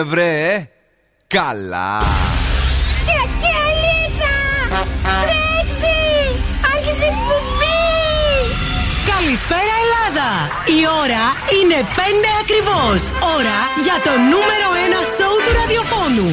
έγινε 0.00 0.02
βρε, 0.02 0.54
ε; 0.54 0.68
καλά. 1.26 2.02
Καλησπέρα 9.12 9.74
Ελλάδα! 9.82 10.30
Η 10.78 10.80
ώρα 11.02 11.24
είναι 11.58 11.78
5 11.96 12.00
ακριβώς. 12.42 13.00
Ώρα 13.36 13.58
για 13.84 13.96
το 14.06 14.12
νούμερο 14.32 14.68
1 14.88 15.02
σοου 15.16 15.38
του 15.44 15.52
ραδιοφώνου. 15.60 16.30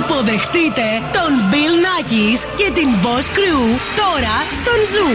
Υποδεχτείτε 0.00 0.86
τον 1.16 1.32
Bill 1.50 1.74
Nakis 1.84 2.40
και 2.56 2.68
την 2.76 2.88
Boss 3.02 3.26
Crew 3.36 3.64
τώρα 4.00 4.36
στον 4.58 4.78
Zoo 4.92 5.10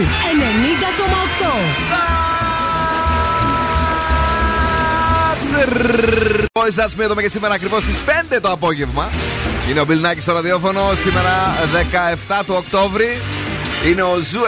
90,8. 2.06 2.29
Boys, 5.50 6.74
that's 6.74 6.96
me 6.98 7.02
εδώ 7.02 7.14
και 7.14 7.28
σήμερα 7.28 7.54
ακριβώς 7.54 7.82
στις 7.82 8.02
5 8.34 8.38
το 8.40 8.50
απόγευμα. 8.50 9.08
Είναι 9.70 9.80
ο 9.80 9.84
Bill 9.88 10.06
Nakis 10.06 10.20
στο 10.20 10.32
ραδιόφωνο 10.32 10.80
σήμερα 10.94 11.54
17 12.40 12.42
του 12.46 12.54
Οκτώβρη. 12.56 13.20
Είναι 13.86 14.02
ο 14.02 14.16
Zoo 14.16 14.40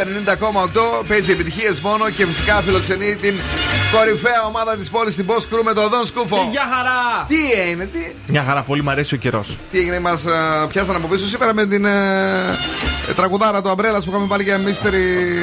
90,8. 1.01 1.05
Παίζει 1.09 1.33
επιτυχίες 1.33 1.81
μόνο 1.81 2.11
και 2.11 2.27
φυσικά 2.27 2.55
φιλοξενεί 2.55 3.15
την 3.15 3.35
κορυφαία 3.93 4.43
ομάδα 4.47 4.77
της 4.77 4.91
πόλης, 4.91 5.15
την 5.15 5.27
Boss 5.29 5.55
Crew 5.55 5.63
με 5.65 5.73
τον 5.73 5.89
Δον 5.89 6.07
Σκούφο. 6.07 6.49
Γεια 6.51 6.69
χαρά! 6.75 7.27
Τι 7.29 7.71
είναι, 7.71 7.85
τι; 7.85 8.13
Μια 8.27 8.45
χαρά, 8.45 8.63
πολύ 8.63 8.83
μου 8.83 8.91
αρέσει 8.91 9.15
ο 9.15 9.19
καιρός. 9.19 9.59
Τι 9.71 9.79
έγινε, 9.79 10.01
μας 10.01 10.25
πιάσαν 10.69 10.97
από 10.97 11.07
πίσω 11.07 11.27
σήμερα 11.27 11.55
με 11.55 11.67
την 11.67 11.85
ε, 11.85 11.91
τραγουδάρα 13.17 13.63
του 13.63 13.69
Umbrella 13.69 13.99
που 13.99 14.05
είχαμε 14.09 14.27
πάλι 14.27 14.43
για 14.43 14.59
mystery. 14.59 15.03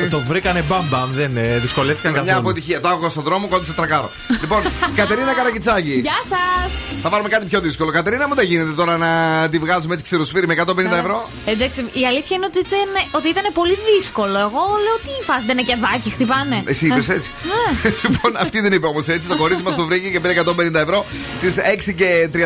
Το 0.09 0.19
βρήκανε 0.19 0.63
μπαμπαμ, 0.67 1.11
δεν 1.13 1.37
ε, 1.37 1.57
δυσκολεύτηκαν 1.57 2.11
καθόλου. 2.11 2.31
Μια 2.31 2.39
αποτυχία. 2.39 2.81
Το 2.81 2.87
άκουγα 2.87 3.09
στον 3.09 3.23
δρόμο, 3.23 3.47
κόντεψε 3.47 3.73
τρακάρω. 3.73 4.09
λοιπόν, 4.41 4.61
Κατερίνα 4.95 5.33
Καρακιτσάκη. 5.33 5.93
Γεια 5.93 6.19
σας! 6.29 6.71
Θα 7.01 7.09
πάρουμε 7.09 7.29
κάτι 7.29 7.45
πιο 7.45 7.59
δύσκολο. 7.59 7.91
Κατερίνα, 7.91 8.27
μου 8.27 8.35
δεν 8.35 8.45
γίνεται 8.45 8.71
τώρα 8.71 8.97
να 8.97 9.09
τη 9.49 9.57
βγάζουμε 9.59 9.93
έτσι 9.93 10.03
ξεροσφύρι 10.03 10.47
με 10.47 10.55
150 10.67 10.77
ευρώ. 10.77 11.29
Εντάξει, 11.45 11.79
η 11.93 12.05
αλήθεια 12.05 12.35
είναι 12.35 12.45
ότι 12.45 12.59
ήταν, 12.59 12.89
ότι 13.11 13.27
ήταν 13.29 13.43
πολύ 13.53 13.77
δύσκολο. 13.89 14.37
Εγώ 14.39 14.61
λέω 14.85 14.97
τι 15.05 15.23
φάση, 15.23 15.45
δεν 15.45 15.57
είναι 15.57 15.67
και 15.67 15.77
βάκι, 15.79 16.09
χτυπάνε. 16.09 16.63
Εσύ 16.65 16.85
είπες 16.85 17.09
έτσι. 17.09 17.31
Ναι. 17.49 17.89
λοιπόν, 18.09 18.31
αυτή 18.37 18.61
δεν 18.61 18.73
είπε 18.73 18.87
όμως 18.87 19.07
έτσι. 19.07 19.27
Το 19.27 19.35
κορίτσι 19.35 19.63
μας 19.63 19.75
το 19.75 19.85
βρήκε 19.85 20.07
και 20.09 20.19
πήρε 20.19 20.33
150 20.45 20.73
ευρώ. 20.73 21.05
Στις 21.37 21.55
6 21.89 21.93
και 21.95 22.29
35 22.33 22.37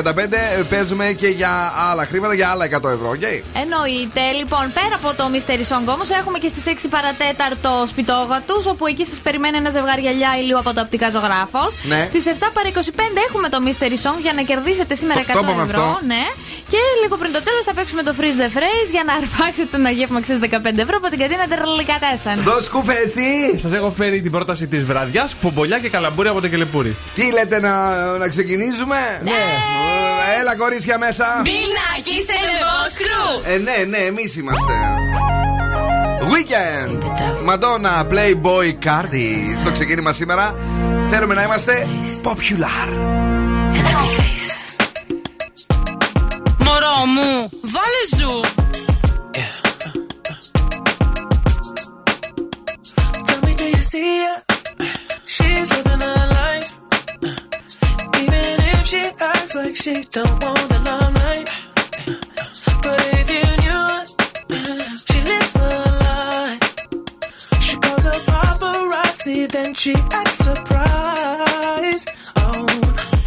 παίζουμε 0.69 1.05
και 1.19 1.27
για 1.27 1.73
άλλα 1.91 2.05
χρήματα, 2.05 2.33
για 2.33 2.49
άλλα 2.49 2.65
100 2.65 2.69
ευρώ, 2.71 3.09
οκ; 3.09 3.21
Εννοείται. 3.63 4.21
Λοιπόν, 4.39 4.65
πέρα 4.73 4.97
από 5.03 5.13
το 5.19 5.25
Mystery 5.33 5.65
Song 5.71 5.85
όμως, 5.95 6.07
έχουμε 6.19 6.37
και 6.43 6.49
στις 6.53 6.65
6 6.65 6.87
παρά 6.95 7.23
τέταρτο 7.23 7.71
σπιτόγα 7.91 8.37
τους, 8.47 8.63
όπου 8.73 8.83
εκεί 8.91 9.05
σας 9.11 9.19
περιμένει 9.25 9.57
ένα 9.57 9.69
ζευγάρι 9.75 10.01
γυαλιά 10.01 10.31
ηλίου 10.41 10.57
από 10.63 10.73
το 10.75 10.81
Οπτικά 10.85 11.07
Ζωγράφος. 11.15 11.71
Ναι. 11.91 12.01
Στις 12.11 12.23
7 12.25 12.49
παρα 12.55 12.67
25 12.69 13.19
έχουμε 13.27 13.47
το 13.53 13.57
Mystery 13.65 13.97
Song 14.05 14.17
για 14.25 14.33
να 14.37 14.41
κερδίσετε 14.49 14.93
σήμερα 15.01 15.19
100 15.21 15.25
Το 15.33 15.39
είπαμε 15.43 15.63
ευρώ. 15.67 15.81
αυτό. 15.83 15.99
Ναι. 16.13 16.23
Και 16.71 16.79
λίγο 17.01 17.15
πριν 17.21 17.31
το 17.37 17.41
τέλος 17.47 17.63
θα 17.67 17.73
παίξουμε 17.77 18.01
το 18.07 18.13
Freeze 18.19 18.39
the 18.43 18.49
Phrase 18.57 18.89
για 18.95 19.03
να 19.07 19.13
αρπάξετε 19.19 19.73
ένα 19.81 19.89
γεύμα 19.97 20.17
αξία 20.21 20.37
15 20.41 20.77
ευρώ 20.85 20.95
από 21.01 21.07
την 21.09 21.19
κατίνα 21.23 21.45
Τερλικατέσαν. 21.51 22.37
Δώσ' 22.49 22.69
κουφέ, 22.73 22.97
εσύ! 23.07 23.29
Σας 23.63 23.73
έχω 23.79 23.91
φέρει 23.91 24.21
την 24.21 24.31
πρόταση 24.31 24.67
της 24.67 24.81
βραδιάς, 24.85 25.33
κουφομπολιά 25.35 25.79
και 25.79 25.89
καλαμπούρι 25.89 26.27
από 26.27 26.41
το 26.41 26.47
κελεπούρι. 26.47 26.95
Τι 27.15 27.31
λέτε 27.31 27.59
να, 27.59 27.73
να 28.17 28.27
ξεκινήσουμε, 28.29 28.97
Ναι. 29.23 29.31
Ε, 29.31 30.39
Έλα, 30.39 30.55
κορίτσια 30.55 30.97
μέσα. 30.97 31.41
Μπιλνάκι 31.43 32.23
σε 32.27 32.33
Boss 32.61 33.01
Crew. 33.01 33.51
Ε, 33.53 33.57
ναι, 33.57 33.83
ναι, 33.89 33.97
εμείς 33.97 34.35
είμαστε. 34.37 34.92
Weekend! 36.33 37.03
Madonna, 37.45 38.05
Playboy 38.09 38.67
Cardi. 38.85 39.31
Στο 39.61 39.71
ξεκίνημα 39.71 40.11
σήμερα 40.11 40.55
θέλουμε 41.09 41.33
να 41.33 41.43
είμαστε 41.43 41.87
popular. 42.23 42.87
Μωρό 46.57 47.05
μου, 47.05 47.49
βάλε 47.61 48.03
ζου. 48.17 48.41
Tell 53.27 53.41
me, 53.45 53.53
do 53.59 53.65
you 53.75 53.81
see 53.91 54.13
her? 54.25 54.37
She's 55.33 55.67
living 55.75 56.01
her 56.07 56.25
life. 56.39 56.69
Even 58.23 58.45
if 58.73 58.81
she 58.91 59.03
acts 59.31 59.53
like 59.59 59.75
she 59.83 59.95
don't 60.15 60.37
want 60.43 60.65
the 60.71 60.79
limelight. 60.87 61.47
Then 69.25 69.73
she 69.73 69.95
acts 70.11 70.39
surprised. 70.39 72.09
Oh, 72.35 72.65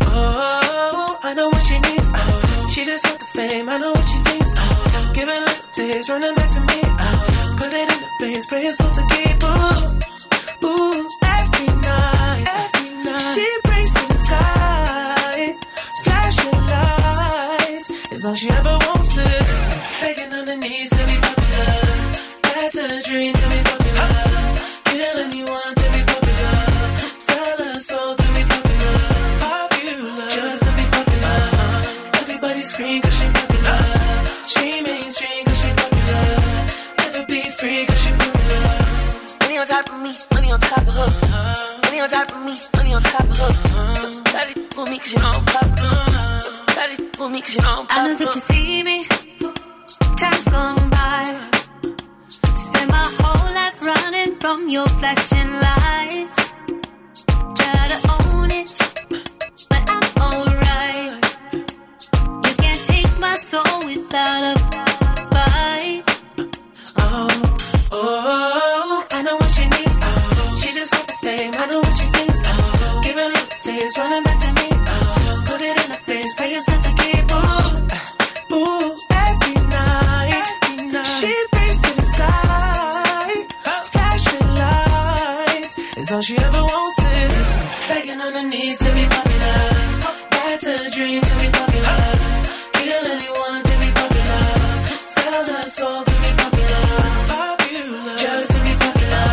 oh, 0.02 1.18
I 1.22 1.32
know 1.34 1.48
what 1.48 1.62
she 1.62 1.78
needs. 1.78 2.10
Oh, 2.14 2.68
she 2.70 2.84
just 2.84 3.06
want 3.06 3.18
the 3.18 3.24
fame. 3.34 3.68
I 3.68 3.78
know 3.78 3.92
what 3.92 4.04
she 4.04 4.18
thinks. 4.18 4.52
Oh, 4.56 5.10
give 5.14 5.28
it 5.28 5.40
little 5.40 5.72
taste, 5.72 6.10
running 6.10 6.34
back 6.34 6.50
to 6.52 6.60
me. 6.60 6.80
Oh, 6.84 7.54
put 7.56 7.72
it 7.72 7.80
in 7.80 7.88
the 7.88 8.08
veins, 8.20 8.46
pray 8.46 8.66
it's 8.66 8.80
all 8.80 8.90
to 8.90 9.02
keep. 9.08 9.42
Ooh, 9.42 10.68
ooh, 10.68 11.08
every 11.24 11.66
night, 11.80 12.44
every 12.46 12.90
night. 13.02 13.34
She 13.34 13.48
brings 13.64 13.94
to 13.94 14.06
the 14.06 14.18
sky, 14.28 15.56
flashing 16.04 16.60
lights. 16.74 17.90
It's 18.12 18.24
all 18.24 18.34
she 18.34 18.50
ever 18.50 18.78
wants 18.84 19.16
is 19.16 19.48
begging 20.00 20.32
on 20.34 20.46
her 20.46 20.56
knees 20.56 20.90
to 20.90 20.96
be 21.08 21.16
popular. 21.24 21.72
That's 22.42 22.76
a 22.76 23.02
dream 23.08 23.32
to 23.32 23.48
be 23.48 23.56
popular. 23.56 23.75
Of 40.98 41.20
her. 41.30 41.80
Money 41.84 42.00
on 42.00 42.08
top 42.08 42.32
of 42.32 42.44
me, 42.44 42.60
money 42.76 42.94
on 42.94 43.02
top 43.02 43.22
of 43.24 43.38
her. 43.72 44.10
It 44.50 44.74
for 44.74 44.86
me 44.86 44.98
cause 44.98 45.12
you 45.12 45.18
know 45.20 45.30
I'm 45.34 45.44
popular. 45.44 46.06
It 46.92 47.16
for 47.16 47.28
me 47.30 47.40
cause 47.40 47.54
you 47.56 47.62
know 47.62 47.80
I'm 47.80 47.86
I 47.90 48.08
know 48.08 48.14
that 48.16 48.34
you 48.34 48.40
see 48.40 48.82
me. 48.82 49.04
Time's 50.16 50.48
gone 50.48 50.90
by. 50.90 51.24
Spend 52.54 52.90
my 52.90 53.06
whole 53.18 53.52
life 53.54 53.82
running 53.82 54.34
from 54.36 54.68
your 54.68 54.88
flashing 54.88 55.52
lights. 55.66 56.56
Try 57.58 57.88
to 57.92 57.98
own 58.16 58.50
it, 58.50 58.70
but 59.70 59.82
I'm 59.94 60.06
alright. 60.28 61.12
You 62.46 62.54
can't 62.62 62.82
take 62.86 63.18
my 63.18 63.34
soul 63.36 63.84
without 63.84 64.55
a 64.55 64.55
all 86.16 86.22
she 86.22 86.34
ever 86.38 86.62
wants 86.62 86.98
is 86.98 87.34
begging 87.88 88.20
on 88.26 88.32
her 88.32 88.48
knees 88.48 88.78
to 88.78 88.90
be 88.96 89.04
popular. 89.16 89.58
That's 90.32 90.64
a 90.64 90.90
dream 90.96 91.20
to 91.20 91.34
be 91.42 91.48
popular. 91.58 92.00
Kill 92.78 93.04
anyone 93.16 93.60
to 93.68 93.74
be 93.82 93.88
popular. 94.00 94.44
Sell 95.14 95.44
her 95.52 95.68
soul 95.76 96.00
to 96.08 96.14
be 96.24 96.30
popular. 96.42 96.84
Popular, 97.34 98.16
just 98.24 98.50
to 98.52 98.58
be 98.64 98.72
popular. 98.84 99.28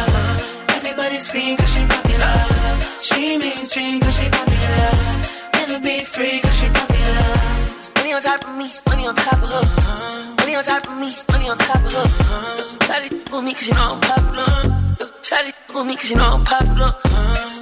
Everybody 0.78 1.18
scream 1.26 1.56
cause 1.56 1.72
she 1.74 1.84
popular. 1.96 2.36
She 3.08 3.38
mainstream 3.38 4.02
cause 4.02 4.18
she 4.20 4.28
popular. 4.38 4.92
Never 5.56 5.80
be 5.80 6.04
free 6.04 6.42
cause 6.44 6.58
she 6.60 6.68
popular. 6.68 7.32
Money 7.96 8.12
on 8.14 8.22
top 8.22 8.44
of 8.44 8.56
me, 8.58 8.68
money 8.90 9.08
on 9.08 9.16
top 9.16 9.42
of 9.42 9.50
her. 9.56 10.36
Money 10.40 10.56
on 10.56 10.64
top 10.66 10.86
of 10.92 10.98
me, 10.98 11.16
money 11.32 11.48
on 11.50 11.58
top 11.58 11.78
of 11.78 11.94
her. 11.94 12.08
Shawty 12.88 13.10
for 13.30 13.42
me 13.42 13.54
cause 13.54 13.68
you 13.70 13.74
know 13.74 13.88
I'm 13.94 14.02
popular. 14.02 14.52
Shawty 15.24 15.63
for 15.74 15.84
me 15.84 15.96
cause 15.98 16.12
you 16.12 16.18
know 16.18 16.38
I'm 16.38 16.46
popular. 16.46 16.94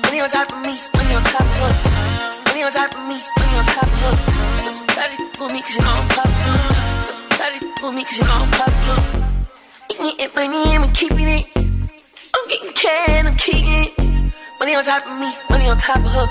Money 0.04 0.20
on 0.20 0.30
top 0.30 0.52
of 0.52 0.60
me, 0.68 0.76
money 0.96 1.16
on 1.16 1.24
top 1.24 1.42
of 1.42 1.58
her. 1.64 1.74
Money 2.48 2.64
on 2.64 2.72
top 2.74 2.92
of 2.92 3.04
me, 3.08 3.18
money 3.40 3.56
on 3.58 3.66
top 3.72 3.88
of 3.88 4.02
her. 4.04 4.16
Shawty 4.96 5.18
for 5.40 5.48
me 5.48 5.62
cause 5.62 5.76
you 5.78 5.82
know 5.82 5.96
I'm 5.96 6.08
popular. 6.12 6.60
Shawty 7.40 7.60
for 7.80 7.92
me 7.96 8.04
cause 8.04 8.18
you 8.20 8.26
know 8.26 8.40
I'm 8.44 8.52
popular. 8.52 9.00
Eating 9.92 10.26
it, 10.26 10.36
money, 10.36 10.76
I'm 10.76 10.92
keeping 10.92 11.30
it. 11.40 11.46
I'm 12.36 12.46
getting 12.52 12.74
cash, 12.74 13.26
I'm 13.26 13.38
keeping 13.38 13.72
it. 13.84 13.92
Money 14.60 14.76
on 14.76 14.84
top 14.84 15.08
of 15.08 15.18
me, 15.18 15.32
money 15.50 15.68
on 15.70 15.78
top 15.78 16.04
of 16.04 16.12
her. 16.12 16.28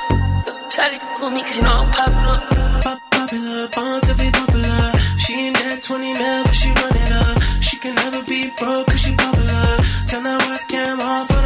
Shawty 0.69 0.99
for 1.19 1.31
me 1.31 1.41
cause 1.43 1.57
you 1.57 1.63
know 1.63 1.81
I'm 1.81 1.91
popular. 1.97 2.39
Pop 2.85 2.99
popular, 3.11 3.69
born 3.75 4.01
to 4.03 4.15
be 4.21 4.29
popular. 4.31 4.93
She 5.17 5.33
ain't 5.49 5.57
that 5.57 5.83
20 5.83 6.13
mil, 6.13 6.45
but 6.45 6.53
she 6.53 6.69
run 6.69 6.97
it 7.05 7.13
up. 7.13 7.43
She 7.63 7.79
can 7.79 7.95
never 7.95 8.23
be 8.25 8.53
broke 8.59 8.87
cause 8.87 9.01
she 9.01 9.15
popular. 9.15 9.65
Turn 10.09 10.25
that 10.25 10.41
webcam 10.45 11.01
on 11.01 11.40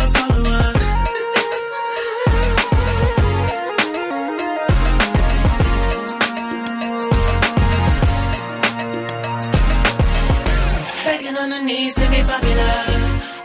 needs 11.64 11.94
to 11.94 12.06
be 12.14 12.20
popular. 12.32 12.76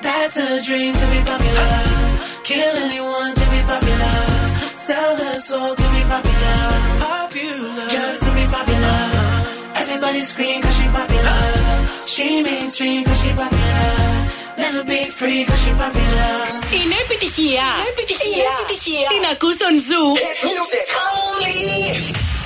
That's 0.02 0.36
a 0.38 0.62
dream 0.68 0.94
to 0.94 1.06
be 1.14 1.20
popular. 1.32 1.74
Kill 2.44 2.76
anyone 2.86 3.34
to 3.40 3.46
be 3.54 3.62
popular. 3.72 4.18
Sell 4.76 5.16
her 5.24 5.38
soul 5.40 5.72
to 5.82 5.86
be 5.96 6.02
popular. 6.14 6.60
Popular. 7.08 7.88
Just 7.96 8.24
to 8.26 8.32
be 8.38 8.46
popular. 8.58 9.00
Everybody 9.82 10.22
scream 10.22 10.62
cause 10.62 10.76
she 10.78 10.88
popular. 11.00 11.42
She 12.14 12.44
mainstream 12.44 13.04
cause 13.06 13.20
she 13.22 13.32
popular. 13.42 13.90
Never 14.58 14.84
be 14.84 15.02
free 15.20 15.42
cause 15.46 15.62
she 15.64 15.72
popular. 15.84 16.32
Είναι 16.78 16.96
επιτυχία. 17.06 17.68
Είναι 17.80 17.90
επιτυχία. 18.56 19.08
Την 19.14 19.24
ακούς 19.32 19.58
τον 19.58 19.74
Ζου. 19.88 20.04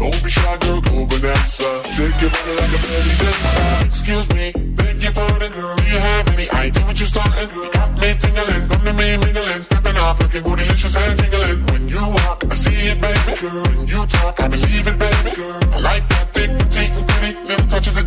Don't 0.00 0.24
be 0.24 0.30
shy, 0.30 0.56
girl, 0.64 0.80
go 0.80 1.04
bonanza. 1.04 1.68
Shake 1.92 2.20
your 2.22 2.30
body 2.32 2.52
like 2.56 2.72
a 2.72 2.80
belly 2.88 3.14
dancer. 3.20 3.84
Excuse 3.84 4.26
me, 4.30 4.50
beg 4.72 5.02
your 5.02 5.12
pardon, 5.12 5.52
girl. 5.52 5.76
Do 5.76 5.84
you 5.92 5.98
have 5.98 6.28
any 6.28 6.48
idea 6.56 6.82
what 6.86 6.98
you 6.98 7.04
started? 7.04 7.50
Girl? 7.50 7.70
Got 7.70 8.00
me 8.00 8.14
tingling, 8.16 8.64
come 8.68 8.82
to 8.86 8.92
me 8.94 9.18
mingling, 9.18 9.60
stepping 9.60 9.98
off, 9.98 10.18
looking 10.18 10.42
bootylicious 10.42 10.96
and 10.96 11.20
jingling. 11.20 11.66
When 11.66 11.88
you 11.90 12.00
walk, 12.00 12.42
I 12.48 12.54
see 12.54 12.88
it, 12.88 12.98
baby. 12.98 13.40
Girl, 13.42 13.62
when 13.76 13.88
you 13.88 14.06
talk, 14.06 14.40
I 14.40 14.48
believe 14.48 14.86
it, 14.88 14.98
baby. 14.98 15.36
Girl, 15.36 15.60
I 15.74 15.78
like 15.80 16.08
that 16.08 16.32
thick, 16.32 16.50
petite, 16.56 16.92
and 16.96 17.06
pretty. 17.06 17.36
Little 17.44 17.66
touches 17.66 17.96
of 17.98 18.06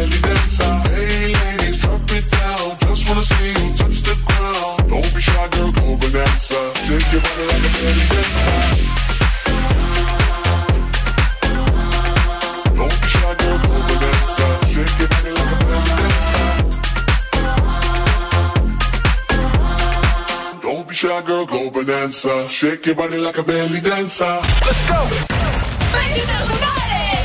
go 22.01 22.07
bonanza. 22.07 22.49
Shake 22.49 22.85
your 22.87 22.95
body 22.95 23.17
like 23.17 23.37
a 23.37 23.43
belly 23.43 23.81
dancer. 23.81 24.39
Let's 24.65 24.81
go. 24.89 24.99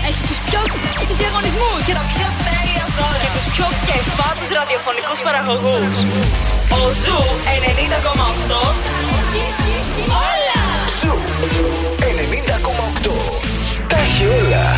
Έχει 0.08 0.22
τους 0.28 0.38
πιο 0.50 0.60
τους 1.08 1.16
διαγωνισμούς 1.16 1.80
και 1.86 1.92
τα 1.92 2.04
πιο 2.12 2.26
τέλεια 2.46 2.86
δώρα 2.96 3.18
και 3.22 3.30
τους 3.34 3.46
πιο 3.54 3.66
κεφάτους 3.86 4.48
ραδιοφωνικούς 4.56 5.20
παραγωγούς. 5.26 5.96
Ο 6.78 6.80
Ζου 7.02 7.20
90,8 7.56 8.74
Όλα! 10.26 10.62
Ζου 11.00 11.14
90,8. 11.98 13.10
Τα 13.88 13.96
έχει 13.96 14.24
όλα. 14.26 14.75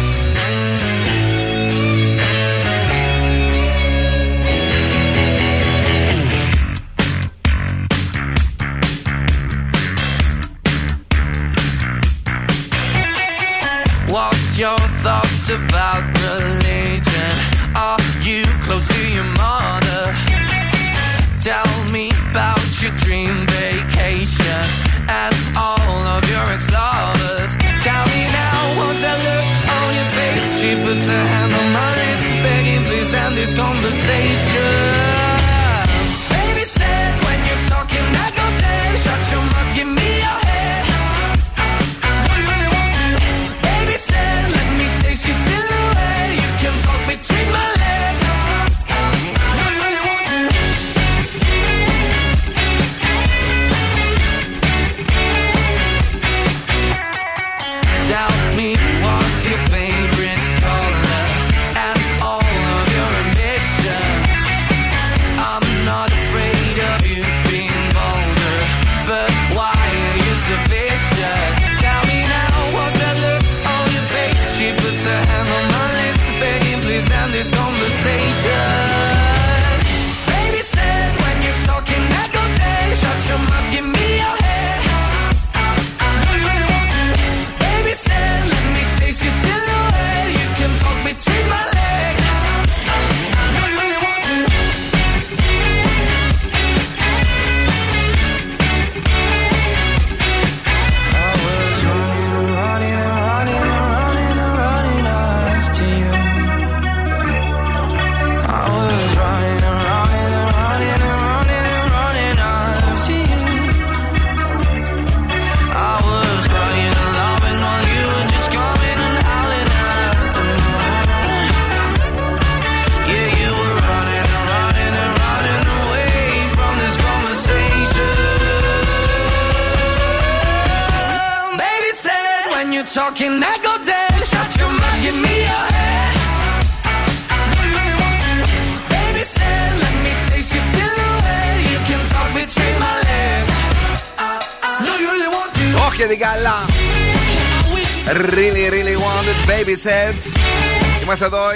Your 14.58 14.76
thoughts 15.04 15.17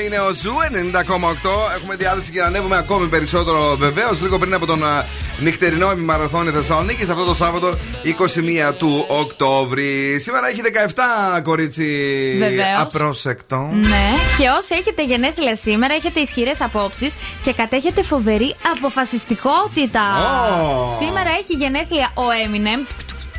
είναι 0.01 0.19
ο 0.19 0.35
Zoo 0.35 0.55
90,8. 0.73 1.75
Έχουμε 1.77 1.95
διάθεση 1.97 2.31
και 2.31 2.41
να 2.41 2.47
ανέβουμε 2.47 2.77
ακόμη 2.77 3.07
περισσότερο 3.07 3.77
βεβαίως. 3.79 4.21
Λίγο 4.21 4.39
πριν 4.39 4.55
από 4.55 4.67
τον 4.67 4.85
α, 4.85 5.05
νυχτερινό 5.39 5.91
ημιμαραθώνιο 5.91 6.51
Θεσσαλονίκης, 6.51 7.09
αυτό 7.09 7.25
το 7.25 7.35
Σάββατο 7.35 7.75
21 8.71 8.75
του 8.79 9.05
Οκτώβρη. 9.09 10.21
Σήμερα 10.21 10.49
έχει 10.49 10.61
17 11.37 11.41
κορίτσι 11.43 11.87
Βεβαίως. 12.39 12.79
απρόσεκτο. 12.79 13.69
Ναι, 13.73 14.11
και 14.39 14.49
όσοι 14.59 14.75
έχετε 14.81 15.05
γενέθλια 15.05 15.57
σήμερα, 15.57 15.95
έχετε 15.95 16.21
ισχυρές 16.21 16.61
απόψεις 16.61 17.15
και 17.43 17.53
κατέχετε 17.53 18.03
φοβερή 18.03 18.55
αποφασιστικότητα. 18.77 20.03
Ω. 20.63 20.97
Σήμερα 20.97 21.31
έχει 21.41 21.53
γενέθλια 21.55 22.13
ο 22.15 22.23
Eminem. 22.23 22.87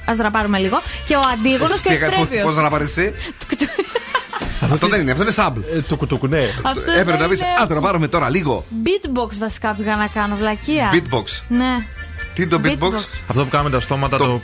Ας 0.06 0.14
ραπάρουμε 0.22 0.58
λίγο. 0.58 0.82
Και 1.06 1.16
ο 1.16 1.22
Αντίγονο 1.34 1.76
και 1.84 1.90
ο 1.90 2.06
Ευτρέφιο. 2.06 2.44
Πώ 2.46 2.52
να 2.52 2.70
πάρει 2.70 2.84
εσύ. 2.84 3.14
Αυτό 4.72 4.88
δεν 4.88 5.02
είναι, 5.02 5.12
αυτό 5.12 5.24
είναι 5.24 5.32
σαμπλ. 5.32 5.60
Το 5.88 5.96
κουτούκου, 5.96 6.28
ναι. 6.28 6.40
Αυτό 6.62 6.82
Έπρεπε 6.92 7.12
να 7.12 7.18
δεν 7.18 7.30
πεις, 7.30 7.40
είναι- 7.40 7.50
Α 7.64 7.68
το 7.68 7.74
να 7.74 7.82
πάρουμε 7.82 8.08
τώρα 8.08 8.30
λίγο. 8.30 8.66
Beatbox 8.84 9.38
βασικά 9.40 9.74
πήγα 9.74 9.96
να 9.96 10.08
κάνω, 10.08 10.36
βλακεία. 10.36 10.90
Beatbox. 10.94 11.44
Ναι. 11.48 11.86
Τι 12.34 12.42
είναι 12.42 12.52
το 12.52 12.62
beatbox. 12.64 12.94
Αυτό 13.28 13.44
που 13.44 13.50
κάνουμε 13.50 13.70
τα 13.70 13.80
στόματα, 13.80 14.18
το. 14.18 14.42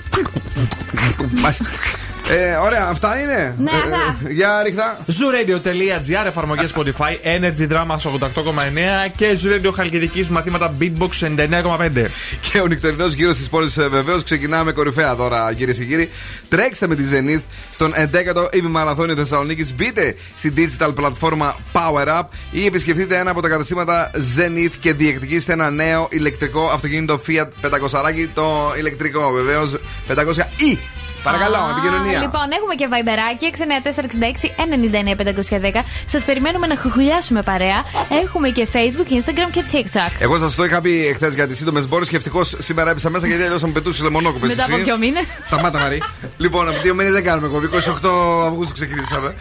Μάλιστα. 2.30 2.48
Ε, 2.50 2.56
ωραία, 2.56 2.88
αυτά 2.92 3.20
είναι. 3.20 3.56
Ναι, 3.60 3.72
Ε, 3.72 3.76
αυτά. 3.76 4.18
ε, 4.28 4.32
Για 4.34 4.62
ρίχτα. 4.64 4.98
Zooradio.gr, 5.08 6.26
εφαρμογέ 6.28 6.68
Spotify, 6.76 7.14
Energy 7.40 7.68
Drama 7.72 7.96
88,9 7.96 9.08
και 9.16 9.38
Zooradio 9.44 9.72
Χαλκιδικής 9.76 10.30
μαθήματα 10.30 10.74
Beatbox 10.80 11.10
99,5. 11.20 12.10
Και 12.42 12.60
ο 12.62 12.68
νυχτερινός 12.68 13.14
γύρος 13.14 13.38
της 13.38 13.50
πόλης 13.50 13.80
βεβαίως 13.90 14.24
ξεκινάμε 14.24 14.72
κορυφαία 14.72 15.16
δώρα, 15.16 15.54
κυρίες 15.54 15.78
και 15.78 15.84
κύριοι. 15.86 16.10
Τρέξτε 16.50 16.88
με 16.88 16.96
τη 16.96 17.04
Zenith 17.12 17.42
στον 17.72 17.94
11ο 17.94 18.56
ημιμαραθώνιο 18.56 19.16
Θεσσαλονίκης. 19.16 19.74
Μπείτε 19.76 20.16
στην 20.36 20.54
digital 20.58 20.92
πλατφόρμα 20.96 21.56
Power 21.74 22.08
Up 22.20 22.24
ή 22.52 22.66
επισκεφτείτε 22.66 23.18
ένα 23.18 23.32
από 23.32 23.42
τα 23.42 23.48
καταστήματα 23.50 24.12
Zenith 24.38 24.74
και 24.80 24.94
διεκδικήστε 24.94 25.54
ένα 25.54 25.70
νέο 25.70 26.08
ηλεκτρικό 26.12 26.70
αυτοκίνητο 26.74 27.22
Fiat 27.28 27.48
500 27.70 28.28
το 28.34 28.74
ηλεκτρικό 28.78 29.32
βεβαίως 29.32 29.76
500 30.08 30.16
ή. 30.58 30.78
Παρακαλώ, 31.24 31.56
Α, 31.56 31.70
επικοινωνία. 31.72 32.20
Λοιπόν, 32.20 32.48
έχουμε 32.58 32.76
και 32.76 32.88
βαϊμπεράκι 32.88 33.46
69466 33.46 34.54
99510. 34.58 35.84
Σας 36.06 36.26
περιμένουμε 36.26 36.68
να 36.68 36.78
χουχουλιάσουμε 36.78 37.42
παρέα. 37.42 37.84
Έχουμε 38.24 38.50
και 38.50 38.68
Facebook, 38.74 39.10
Instagram 39.18 39.50
και 39.52 39.64
TikTok. 39.72 40.12
Εγώ 40.20 40.38
σας 40.38 40.56
το 40.56 40.64
είχα 40.64 40.82
πει 40.82 41.08
εχθές 41.08 41.34
για 41.34 41.48
τις 41.48 41.58
σύντομες 41.58 41.88
μπόρες 41.88 42.10
και 42.10 42.16
ευτυχώς 42.16 42.56
σήμερα 42.60 42.90
έπεισα 42.90 43.10
μέσα 43.10 43.28
γιατί 43.28 43.44
αλλιώς 43.44 43.62
θα 43.62 43.68
μου 43.68 43.74
πετούσε 43.74 44.04
λεμονόκοπε. 44.04 44.48
Μετά 44.48 44.64
από 44.64 44.78
ποιο 44.78 44.98
μήνα. 44.98 45.20
Σταμάτα 45.46 45.80
Μαρή. 45.80 46.02
λοιπόν, 46.38 46.70
από 46.70 46.80
δύο 46.82 46.94
μήνες 46.96 47.12
δεν 47.12 47.24
κάνουμε 47.24 47.48
κόβι. 47.48 47.70
28 47.74 48.46
Αυγούστου 48.46 48.74
ξεκινήσαμε. 48.74 49.34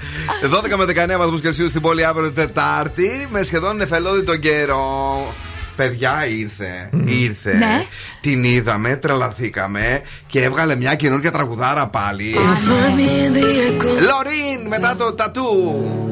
12 0.72 0.76
με 0.76 0.84
19 1.14 1.18
βαθμούς 1.18 1.40
Κελσίου 1.40 1.68
στην 1.68 1.80
πόλη 1.80 2.04
αύριο 2.04 2.32
Τετάρτη 2.32 3.28
με 3.30 3.42
σχεδόν 3.42 3.76
νεφελώδη 3.76 4.24
τον 4.24 4.40
καιρό. 4.40 5.34
Παιδιά 5.78 6.26
ήρθε, 6.26 6.90
ήρθε. 7.04 7.54
Ναι. 7.54 7.84
Την 8.20 8.44
είδαμε, 8.44 8.96
τρελαθήκαμε 8.96 10.00
και 10.26 10.42
έβγαλε 10.42 10.76
μια 10.76 10.94
καινούργια 10.94 11.30
τραγουδάρα 11.30 11.88
πάλι. 11.88 12.34
Find 12.34 12.98
me 12.98 13.08
in 13.26 13.36
the 13.36 13.46
echo. 13.68 13.86
Λωρίν 13.86 14.66
μετά 14.68 14.96
το 14.96 15.14
τατού. 15.14 15.44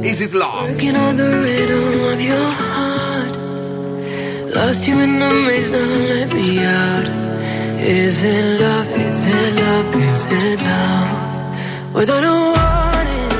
Is 0.02 0.20
it 0.20 0.32
love? 0.32 0.68
Working 0.68 0.96
on 1.06 1.16
the 1.20 1.28
rhythm 1.44 1.86
of 2.12 2.20
your 2.30 2.48
heart. 2.60 3.32
Lost 4.56 4.82
you 4.88 4.96
in 5.06 5.12
the 5.22 5.30
maze, 5.46 5.70
now 5.74 5.90
let 6.12 6.28
me 6.38 6.48
out. 6.82 7.06
Is 7.98 8.16
it 8.34 8.46
love? 8.62 8.88
Is 9.06 9.20
it 9.36 9.50
love? 9.60 9.88
Is 10.10 10.22
it 10.42 10.58
love? 10.68 11.10
Without 11.98 12.24
a 12.32 12.36
warning, 12.54 13.32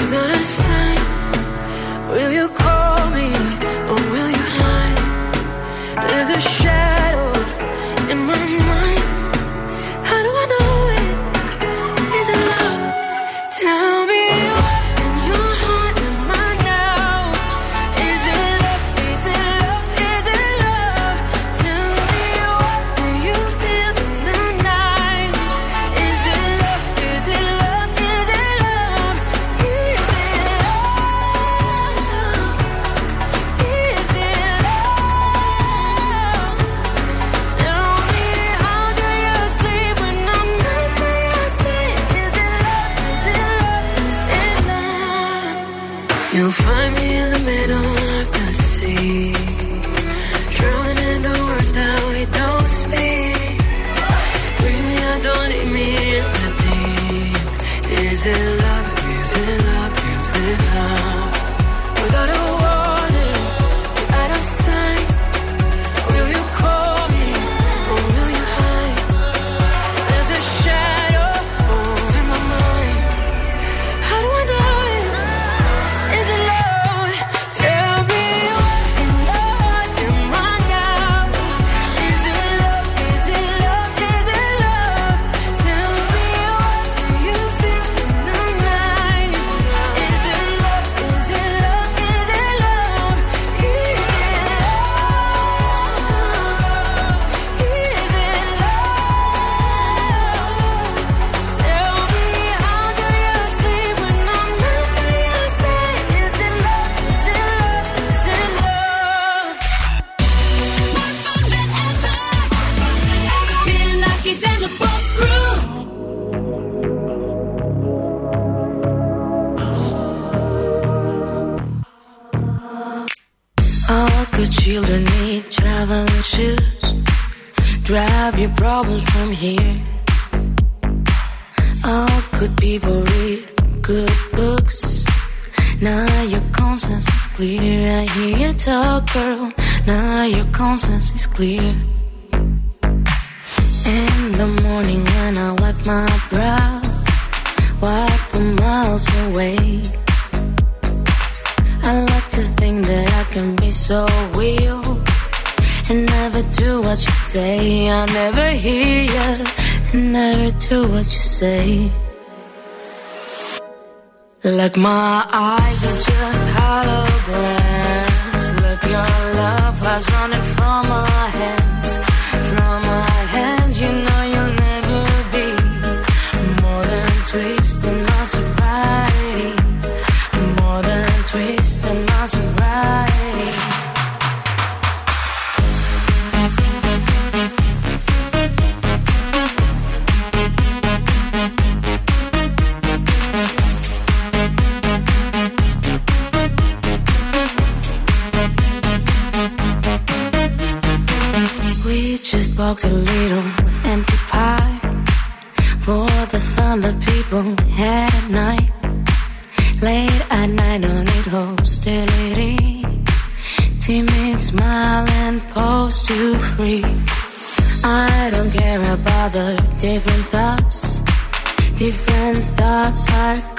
without 0.00 0.30
a 0.38 0.42
sign, 0.56 1.00
will 2.10 2.32
you 2.40 2.48
call 2.60 2.79
is 6.12 6.28
a 6.28 6.59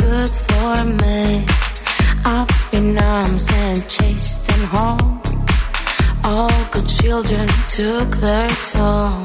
good 0.01 0.31
for 0.48 0.75
me. 1.01 1.46
Up 2.25 2.51
in 2.74 2.98
arms 2.98 3.46
and 3.65 3.79
chased 3.88 4.43
and 4.53 4.63
home. 4.75 5.22
All 6.24 6.60
good 6.72 6.88
children 6.88 7.48
took 7.77 8.10
their 8.25 8.50
toll. 8.72 9.24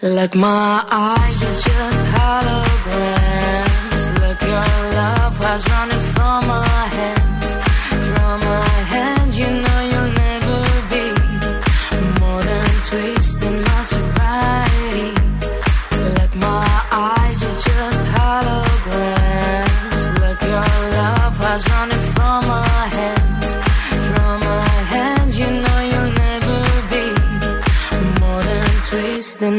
Like 0.00 0.34
my 0.34 0.84
eyes 0.90 1.38
are 1.48 1.60
just 1.68 2.00
holograms. 2.14 4.04
Look, 4.22 4.40
your 4.52 4.68
love 5.00 5.36
has 5.46 5.62
running 5.72 6.04
from 6.14 6.40
my 6.46 6.64
hands. 6.96 7.17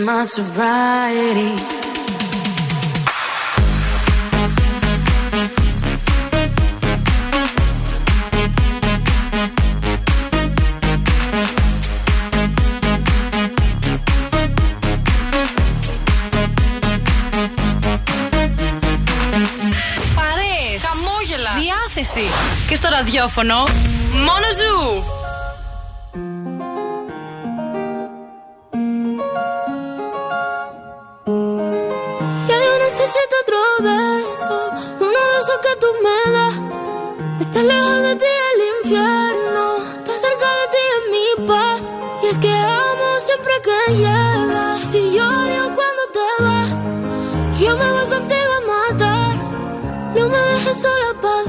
My 0.09 0.23
sobriety. 0.35 1.51
Παρέες, 20.15 20.83
χαμόγελα, 20.83 21.51
διάθεση. 21.59 22.29
Και 22.67 22.75
στο 22.75 22.89
ραδιόφωνο, 22.89 23.55
μόνο 24.13 24.45
ζου. 24.57 25.18
Esos 35.49 35.62
que 35.62 35.75
tú 35.79 35.88
me 36.03 36.31
das. 36.31 36.55
Estar 37.41 37.63
lejos 37.63 38.01
de 38.01 38.15
ti 38.15 38.25
el 38.53 38.62
infierno, 38.77 39.77
estar 39.97 40.17
cerca 40.19 40.47
de 40.59 40.65
ti 40.73 40.83
es 40.95 41.03
mi 41.13 41.47
paz. 41.47 41.81
Y 42.23 42.27
es 42.27 42.38
que 42.38 42.51
amo 42.51 43.19
siempre 43.19 43.53
que 43.63 43.93
llegas. 43.95 44.79
Si 44.89 45.12
yo 45.15 45.23
odio 45.27 45.63
cuando 45.77 46.03
te 46.17 46.43
vas, 46.43 46.71
yo 47.59 47.77
me 47.77 47.91
voy 47.91 48.07
contigo 48.15 48.53
a 48.57 48.91
matar. 48.91 49.35
No 50.15 50.29
me 50.29 50.38
dejes 50.38 50.81
sola, 50.81 51.13
¿pa' 51.21 51.43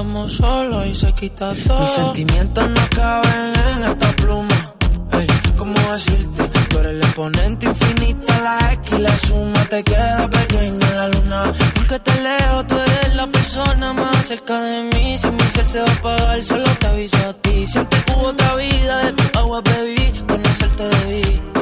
estamos 0.00 0.32
solos 0.32 0.86
y 0.86 0.94
se 0.94 1.12
quita 1.12 1.52
todo. 1.66 1.80
Mis 1.80 1.90
sentimientos 1.90 2.70
no 2.70 2.80
caben 2.96 3.52
en 3.70 3.84
esta 3.84 4.12
pluma. 4.12 4.74
Ey, 5.12 5.26
¿cómo 5.58 5.78
decirte? 5.92 6.44
Tú 6.70 6.78
eres 6.78 6.92
el 6.92 7.02
exponente 7.02 7.66
infinito, 7.66 8.32
la 8.42 8.72
X 8.72 8.98
y 8.98 9.02
la 9.02 9.16
suma 9.18 9.64
te 9.66 9.82
queda 9.84 10.30
pequeña 10.30 10.88
en 10.88 10.96
la 10.96 11.08
luna. 11.08 11.52
Porque 11.74 11.98
te 11.98 12.14
leo, 12.22 12.66
tú 12.66 12.76
eres 12.76 13.14
la 13.14 13.26
persona 13.26 13.92
más 13.92 14.26
cerca 14.26 14.58
de 14.62 14.82
mí. 14.84 15.18
Si 15.18 15.30
mi 15.30 15.42
ser 15.54 15.66
se 15.66 15.80
va 15.82 15.90
a 15.90 15.92
apagar, 15.92 16.42
solo 16.42 16.70
te 16.80 16.86
aviso 16.86 17.16
a 17.18 17.32
ti. 17.34 17.66
Siempre 17.66 18.02
que 18.02 18.12
hubo 18.12 18.28
otra 18.28 18.54
vida, 18.54 19.04
de 19.04 19.12
tu 19.12 19.38
agua 19.38 19.60
bebí, 19.60 20.12
conocerte 20.26 20.84
debí. 20.84 21.59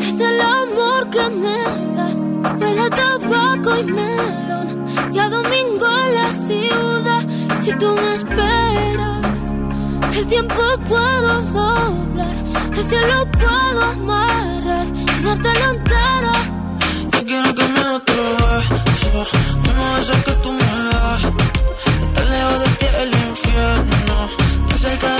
Es 0.00 0.20
el 0.20 0.40
amor 0.40 1.10
que 1.10 1.28
me 1.28 1.58
das. 1.96 2.20
Huele 2.60 2.90
tabaco 2.90 3.78
y 3.78 3.84
melón. 3.84 4.84
Y 5.12 5.18
a 5.18 5.28
domingo 5.28 5.86
en 6.04 6.14
la 6.14 6.32
ciudad. 6.32 7.22
Si 7.62 7.72
tú 7.72 7.94
me 7.94 8.14
esperas, 8.14 9.54
el 10.16 10.26
tiempo 10.26 10.62
puedo 10.88 11.42
doblar. 11.42 12.36
El 12.76 12.84
cielo 12.84 13.26
puedo 13.32 13.82
amarrar 13.82 14.86
y 14.94 15.22
dártelo 15.22 15.70
entero. 15.70 16.32
Yo 17.12 17.24
quiero 17.24 17.54
que 17.54 17.64
me 17.74 17.80
otro 17.96 18.22
beso, 18.38 19.26
uno 19.68 19.94
de 19.94 20.02
esos 20.02 20.24
que 20.24 20.32
tú 20.42 20.52
me 20.52 20.64
das. 20.90 21.22
Estar 22.02 22.26
lejos 22.26 22.60
de 22.60 22.68
ti 22.78 22.86
el 23.02 23.08
infierno, 23.28 24.28
estar 24.68 24.78
cerca 24.78 25.17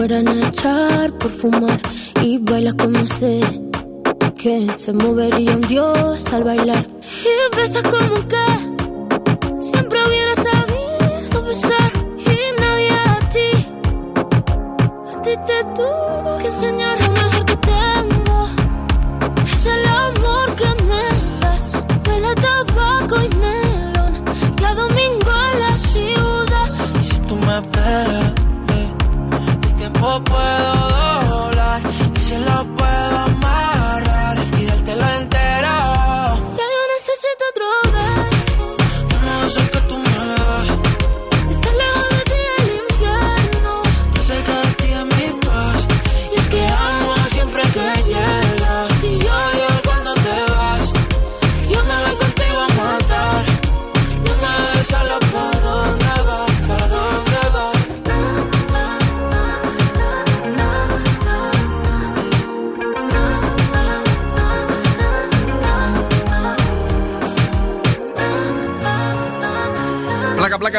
fueran 0.00 0.28
a 0.28 0.48
echar 0.48 1.12
por 1.18 1.30
fumar 1.30 1.78
y 2.22 2.38
bailas 2.38 2.74
como 2.76 3.06
sé 3.06 3.38
que 4.34 4.66
se 4.76 4.94
movería 4.94 5.54
un 5.54 5.60
dios 5.60 6.26
al 6.32 6.42
bailar. 6.42 6.86
Y 7.30 7.54
besas 7.54 7.82
como 7.82 8.26
que 8.26 8.46
siempre 9.60 9.98
hubiera 10.06 10.34
sabido 10.36 11.42
besar. 11.44 11.90
Y 12.16 12.60
nadie 12.62 12.90
a 12.92 13.28
ti 13.28 13.50
a 15.12 15.22
ti 15.22 15.32
te 15.46 15.64
tuvo 15.76 16.38
que 16.38 16.46
enseñar 16.46 17.09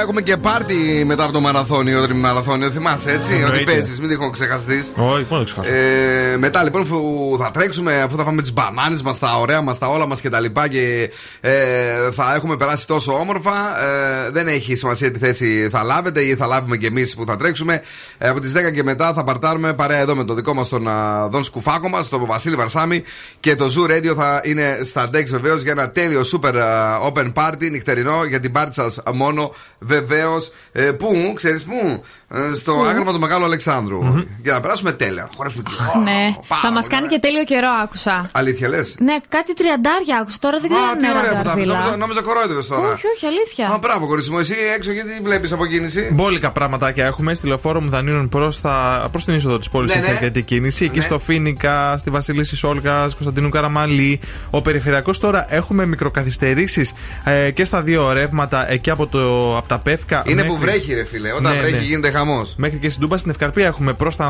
έχουμε 0.01 0.21
και 0.21 0.37
πάρτι 0.37 1.03
μετά 1.05 1.23
από 1.23 1.31
το 1.31 1.39
μαραθώνιο, 1.39 2.07
το 2.07 2.15
μαραθώνιο. 2.15 2.71
Θυμάσαι 2.71 3.11
έτσι, 3.11 3.33
ότι 3.33 3.41
Εννοείται. 3.41 3.63
παίζεις, 3.71 3.99
μην 3.99 4.09
τυχόν 4.09 4.31
ξεχαστείς. 4.31 4.91
Όχι, 4.95 5.23
πού 5.23 5.33
να 5.33 5.37
το 5.39 5.43
ξεχάσω. 5.43 5.71
Ε, 5.73 6.37
μετά 6.37 6.63
λοιπόν 6.63 6.87
που 6.87 7.35
θα 7.39 7.51
τρέξουμε, 7.51 8.01
αφού 8.01 8.17
θα 8.17 8.23
φάμε 8.23 8.41
τις 8.41 8.53
μπανάνες 8.53 9.01
μας, 9.01 9.19
τα 9.19 9.37
ωραία 9.39 9.61
μας, 9.61 9.77
τα 9.77 9.87
όλα 9.87 10.07
μας 10.07 10.21
και 10.21 10.29
τα 10.29 10.39
λοιπά 10.39 10.67
και 10.67 11.09
ε, 11.41 11.51
θα 12.11 12.35
έχουμε 12.35 12.55
περάσει 12.57 12.87
τόσο 12.87 13.13
όμορφα. 13.13 13.51
Ε, 14.25 14.29
δεν 14.29 14.47
έχει 14.47 14.75
σημασία 14.75 15.11
τι 15.11 15.19
θέση 15.19 15.67
θα 15.71 15.83
λάβετε 15.83 16.21
ή 16.21 16.35
θα 16.35 16.45
λάβουμε 16.45 16.77
κι 16.77 16.85
εμείς 16.85 17.15
που 17.15 17.23
θα 17.27 17.37
τρέξουμε. 17.37 17.81
Ε, 18.17 18.27
από 18.29 18.39
τις 18.39 18.53
10 18.53 18.71
και 18.73 18.83
μετά 18.83 19.13
θα 19.13 19.23
παρτάρουμε 19.23 19.73
παρέα 19.73 19.99
εδώ 19.99 20.15
με 20.15 20.23
το 20.23 20.33
δικό 20.33 20.53
μας 20.53 20.69
τον 20.69 20.87
α, 20.87 21.27
Δον 21.31 21.43
Σκουφάκο 21.43 21.89
μας, 21.89 22.09
τον 22.09 22.25
Βασίλη 22.25 22.55
Βαρσάμι 22.55 23.03
και 23.39 23.55
το 23.55 23.65
Zoo 23.65 23.91
Radio 23.91 24.15
θα 24.15 24.41
είναι 24.43 24.79
στα 24.85 25.09
Dex 25.13 25.23
βεβαίως 25.25 25.61
για 25.61 25.71
ένα 25.71 25.89
τέλειο 25.91 26.21
super 26.21 26.55
α, 26.55 27.11
open 27.13 27.31
party 27.33 27.69
νυχτερινό 27.71 28.23
για 28.23 28.39
την 28.39 28.51
πάρτι 28.51 28.73
σας 28.73 28.99
μόνο 29.13 29.53
βεβαίως. 29.91 30.51
Ε, 30.71 30.91
πού, 30.91 31.33
ξέρεις 31.35 31.63
πού, 31.63 31.73
Ε, 31.75 32.01
στο 32.55 32.73
άγαλμα 32.89 33.11
του 33.11 33.19
Μεγάλου 33.19 33.43
Αλεξάνδρου. 33.43 33.99
Για 34.43 34.53
να 34.53 34.59
περάσουμε 34.61 34.91
τέλεια. 34.91 35.29
Χωρέσουμε 35.35 35.63
και 35.63 35.99
Ναι, 36.03 36.35
θα 36.61 36.71
μας 36.71 36.87
κάνει 36.87 37.07
και 37.07 37.19
τέλειο 37.19 37.43
καιρό, 37.43 37.67
άκουσα. 37.83 38.29
Αλήθεια 38.31 38.67
λες; 38.69 38.95
Ναι, 38.99 39.15
κάτι 39.29 39.53
τριαντάρια 39.53 40.17
άκουσα. 40.21 40.37
Τώρα 40.39 40.57
δεν 40.59 40.69
ξέρω 40.69 40.85
Α, 40.85 40.89
αν 40.89 40.97
τι 40.97 41.05
είναι 41.05 41.13
ωραία 41.17 41.29
που 41.29 41.35
τα 41.35 41.43
ρανταρβίλα. 41.43 41.73
νόμιζα, 41.77 41.97
νόμιζα 41.97 42.21
κορόιδευες 42.21 42.67
τώρα. 42.67 42.91
Όχι, 42.91 43.05
όχι, 43.15 43.25
αλήθεια. 43.25 43.67
Α, 43.67 43.77
μπράβο, 43.77 44.07
κορίτσι 44.07 44.31
μου, 44.31 44.39
εσύ 44.39 44.55
έξω 44.77 44.91
γιατί 44.91 45.09
βλέπεις 45.23 45.51
από 45.51 45.65
κίνηση. 45.65 46.09
Μπόλικα 46.13 46.51
πραγματάκια 46.51 47.05
έχουμε 47.05 47.33
στη 47.33 47.47
λεωφόρο 47.47 47.81
Μουδανίων 47.81 48.29
προς 48.29 48.61
προς 49.11 49.25
την 49.25 49.35
είσοδο 49.35 49.57
της 49.57 49.69
πόλης. 49.69 49.93
Ναι, 49.93 49.99
Έχει 49.99 50.09
ναι. 50.09 50.15
αρκετή 50.15 50.41
κίνηση. 50.41 50.85
Εκεί 50.85 50.97
Ναι. 50.97 51.03
στο 51.03 51.19
Φίνικα, 51.19 51.97
στη 51.97 52.09
Βασιλίση 52.09 52.65
Όλγα, 52.65 52.93
Κωνσταντίνου 53.01 53.49
Καραμαλή. 53.49 54.19
Ο 54.49 54.61
περιφερειακός 54.61 55.19
τώρα 55.19 55.45
έχουμε 55.49 55.85
μικροκαθυστερήσεις 55.85 56.93
ε, 57.23 57.51
και 57.51 57.65
στα 57.65 57.81
δύο 57.81 58.11
ρεύματα 58.11 58.71
εκεί 58.71 58.89
από, 58.89 59.07
το, 59.07 59.57
από 59.57 59.67
τα 59.67 59.79
Πεύκα. 59.79 60.23
Είναι 60.25 60.35
μέχρι- 60.35 60.49
που 60.51 60.57
βρέχει, 60.57 60.93
ρε 60.93 61.03
φίλε. 61.05 61.31
Όταν 61.31 61.53
Ναι, 61.53 61.59
βρέχει 61.59 61.73
ναι. 61.75 61.81
γίνεται 61.81 62.09
χαμός. 62.25 62.53
Μέχρι 62.57 62.77
και 62.77 62.89
στην 62.89 63.01
Τούμπα 63.01 63.17
στην 63.17 63.31
Ευκαρπία 63.31 63.65
έχουμε 63.65 63.93
προς 63.93 64.15
τα 64.15 64.25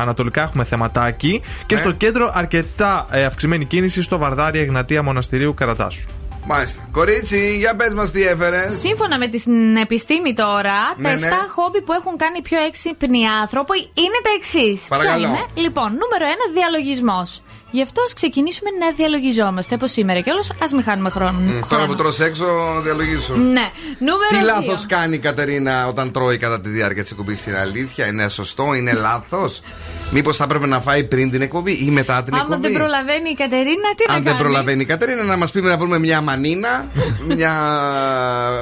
ανατολικά 0.00 0.42
έχουμε 0.42 0.64
θεματάκι. 0.64 1.42
Και 1.66 1.74
Ναι. 1.74 1.80
στο 1.80 1.92
κέντρο 1.92 2.30
αρκετά 2.34 3.06
ε, 3.10 3.24
αυξημένη 3.24 3.64
κίνηση 3.64 4.02
στο 4.02 4.18
Βαρδάρι 4.18 4.58
Εγνατία 4.58 5.02
Μοναστηρίου 5.02 5.54
Καρατάσου. 5.54 6.08
Μάλιστα. 6.50 6.82
Κορίτσι, 6.92 7.56
για 7.58 7.76
πες 7.76 7.92
μας 7.94 8.10
τι 8.10 8.22
έφερες. 8.22 8.78
Σύμφωνα 8.80 9.18
με 9.18 9.28
την 9.28 9.76
επιστήμη 9.76 10.32
τώρα, 10.32 10.78
Ναι, 10.96 11.08
τα 11.08 11.16
7 11.16 11.20
ναι. 11.20 11.28
χόμπι 11.54 11.82
που 11.82 11.92
έχουν 11.92 12.16
κάνει 12.16 12.42
πιο 12.42 12.58
έξυπνοι 12.68 13.20
άνθρωποι 13.40 13.78
είναι 13.78 14.18
τα 14.22 14.30
εξής. 14.38 14.88
Παρακαλώ. 14.88 15.26
είναι; 15.26 15.44
Λοιπόν, 15.54 15.88
νούμερο 16.02 16.24
1, 16.34 16.52
διαλογισμός. 16.54 17.42
Γι' 17.70 17.82
αυτό 17.82 18.02
ας 18.02 18.12
ξεκινήσουμε 18.14 18.70
να 18.70 18.90
διαλογιζόμαστε 18.90 19.74
από 19.74 19.86
σήμερα 19.86 20.20
κιόλας. 20.20 20.50
Α 20.50 20.66
μην 20.74 20.82
χάνουμε 20.82 21.10
χρόνο. 21.10 21.38
Μ, 21.38 21.46
Τώρα 21.48 21.64
χρόνο. 21.64 21.86
που 21.86 21.94
τρως 21.94 22.20
έξω, 22.20 22.44
διαλογίσου. 22.82 23.34
Ναι. 23.36 23.70
Νούμερο 23.98 24.28
Τι 24.28 24.36
2. 24.36 24.44
λάθος 24.44 24.86
κάνει 24.86 25.14
η 25.14 25.18
Κατερίνα 25.18 25.86
όταν 25.86 26.12
τρώει 26.12 26.36
κατά 26.38 26.60
τη 26.60 26.68
διάρκεια 26.68 27.02
της 27.02 27.10
εκπομπής; 27.10 27.46
Είναι 27.46 27.58
αλήθεια, 27.58 28.06
είναι 28.06 28.28
σωστό, 28.28 28.74
είναι 28.74 28.92
λάθος; 28.92 29.60
Μήπως 30.10 30.36
θα 30.36 30.44
έπρεπε 30.44 30.66
να 30.66 30.80
φάει 30.80 31.04
πριν 31.04 31.30
την 31.30 31.42
εκπομπή 31.42 31.72
ή 31.72 31.90
μετά 31.90 32.22
την 32.22 32.34
Άμα 32.34 32.42
εκπομπή; 32.42 32.60
δεν 32.68 32.72
προλαβαίνει 32.72 33.30
η 33.30 33.34
Κατερίνα, 33.34 33.88
τι 33.96 34.04
να 34.08 34.14
Αν 34.14 34.22
κάνει; 34.22 34.36
δεν 34.36 34.36
προλαβαίνει 34.36 34.82
η 34.82 34.84
Κατερίνα, 34.84 35.22
να 35.22 35.36
μας 35.36 35.50
πει 35.50 35.60
να 35.60 35.76
βρούμε 35.76 35.98
μια 35.98 36.20
Μανίνα, 36.20 36.86
μια 37.26 37.52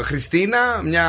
Χριστίνα, 0.02 0.59
μια 0.82 1.04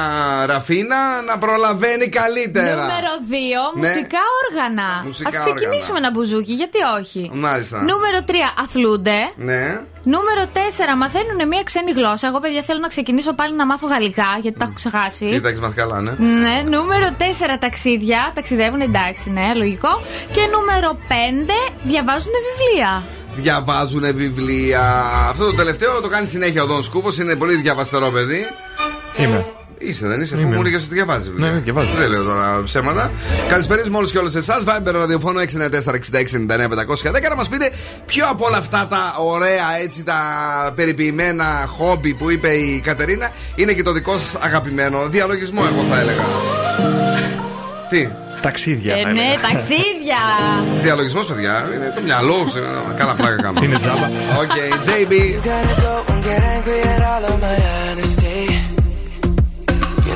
Ραφίνα 0.46 1.22
να 1.28 1.38
προλαβαίνει 1.38 2.08
καλύτερα. 2.08 2.76
Νούμερο 2.76 3.12
2, 3.30 3.80
Ναι. 3.80 3.88
μουσικά 3.88 4.20
όργανα. 4.50 5.02
Μουσικά 5.06 5.28
Α 5.30 5.32
ξεκινήσουμε 5.42 5.78
όργανα. 5.82 5.98
ένα 5.98 6.12
μπουζούκι, 6.12 6.54
γιατί 6.54 6.78
όχι; 7.00 7.30
Μάλιστα. 7.34 7.78
Νούμερο 7.78 8.18
3, 8.28 8.32
αθλούνται. 8.64 9.18
Ναι. 9.36 9.82
Νούμερο 10.14 10.44
4, 10.54 10.58
μαθαίνουν 10.98 11.48
μια 11.48 11.64
ξένη 11.64 11.92
γλώσσα. 11.92 12.28
Εγώ, 12.28 12.40
παιδιά, 12.40 12.62
θέλω 12.62 12.80
να 12.80 12.88
ξεκινήσω 12.88 13.34
πάλι 13.34 13.56
να 13.56 13.66
μάθω 13.66 13.88
γαλλικά, 13.88 14.30
γιατί 14.42 14.58
τα 14.60 14.66
έχω 14.66 14.74
ξεχάσει. 14.74 15.26
Ή 15.26 15.42
τα 15.42 15.48
έχεις 15.48 15.60
μάθει 15.60 15.76
καλά, 15.76 16.02
ναι. 16.02 16.12
Ναι, 16.12 16.56
νούμερο 16.78 17.08
4 17.18 17.58
ταξίδια. 17.60 18.32
Ταξιδεύουν 18.34 18.82
εντάξει, 18.82 19.30
ναι, 19.30 19.54
λογικό. 19.56 20.02
Και 20.32 20.42
νούμερο 20.56 20.98
5 21.10 21.74
διαβάζουν 21.84 22.32
βιβλία. 22.48 23.04
Διαβάζουν 23.36 24.16
βιβλία. 24.16 25.06
Αυτό 25.30 25.46
το 25.46 25.54
τελευταίο 25.54 26.02
το 26.02 26.08
κάνει 26.08 26.28
συνέχεια 26.28 26.64
ο 26.64 26.66
Δον 26.66 26.84
Σκούφο. 26.84 27.10
Είναι 27.22 27.36
πολύ 27.36 27.56
διαβαστερό 27.56 28.10
παιδί. 28.12 28.42
Είμαι. 29.18 29.46
Είσαι, 29.80 30.08
δεν 30.08 30.22
είσαι, 30.22 30.36
αφού 30.36 30.44
Είμαι. 30.46 30.56
μου 30.56 30.62
έλεγε 30.62 30.76
ότι 30.76 30.86
διαβάζεις. 30.90 31.28
βιβλία. 31.28 31.48
Ναι, 31.48 31.54
ναι, 31.54 31.60
διαβάζω. 31.60 31.94
Δεν 31.98 32.10
λέω 32.10 32.24
τώρα 32.24 32.62
ψέματα. 32.66 33.12
Καλησπέρα 33.50 33.82
με 33.90 33.98
όλους 33.98 34.12
και 34.12 34.18
όλες 34.18 34.36
εσάς. 34.36 34.64
Viber 34.66 34.92
ραδιοφώνο 34.94 35.40
694-6699-510 35.40 37.30
να 37.30 37.36
μας 37.36 37.48
πείτε 37.48 37.72
ποιο 38.06 38.26
από 38.30 38.46
όλα 38.46 38.58
αυτά 38.58 38.88
τα 38.90 39.16
ωραία 39.20 39.78
έτσι 39.84 40.04
τα 40.04 40.16
περιποιημένα 40.76 41.66
χόμπι 41.68 42.14
που 42.14 42.30
είπε 42.32 42.48
η 42.50 42.80
Κατερίνα 42.86 43.30
είναι 43.56 43.74
και 43.74 43.82
το 43.82 43.92
δικό 43.92 44.18
σας 44.18 44.36
αγαπημένο 44.40 45.08
διαλογισμό, 45.08 45.62
εγώ 45.72 45.86
θα 45.94 46.00
έλεγα. 46.00 46.24
Τι, 47.90 48.08
Ταξίδια. 48.42 48.96
Ε, 48.96 49.02
θα 49.02 49.12
ναι, 49.12 49.20
έλεγα. 49.22 49.42
ταξίδια. 49.42 50.22
διαλογισμός, 50.84 51.26
παιδιά. 51.26 51.70
Είναι 51.76 51.92
το 51.96 52.02
μυαλό. 52.02 52.44
ξέρω, 52.48 52.66
Καλά 52.98 53.14
πλάκα 53.16 53.42
κάνω. 53.42 53.60
Είναι 53.64 53.78
τζάμπα. 53.78 54.06
Οκ, 54.42 54.52
JB. 54.86 55.14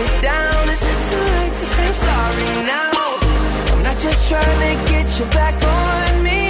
You 0.00 0.22
down. 0.22 0.68
Is 0.68 0.82
it 0.82 0.98
too 1.10 1.24
late 1.36 1.54
to 1.60 1.66
say 1.72 1.84
I'm 1.84 1.94
sorry 1.94 2.66
now? 2.66 2.92
I'm 3.72 3.82
not 3.82 3.98
just 3.98 4.28
trying 4.28 4.60
to 4.66 4.92
get 4.92 5.06
you 5.18 5.26
back 5.26 5.54
on 5.64 6.22
me. 6.22 6.49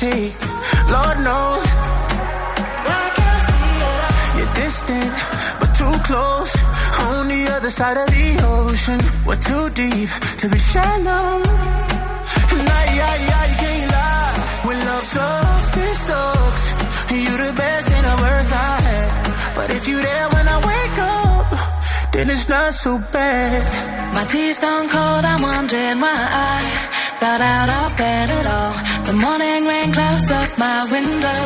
Lord 0.00 1.18
knows. 1.26 1.64
You're 4.38 4.54
distant, 4.54 5.10
but 5.58 5.74
too 5.74 5.90
close. 6.06 6.54
On 7.10 7.26
the 7.26 7.48
other 7.50 7.70
side 7.70 7.96
of 7.96 8.06
the 8.06 8.38
ocean, 8.46 9.00
we're 9.26 9.42
too 9.42 9.70
deep 9.70 10.08
to 10.38 10.48
be 10.48 10.58
shallow. 10.58 11.42
Nah, 11.42 12.84
yeah, 12.94 13.14
yeah, 13.28 13.44
you 13.50 13.56
can't 13.58 13.90
lie. 13.90 14.34
When 14.66 14.78
love 14.86 15.02
sucks, 15.02 15.76
it 15.76 15.96
sucks. 15.96 16.64
You're 17.10 17.42
the 17.46 17.54
best 17.56 17.90
and 17.90 18.06
the 18.06 18.22
worst 18.22 18.52
I 18.52 18.80
had. 18.86 19.56
But 19.56 19.70
if 19.70 19.88
you're 19.88 20.00
there 20.00 20.28
when 20.28 20.46
I 20.46 20.58
wake 20.70 20.98
up, 21.00 22.12
then 22.12 22.30
it's 22.30 22.48
not 22.48 22.72
so 22.72 22.98
bad. 23.10 24.14
My 24.14 24.24
tea's 24.26 24.60
gone 24.60 24.88
cold, 24.88 25.24
I'm 25.24 25.42
wondering 25.42 25.98
why 25.98 26.14
I 26.14 26.87
got 27.20 27.40
out 27.40 27.68
of 27.68 27.96
bed 27.96 28.30
at 28.30 28.46
all. 28.46 28.74
The 29.06 29.12
morning 29.12 29.66
rain 29.66 29.92
clouds 29.92 30.30
up 30.30 30.50
my 30.58 30.78
window, 30.90 31.40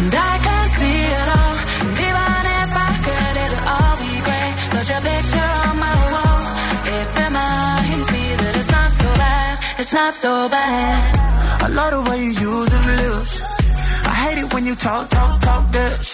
and 0.00 0.14
I 0.14 0.34
can't 0.46 0.72
see 0.78 1.00
it 1.20 1.28
all. 1.38 1.56
And 1.82 1.92
even 2.08 2.42
if 2.60 2.70
I 2.88 2.90
could, 3.06 3.34
it'll 3.44 3.64
all 3.74 3.96
be 4.04 4.12
grey. 4.26 4.50
But 4.72 4.84
your 4.90 5.02
picture 5.10 5.50
on 5.66 5.76
my 5.86 5.96
wall, 6.14 6.42
it 6.96 7.06
reminds 7.22 8.08
me 8.14 8.24
that 8.40 8.54
it's 8.60 8.72
not 8.72 8.90
so 8.92 9.08
bad, 9.24 9.54
it's 9.78 9.92
not 9.92 10.14
so 10.14 10.48
bad. 10.48 11.62
I 11.64 11.68
love 11.68 11.92
the 11.96 12.02
way 12.10 12.18
you 12.24 12.32
use 12.50 12.68
them 12.74 12.86
lips. 12.96 13.34
I 14.10 14.14
hate 14.22 14.38
it 14.42 14.54
when 14.54 14.64
you 14.66 14.74
talk, 14.74 15.08
talk, 15.10 15.40
talk 15.40 15.64
that. 15.72 16.13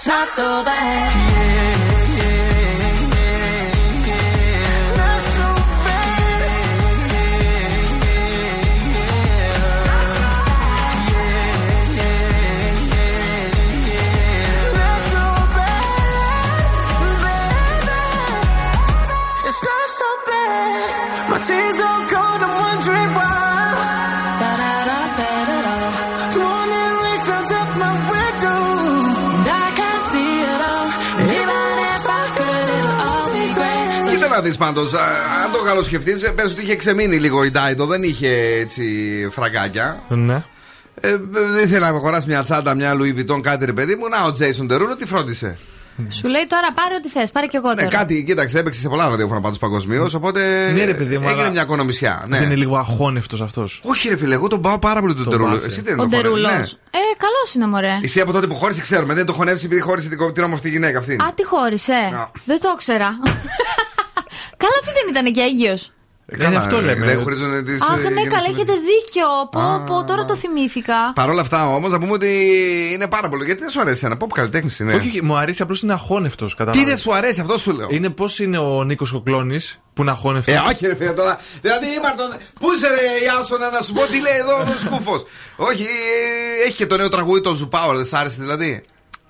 It's 0.00 0.06
not 0.06 0.30
so 0.30 0.64
bad. 0.64 2.00
It's 2.00 2.09
να 34.40 34.46
δεις 34.46 34.56
πάντως. 34.56 34.92
Αν 35.44 35.52
το 35.52 35.62
καλοσκεφτείς, 35.62 36.30
πες 36.34 36.52
ότι 36.52 36.62
είχε 36.62 36.76
ξεμείνει 36.76 37.16
λίγο 37.16 37.44
η 37.44 37.50
Ντάιντο, 37.50 37.86
δεν 37.86 38.02
είχε 38.02 38.28
έτσι 38.60 38.84
φραγκάκια. 39.32 40.02
Ναι. 40.08 40.42
Ε, 41.00 41.16
δεν 41.30 41.64
ήθελα 41.64 41.90
να 41.90 41.96
αγοράσει 41.96 42.26
μια 42.28 42.42
τσάντα, 42.42 42.74
μια 42.74 42.92
Louis 42.94 43.18
Vuitton, 43.18 43.40
κάτι 43.42 43.64
ρε 43.64 43.72
παιδί 43.72 43.94
μου. 43.96 44.08
Να, 44.08 44.22
ο 44.24 44.32
Τζέισον 44.32 44.68
Τερούλο 44.68 44.96
τι 44.96 45.06
φρόντισε. 45.06 45.58
Σου 46.08 46.28
λέει 46.28 46.46
τώρα 46.48 46.72
πάρε 46.74 46.94
ό,τι 46.94 47.08
θες, 47.08 47.30
πάρε 47.30 47.46
και 47.46 47.56
εγώ 47.56 47.68
Ναι, 47.68 47.74
τώρα. 47.74 47.96
κάτι, 47.96 48.24
κοίταξε, 48.24 48.58
έπαιξε 48.58 48.80
σε 48.80 48.88
πολλά 48.88 49.08
ραδιόφωνα 49.08 49.40
πάντως 49.40 49.58
παγκοσμίως. 49.58 50.14
Οπότε 50.14 50.70
Ναι, 50.74 50.84
ρε 50.84 50.94
παιδί 50.94 51.18
μου, 51.18 51.24
έγινε 51.28 51.40
αλλά 51.42 51.50
μια 51.50 51.62
οικονομισιά. 51.62 52.24
Ναι. 52.28 52.36
Δεν 52.38 52.46
είναι 52.46 52.54
λίγο 52.54 52.76
αχώνευτος 52.76 53.40
αυτός. 53.42 53.80
Όχι, 53.84 54.08
ρε 54.08 54.16
φίλε, 54.16 54.34
εγώ 54.34 54.46
τον 54.46 54.60
πάω 54.60 54.78
πάρα 54.78 55.00
πολύ 55.00 55.14
τον 55.14 55.22
Τον 55.24 55.32
Τερούλο. 55.32 55.54
πας, 55.54 55.64
ε. 55.64 55.66
Εσύ 55.66 55.80
δεν 55.80 55.94
Ο 55.94 55.96
τον 55.96 56.04
χωνεύεις. 56.10 56.22
Ντερούλος. 56.30 56.50
Ναι. 56.50 56.58
Ε, 57.00 57.14
καλός 57.18 57.54
είναι, 57.54 57.66
μωρέ. 57.66 57.98
Εσύ 58.02 58.20
από 58.20 58.32
τότε 58.32 58.46
που 58.46 58.54
χώρισε, 58.54 58.80
ξέρουμε. 58.80 59.14
Δεν 59.14 59.26
το 59.26 59.32
χωνεύσει 59.32 59.66
επειδή 59.66 59.80
χώρισε 59.80 60.08
την, 60.08 60.32
την 60.34 60.42
όμορφη 60.42 60.68
γυναίκα 60.68 60.98
αυτή. 60.98 61.12
Α, 61.14 61.32
τι 61.34 61.44
χώρισε; 61.44 61.92
Να. 62.12 62.30
Δεν 62.44 62.60
το 62.60 62.70
ήξερα. 62.74 63.16
Καλά, 64.62 64.76
αυτή 64.80 64.92
δεν 64.98 65.06
ήταν 65.14 65.32
και 65.32 65.40
έγκυος. 65.40 65.92
Καλά, 66.38 66.58
αυτό 66.58 66.76
ε, 66.76 66.80
λέμε. 66.80 67.06
Δεν 67.06 67.20
χωρίζουν 67.22 67.64
τις, 67.64 67.82
Αχ, 67.82 67.90
ε, 67.90 67.94
ναι, 67.94 68.08
γυναίκες 68.08 68.30
καλά, 68.30 68.42
με- 68.42 68.48
έχετε 68.54 68.72
δίκιο. 68.72 69.26
Πω, 69.50 69.84
πω, 69.86 70.04
τώρα 70.04 70.24
το 70.24 70.36
θυμήθηκα. 70.36 71.12
Παρ' 71.14 71.28
όλα 71.28 71.40
αυτά 71.40 71.66
όμως, 71.66 71.92
να 71.92 71.98
πούμε 71.98 72.12
ότι 72.12 72.28
είναι 72.92 73.06
πάρα 73.08 73.28
πολύ. 73.28 73.44
Γιατί 73.44 73.60
δεν 73.60 73.70
σου 73.70 73.80
αρέσει 73.80 74.06
ένα 74.06 74.16
pop 74.20 74.26
καλλιτέχνης 74.34 74.78
είναι; 74.78 74.94
Όχι, 74.94 75.08
όχι, 75.08 75.22
μου 75.22 75.36
αρέσει 75.36 75.62
απλώς 75.62 75.82
είναι 75.82 75.92
αχώνευτος. 75.92 76.56
Τι 76.70 76.84
δεν 76.84 76.96
σου 76.96 77.14
αρέσει, 77.14 77.40
αυτό 77.40 77.58
σου 77.58 77.72
λέω. 77.72 77.88
Είναι 77.90 78.10
πώς 78.10 78.38
είναι 78.38 78.58
ο 78.58 78.84
Νίκος 78.84 79.10
Κοκλώνης 79.12 79.80
που 79.94 80.02
είναι 80.02 80.10
αχώνευτος. 80.10 80.54
Ε, 80.54 80.58
όχι, 80.68 80.86
ρε 80.86 80.94
φίλε 80.94 81.12
τώρα. 81.12 81.40
Δηλαδή, 81.60 81.86
Μάρτον, 82.02 82.30
πού 82.60 82.72
είσαι 82.72 82.88
ρε 82.88 83.24
Ιάσονα 83.24 83.70
να 83.70 83.80
σου 83.80 83.92
πω 83.92 84.06
τι 84.06 84.20
λέει 84.20 84.36
εδώ 84.38 84.56
ο 84.56 84.78
σκούφος; 84.86 85.24
όχι, 85.70 85.82
ε, 85.82 86.66
έχει 86.66 86.76
και 86.76 86.86
το 86.86 86.96
νέο 86.96 87.08
τραγούδι 87.08 87.40
το 87.40 87.54
Ζουπάουρ, 87.54 87.96
δεν 87.96 88.06
σ' 88.06 88.12
άρεσε 88.14 88.36
δηλαδή; 88.40 88.82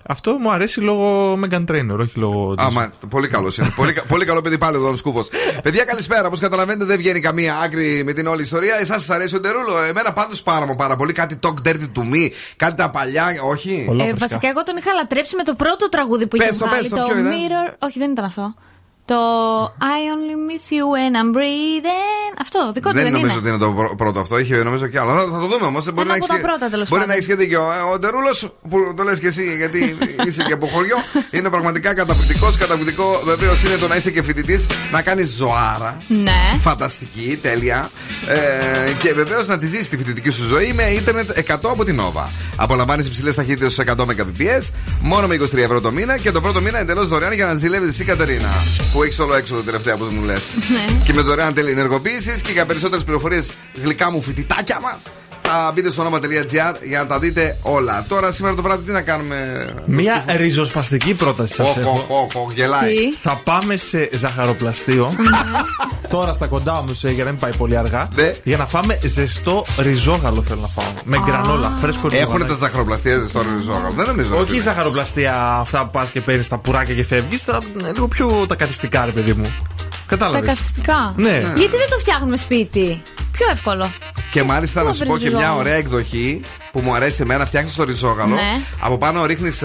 Αυτό 0.09 0.33
μου 0.39 0.53
αρέσει 0.53 0.81
λόγω 0.81 1.33
Megan 1.45 1.65
Trainor, 1.71 1.99
όχι 1.99 2.19
λόγω. 2.19 2.55
της- 2.55 2.65
Άμα, 2.67 2.93
πολύ 3.09 3.29
καλός 3.29 3.59
είναι. 3.59 3.73
πολύ, 3.77 3.93
κα- 3.93 4.03
πολύ 4.09 4.25
καλό 4.25 4.41
παιδί 4.41 4.59
πάλι 4.59 4.77
εδώ 4.77 4.89
ο 4.91 4.97
Σκούφος. 4.97 5.29
Παιδιά, 5.63 5.85
καλησπέρα. 5.85 6.27
Όπως 6.27 6.41
καταλαβαίνετε, 6.41 6.85
δεν 6.85 6.97
βγαίνει 6.97 7.21
καμία 7.21 7.57
άκρη 7.59 8.03
με 8.05 8.13
την 8.13 8.27
όλη 8.27 8.43
ιστορία. 8.43 8.75
Εσάς 8.81 9.01
σας 9.05 9.11
αρέσει 9.11 9.37
ο 9.37 9.41
Ντερούλο; 9.41 9.83
Εμένα 9.83 10.13
πάντως 10.13 10.43
πάρα 10.43 10.67
μου 10.67 10.77
πάρα 10.77 10.97
πολύ. 10.97 11.13
Κάτι 11.13 11.39
talk 11.43 11.69
dirty 11.69 11.73
to 11.97 12.01
me. 12.13 12.29
Κάτι 12.57 12.77
τα 12.77 12.91
παλιά. 12.91 13.25
Όχι; 13.43 13.83
Πολλά 13.87 14.03
Ε, 14.05 14.07
φρεσκά. 14.09 14.27
βασικά, 14.29 14.49
εγώ 14.49 14.63
τον 14.63 14.77
είχα 14.77 14.93
λατρέψει 14.93 15.37
με 15.37 15.43
το 15.43 15.55
πρώτο 15.55 15.89
τραγούδι 15.89 16.27
που 16.27 16.37
Πες 16.37 16.47
είχε 16.49 16.59
το, 16.59 16.65
βγάλει. 16.67 16.89
πες 16.89 16.99
το, 16.99 17.05
ποιο 17.07 17.19
ήταν; 17.19 17.33
Mirror. 17.33 17.75
Όχι, 17.79 17.99
δεν 17.99 18.11
ήταν 18.11 18.25
αυτό. 18.25 18.55
Το 19.11 19.21
I 19.97 20.01
only 20.15 20.35
miss 20.49 20.65
you 20.77 20.85
when 20.95 21.13
I'm 21.21 21.31
breathing. 21.39 22.33
Αυτό, 22.41 22.71
δικό 22.75 22.89
του 22.89 22.95
Δεν 22.95 23.05
δεν, 23.05 23.13
νομίζω 23.13 23.39
είναι. 23.39 23.41
ότι 23.41 23.49
είναι 23.49 23.59
το 23.59 23.71
πρω- 23.73 23.97
πρώτο 23.97 24.21
αυτό. 24.21 24.39
Είχε 24.39 24.57
νομίζω 24.57 24.87
και 24.87 24.99
άλλο. 24.99 25.11
Θα, 25.11 25.21
θα 25.21 25.41
το 25.41 25.47
δούμε 25.47 25.67
όμως. 25.67 25.93
Μπορεί, 25.93 26.09
να 26.09 26.15
από 26.15 26.27
τα 26.27 26.35
έχεις- 26.35 26.47
πρώτα, 26.47 26.69
τέλος 26.71 26.89
μπορεί 26.89 27.01
πάντων. 27.01 27.07
να 27.09 27.13
έχεις 27.15 27.27
και 27.27 27.35
δίκιο. 27.35 27.61
Ε, 27.61 27.93
Ο 27.95 27.99
Ντερούλος, 27.99 28.49
που 28.71 28.95
το 28.97 29.03
λες 29.03 29.21
και 29.21 29.27
εσύ, 29.27 29.57
γιατί 29.57 29.99
είσαι 30.27 30.43
και 30.43 30.53
από 30.53 30.67
χωριό, 30.67 30.97
είναι 31.37 31.49
πραγματικά 31.51 31.95
καταπληκτικός. 31.95 32.57
Καταπληκτικό 32.57 33.21
βεβαίως 33.25 33.63
είναι 33.63 33.77
το 33.77 33.89
να 33.89 33.97
είσαι 33.97 34.11
και 34.11 34.23
φοιτητής, 34.23 34.67
να 34.93 35.03
κάνεις 35.03 35.29
ζωάρα. 35.37 35.97
Ναι. 36.09 36.41
Φανταστική, 36.61 37.39
τέλεια. 37.43 37.91
Ε, 38.29 38.93
και 38.99 39.13
βεβαίως 39.15 39.47
να 39.47 39.59
τη 39.59 39.67
ζήσει 39.67 39.91
τη 39.91 39.97
φοιτητική 39.97 40.31
σου 40.31 40.47
ζωή 40.47 40.73
με 40.73 40.83
ίντερνετ 40.83 41.31
100 41.39 41.43
από 41.63 41.85
την 41.85 42.01
Nova. 42.01 42.25
Απολαμβάνεις 42.57 43.07
υψηλές 43.07 43.35
ταχύτητες 43.35 43.73
στους 43.73 43.85
100 43.85 44.01
Mbps, 44.01 44.69
μόνο 45.01 45.27
με 45.27 45.35
23 45.35 45.57
ευρώ 45.57 45.81
το 45.81 45.93
μήνα 45.93 46.19
και 46.19 46.31
το 46.31 46.41
πρώτο 46.41 46.61
μήνα 46.61 46.79
εντελώς 46.79 47.09
δωρεάν 47.09 47.33
για 47.33 47.47
να 47.47 47.55
ζηλεύεις 47.57 47.89
εσύ, 47.89 48.05
Κατερίνα. 48.05 48.49
Που 48.93 49.03
έχεις 49.03 49.19
όλο 49.19 49.35
έξοδο 49.35 49.61
τελευταία 49.61 49.97
που 49.97 50.05
μου 50.05 50.25
λες. 50.25 50.43
Ναι. 50.71 50.99
και 51.05 51.13
με 51.13 51.21
δωρεάν 51.23 51.55
τέλη 51.55 51.71
ενεργοποίησης 51.71 52.41
και 52.41 52.53
για 52.53 52.67
περισσότερες 52.67 53.05
πληροφορίες 53.05 53.51
γλυκά 53.83 54.11
μου 54.11 54.23
φοιτητάκια 54.23 54.81
μας. 54.81 55.03
Θα 55.43 55.71
μπείτε 55.75 55.91
στο 55.91 56.01
όνομα.gr 56.01 56.75
για 56.83 56.99
να 56.99 57.07
τα 57.07 57.19
δείτε 57.19 57.57
όλα. 57.63 58.05
Τώρα 58.09 58.33
σήμερα 58.33 58.55
το 58.55 58.63
βράδυ 58.63 58.85
τι 58.85 58.93
να 58.93 59.01
κάνουμε. 59.01 59.69
Μία 59.87 60.25
ριζοσπαστική 60.37 61.15
πρόταση 61.15 61.55
σας 61.55 61.69
Οχ, 61.69 61.77
έχω. 61.77 62.07
οχ, 62.09 62.21
οχ, 62.35 62.43
οχ, 62.45 62.53
γελάει. 62.55 62.95
Τι; 62.95 63.15
Θα 63.23 63.41
πάμε 63.45 63.77
σε 63.77 64.09
ζαχαροπλαστείο. 64.13 65.15
Τώρα 66.11 66.33
στα 66.33 66.47
κοντά 66.47 66.79
όμως 66.79 67.05
για 67.05 67.25
να 67.25 67.31
μην 67.31 67.41
πάει 67.41 67.55
πολύ 67.57 67.77
αργά. 67.77 68.09
Ναι. 68.15 68.35
Για 68.45 68.57
να 68.57 68.67
φάμε 68.67 68.99
ζεστό 69.05 69.65
ριζόγαλο 69.79 70.43
θέλω 70.43 70.61
να 70.61 70.67
φάω. 70.67 70.93
Με 71.05 71.19
γκρανόλα, 71.25 71.77
φρέσκο 71.81 72.09
ριζόγαλο. 72.09 72.35
Έχουν 72.35 72.47
τα 72.47 72.55
ζαχαροπλαστεία 72.55 73.27
στο 73.29 73.43
ριζόγαλο. 73.57 73.93
Δεν 73.97 74.07
νομίζω. 74.07 74.35
ρε 74.35 74.41
Όχι 74.41 74.51
φίλε. 74.51 74.63
ζαχαροπλαστεία 74.63 75.35
αυτά 75.61 75.85
που 75.85 75.91
πας 75.91 76.11
και 76.11 76.21
παίρνεις 76.21 76.49
τα 76.49 76.59
πουράκια 76.59 76.95
και 76.95 77.05
φεύγεις. 77.05 77.45
Λίγο 77.95 78.09
πιο 78.09 78.45
τα 78.49 78.55
καθιστικά, 78.55 79.05
ρε 79.05 79.11
παιδί 79.11 79.33
μου. 79.33 79.51
Τα 80.11 80.17
Κατάλαβε. 80.17 80.47
καθιστικά. 80.47 81.13
Ναι. 81.17 81.39
Γιατί 81.57 81.77
δεν 81.77 81.89
το 81.91 81.99
φτιάχνουμε 81.99 82.37
σπίτι; 82.37 83.03
Πιο 83.33 83.47
εύκολο. 83.51 83.91
Και 84.31 84.43
μάλιστα 84.43 84.83
να 84.83 84.91
Πού 84.91 84.97
σου 84.97 85.05
πω 85.05 85.13
βρεις 85.13 85.23
και 85.23 85.29
μια 85.29 85.39
ριζόγαλο; 85.39 85.61
ωραία 85.61 85.75
εκδοχή 85.75 86.41
που 86.73 86.81
μου 86.81 86.95
αρέσει 86.95 87.23
εμένα. 87.23 87.47
Φτιάχνεις 87.47 87.75
το 87.75 87.85
ριζόγαλο. 87.85 88.35
Ναι. 88.35 88.61
Από 88.81 88.99
πάνω 88.99 89.25
ρίχνεις 89.27 89.63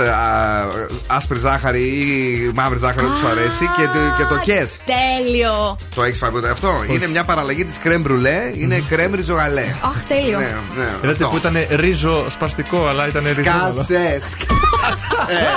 άσπρη 1.08 1.40
ζάχαρη 1.40 1.80
ή 1.82 2.52
μαύρη 2.56 2.78
ζάχαρη 2.78 3.06
όπω 3.06 3.16
σου 3.16 3.28
αρέσει 3.28 3.70
και, 3.78 3.84
το- 3.84 4.16
και 4.18 4.24
το 4.24 4.40
κες. 4.40 4.78
Τέλειο. 4.86 5.78
Το 5.96 6.04
έχεις 6.04 6.18
φάει 6.18 6.32
ποτέ 6.32 6.50
αυτό; 6.50 6.70
Είναι 6.90 7.08
μια 7.08 7.24
παραλλαγή 7.24 7.66
της 7.66 7.78
κρέμ 7.78 8.02
μπρουλέ. 8.02 8.52
Είναι 8.56 8.84
κρέμ 8.90 9.14
ριζογαλέ. 9.14 9.66
Αχ, 9.82 10.04
τέλειο. 10.08 10.38
Ναι, 10.40 10.56
ναι. 10.78 10.88
Είδατε 11.04 11.12
αυτό. 11.12 11.28
που 11.28 11.38
ήταν 11.38 11.58
ρίζο 11.70 12.26
σπαστικό, 12.30 12.88
αλλά 12.88 13.08
ήταν 13.08 13.24
ριζόγαλο. 13.24 13.74
Σκάσε, 13.74 14.20
σκάσε. 14.22 15.56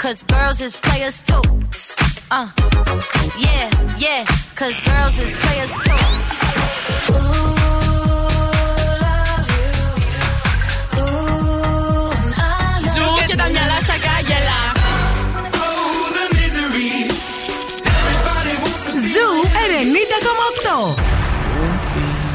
Cause 0.00 0.24
girls 0.24 0.62
is 0.62 0.76
players 0.76 1.22
too. 1.22 1.42
Uh, 2.30 2.48
yeah, 3.36 3.68
yeah, 3.98 4.24
cause 4.56 4.80
girls 4.80 5.18
is 5.18 5.34
players 5.34 5.72
too. 5.84 7.12
Ooh. 7.12 7.50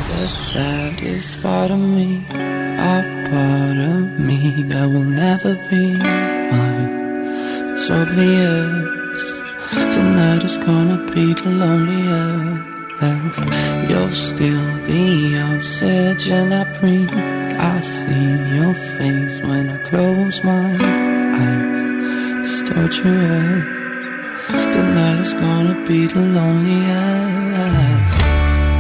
the 0.07 0.29
saddest 0.29 1.41
part 1.43 1.71
of 1.71 1.79
me, 1.79 2.25
a 2.29 3.03
part 3.29 3.77
of 3.77 4.19
me 4.19 4.63
that 4.63 4.87
will 4.87 5.03
never 5.03 5.53
be 5.69 5.97
mine. 5.97 6.64
It's 7.87 7.91
obvious 7.91 9.21
tonight 9.93 10.43
is 10.43 10.57
gonna 10.57 10.97
be 11.13 11.35
the 11.35 11.51
loneliest. 11.51 13.45
You're 13.87 14.09
still 14.09 14.65
the 14.89 15.37
oxygen 15.53 16.51
I 16.51 16.63
breathe. 16.79 17.13
I 17.13 17.81
see 17.81 18.55
your 18.57 18.73
face 18.73 19.39
when 19.41 19.69
I 19.69 19.77
close 19.83 20.43
my 20.43 20.65
eyes. 20.81 22.41
It's 22.41 22.57
torture. 22.67 23.61
Tonight 24.73 25.19
is 25.21 25.33
gonna 25.35 25.77
be 25.85 26.07
the 26.07 26.21
loneliest. 26.39 28.19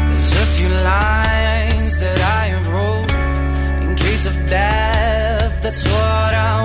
There's 0.09 0.33
a 0.33 0.47
few 0.57 0.69
lines 0.69 1.99
that 1.99 2.19
I 2.41 2.45
have 2.55 2.67
wrote 2.73 3.11
in 3.83 3.93
case 3.93 4.25
of 4.25 4.35
death. 4.49 5.61
That's 5.61 5.85
what 5.85 6.33
I 6.33 6.64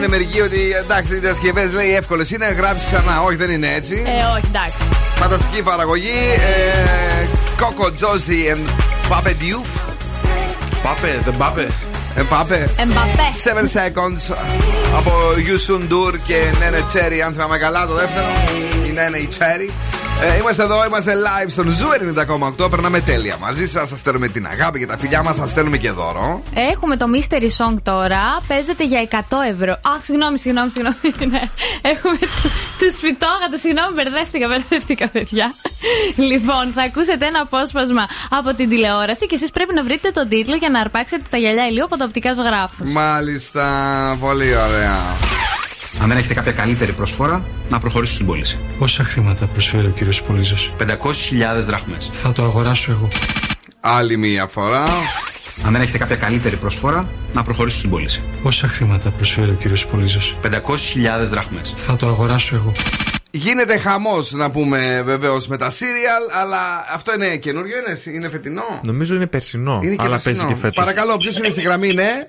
λένε 0.00 0.10
μερικοί 0.10 0.40
ότι 0.40 0.72
εντάξει, 0.82 1.14
οι 1.14 1.18
διασκευές 1.18 1.72
λέει 1.72 1.94
εύκολες 1.94 2.30
είναι, 2.30 2.46
γράφει 2.46 2.86
ξανά. 2.86 3.20
Όχι, 3.20 3.36
δεν 3.36 3.50
είναι 3.50 3.72
έτσι. 3.74 4.02
Ε, 4.06 4.24
όχι, 4.36 4.46
εντάξει. 4.46 4.76
Φανταστική 5.14 5.62
παραγωγή. 5.62 6.18
Ε, 6.34 7.26
Coco 7.58 7.86
Josie 7.86 8.54
and 8.54 8.64
Pape 9.10 9.32
Diouf. 9.42 9.70
Pape, 10.84 11.28
the 11.28 11.42
Pape. 11.42 11.68
Εμπαπέ. 12.16 12.70
Εμπαπέ. 12.76 13.28
Seven 13.44 13.66
seconds 13.78 14.36
από 14.96 15.12
Yusun 15.36 15.92
Dur 15.92 16.14
και 16.26 16.34
Nene 16.60 16.96
Cherry. 16.96 17.20
Αν 17.26 17.32
θυμάμαι 17.32 17.58
καλά, 17.58 17.86
το 17.86 17.94
δεύτερο. 17.94 18.26
Η 18.86 18.94
Nene 18.94 19.20
η 19.20 19.28
Cherry. 19.38 19.70
Ε, 20.22 20.36
είμαστε 20.36 20.62
εδώ, 20.62 20.84
είμαστε 20.84 21.12
live 21.14 21.50
στον 21.50 21.66
Zoo 21.66 22.62
90,8. 22.64 22.70
Περνάμε 22.70 23.00
τέλεια 23.00 23.36
μαζί 23.40 23.66
σας. 23.68 23.88
Σας 23.88 23.98
στέλνουμε 23.98 24.28
την 24.28 24.46
αγάπη 24.46 24.78
και 24.78 24.86
τα 24.86 24.98
φιλιά 24.98 25.22
μας. 25.22 25.36
Σας 25.36 25.50
στέλνουμε 25.50 25.76
και 25.76 25.90
δώρο. 25.90 26.42
Έχουμε 26.72 26.96
το 26.96 27.06
mystery 27.14 27.48
song 27.58 27.74
τώρα. 27.82 28.20
Παίζεται 28.46 28.84
για 28.84 29.00
100 29.00 29.16
ευρώ. 29.50 29.72
Α, 29.72 29.92
συγγνώμη, 30.02 30.38
συγγνώμη, 30.38 30.70
συγγνώμη. 30.70 30.96
Ναι. 31.32 31.42
Έχουμε 31.82 32.18
τους 32.78 32.92
σπιτόγατου. 32.96 33.58
Συγγνώμη, 33.58 33.92
μπερδεύτηκα, 33.94 34.48
μπερδεύτηκα, 34.48 35.08
παιδιά. 35.08 35.54
Λοιπόν, 36.16 36.72
θα 36.74 36.82
ακούσετε 36.82 37.26
ένα 37.26 37.40
απόσπασμα 37.40 38.06
από 38.30 38.54
την 38.54 38.68
τηλεόραση 38.68 39.26
και 39.26 39.34
εσείς 39.34 39.50
πρέπει 39.50 39.74
να 39.74 39.82
βρείτε 39.82 40.10
τον 40.10 40.28
τίτλο 40.28 40.54
για 40.54 40.70
να 40.70 40.80
αρπάξετε 40.80 41.22
τα 41.30 41.36
γυαλιά 41.36 41.66
ηλίου 41.66 41.84
από 41.84 41.96
τα 41.96 42.04
οπτικά 42.04 42.34
ζωγράφους. 42.34 42.92
Μάλιστα, 42.92 43.64
πολύ 44.20 44.56
ωραία. 44.56 45.17
Αν 46.00 46.08
δεν 46.08 46.16
έχετε 46.16 46.34
κάποια 46.34 46.52
καλύτερη 46.52 46.92
προσφορά, 46.92 47.44
να 47.68 47.78
προχωρήσω 47.78 48.14
στην 48.14 48.26
πώληση. 48.26 48.58
Πόσα 48.78 49.04
χρήματα 49.04 49.46
προσφέρει 49.46 49.86
ο 49.86 49.90
κύριος 49.90 50.22
Πολύζο. 50.22 50.56
500.000 50.78 51.60
δραχμές. 51.60 52.10
Θα 52.12 52.32
το 52.32 52.42
αγοράσω 52.42 52.92
εγώ. 52.92 53.08
Άλλη 53.80 54.16
μία 54.16 54.46
φορά. 54.46 54.84
Αν 55.64 55.72
δεν 55.72 55.80
έχετε 55.80 55.98
κάποια 55.98 56.16
καλύτερη 56.16 56.56
προσφορά, 56.56 57.08
να 57.32 57.42
προχωρήσω 57.42 57.78
στην 57.78 57.90
πώληση. 57.90 58.22
Πόσα 58.42 58.68
χρήματα 58.68 59.10
προσφέρει 59.10 59.50
ο 59.50 59.54
κύριος 59.54 59.86
Πολύζο. 59.86 60.20
500.000 60.42 61.24
δραχμές. 61.24 61.74
Θα 61.76 61.96
το 61.96 62.06
αγοράσω 62.06 62.54
εγώ. 62.54 62.72
Γίνεται 63.30 63.78
χαμός 63.78 64.32
να 64.32 64.50
πούμε 64.50 65.02
βεβαίως 65.04 65.46
με 65.48 65.56
τα 65.56 65.70
σύριαλ, 65.70 66.22
αλλά 66.42 66.86
αυτό 66.94 67.14
είναι 67.14 67.36
καινούριο, 67.36 67.76
είναι, 67.78 68.16
είναι 68.16 68.28
φετινό; 68.28 68.80
Νομίζω 68.82 69.14
είναι 69.14 69.26
περσινό. 69.26 69.80
Είναι 69.82 69.94
και 69.94 70.02
αλλά 70.02 70.10
περσινό. 70.10 70.34
παίζει 70.34 70.54
και 70.54 70.60
φέτος. 70.60 70.84
Παρακαλώ, 70.84 71.16
ποιος 71.16 71.38
είναι 71.38 71.48
στη 71.48 71.62
γραμμή, 71.62 71.92
ναι; 71.92 72.28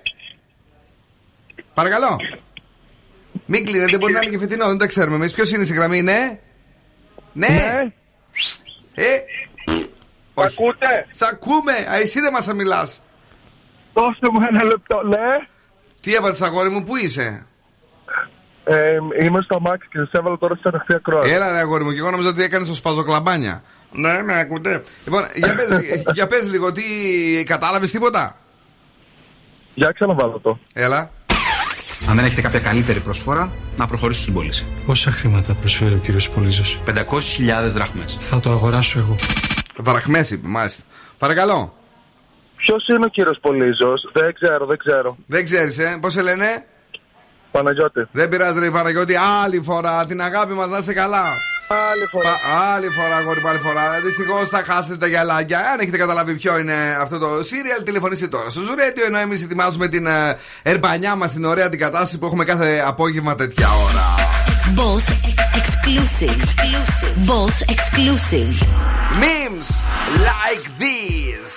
Παρακαλώ. 1.74 2.16
Μην 3.52 3.66
κλείνετε, 3.66 3.98
μπορεί 3.98 4.14
να 4.14 4.22
είναι 4.22 4.32
και 4.32 4.40
φετινό, 4.40 4.68
δεν 4.68 4.78
τα 4.78 4.88
ξέρουμε 4.88 5.16
εμείς. 5.16 5.34
Ποιος 5.34 5.52
είναι 5.52 5.64
στη 5.64 5.74
γραμμή, 5.74 6.02
ναι; 6.02 6.40
Ναι; 7.34 7.48
Ε. 8.94 9.04
Σ' 10.36 10.42
ακούτε; 10.44 11.08
Σ' 11.12 11.22
ακούμε. 11.22 11.72
Α, 11.72 11.96
εσύ 11.96 12.20
δεν 12.20 12.32
μας 12.34 12.48
μιλάς. 12.54 13.02
Δώστε 13.94 14.30
μου 14.32 14.40
ένα 14.50 14.64
λεπτό, 14.64 15.02
ναι. 15.04 15.48
Τι 16.02 16.16
έβαλες, 16.16 16.42
αγόρι 16.42 16.70
μου, 16.70 16.84
πού 16.84 16.96
είσαι; 16.96 17.46
Ε, 18.64 18.98
είμαι 19.22 19.42
στο 19.42 19.56
αμάξι 19.56 19.88
και 19.92 20.08
σα 20.12 20.20
έβαλα 20.20 20.38
τώρα 20.38 20.56
στην 20.56 20.70
ανοιχτή 20.74 20.94
ακρόαση. 20.94 21.34
Έλα, 21.34 21.52
ρε 21.52 21.58
αγόρι 21.58 21.84
μου, 21.84 21.92
και 21.92 21.98
εγώ 21.98 22.12
νομίζω 22.12 22.30
ότι 22.30 22.44
έκανες 22.44 22.68
το 22.68 22.74
σπαζοκλαμπάνια. 22.74 23.64
Ναι, 23.92 24.22
με 24.22 24.40
ακούτε. 24.40 24.84
Λοιπόν, 25.04 25.24
για 25.36 25.56
πες, 25.56 25.70
για 26.14 26.28
πες 26.28 26.50
λίγο, 26.50 26.72
τι 26.72 26.84
κατάλαβες 27.46 27.92
τίποτα; 27.92 28.38
Για 29.74 29.92
ξαναβάλω 29.92 30.40
το. 30.40 30.60
Έλα. 30.74 31.12
Αν 32.08 32.16
δεν 32.16 32.26
έχετε 32.26 32.42
κάποια 32.42 32.60
καλύτερη 32.60 33.00
προσφορά, 33.00 33.52
να 33.78 33.88
προχωρήσω 33.88 34.22
στην 34.22 34.34
πώληση. 34.34 34.66
Πόσα 34.86 35.12
χρήματα 35.12 35.54
προσφέρει 35.54 35.94
ο 35.94 35.98
κύριος 35.98 36.30
Πολύζο. 36.30 36.64
500.000 36.86 37.68
δραχμές. 37.68 38.18
Θα 38.20 38.40
το 38.40 38.52
αγοράσω 38.52 39.00
εγώ. 39.00 39.16
Δραχμέ 39.78 40.26
είπε, 40.32 40.48
μάλιστα. 40.48 40.84
Παρακαλώ. 41.18 41.74
Ποιος 42.56 42.88
είναι 42.88 43.06
ο 43.06 43.08
κύριος 43.08 43.38
Πολύζο, 43.42 43.94
δεν 44.14 44.34
ξέρω, 44.34 44.66
δεν 44.66 44.78
ξέρω. 44.78 45.16
Δεν 45.26 45.44
ξέρεις, 45.44 45.78
ε; 45.78 45.98
Πώς 46.02 46.14
σε 46.14 46.22
λένε; 46.22 46.66
Παναγιώτη. 47.52 48.08
Δεν 48.12 48.30
πειράζει, 48.30 48.60
ρε 48.60 48.72
Παναγιώτη. 48.72 49.16
Άλλη 49.44 49.62
φορά. 49.64 50.06
Την 50.06 50.22
αγάπη 50.22 50.54
μας 50.54 50.70
να 50.70 50.78
είσαι 50.78 50.94
καλά. 50.94 51.24
Άλλη 51.72 52.06
φορά. 52.12 52.24
Πα- 52.30 52.72
άλλη 52.74 52.88
φορά, 52.90 53.16
αγόρι, 53.16 53.42
άλλη 53.48 53.60
φορά. 53.60 54.00
Δυστυχώς 54.04 54.50
θα 54.50 54.64
χάσετε 54.68 54.98
τα 54.98 55.08
γυαλάκια. 55.08 55.60
Αν 55.60 55.80
έχετε 55.80 55.98
καταλάβει 55.98 56.36
ποιο 56.36 56.60
είναι 56.60 56.98
αυτό 57.02 57.18
το 57.20 57.28
serial, 57.40 57.84
τηλεφωνήστε 57.84 58.28
τώρα. 58.28 58.50
Στο 58.50 58.62
Ζουρέτιο, 58.62 59.06
ενώ 59.06 59.18
εμείς 59.18 59.44
ετοιμάζουμε 59.44 59.88
την 59.88 60.06
ε, 60.08 60.38
ερμπανιά 60.64 61.16
μας, 61.16 61.32
την 61.32 61.46
ωραία 61.46 61.70
την 61.70 61.80
κατάσταση 61.80 62.18
που 62.18 62.26
έχουμε 62.26 62.44
κάθε 62.44 62.84
απόγευμα 62.88 63.36
τέτοια 63.36 63.68
ώρα. 63.74 64.06
Boss 64.76 65.06
exclusive. 65.60 66.42
Boss 67.30 67.56
exclusive. 67.76 68.56
Memes 69.24 69.70
like 70.30 70.66
these. 70.84 71.54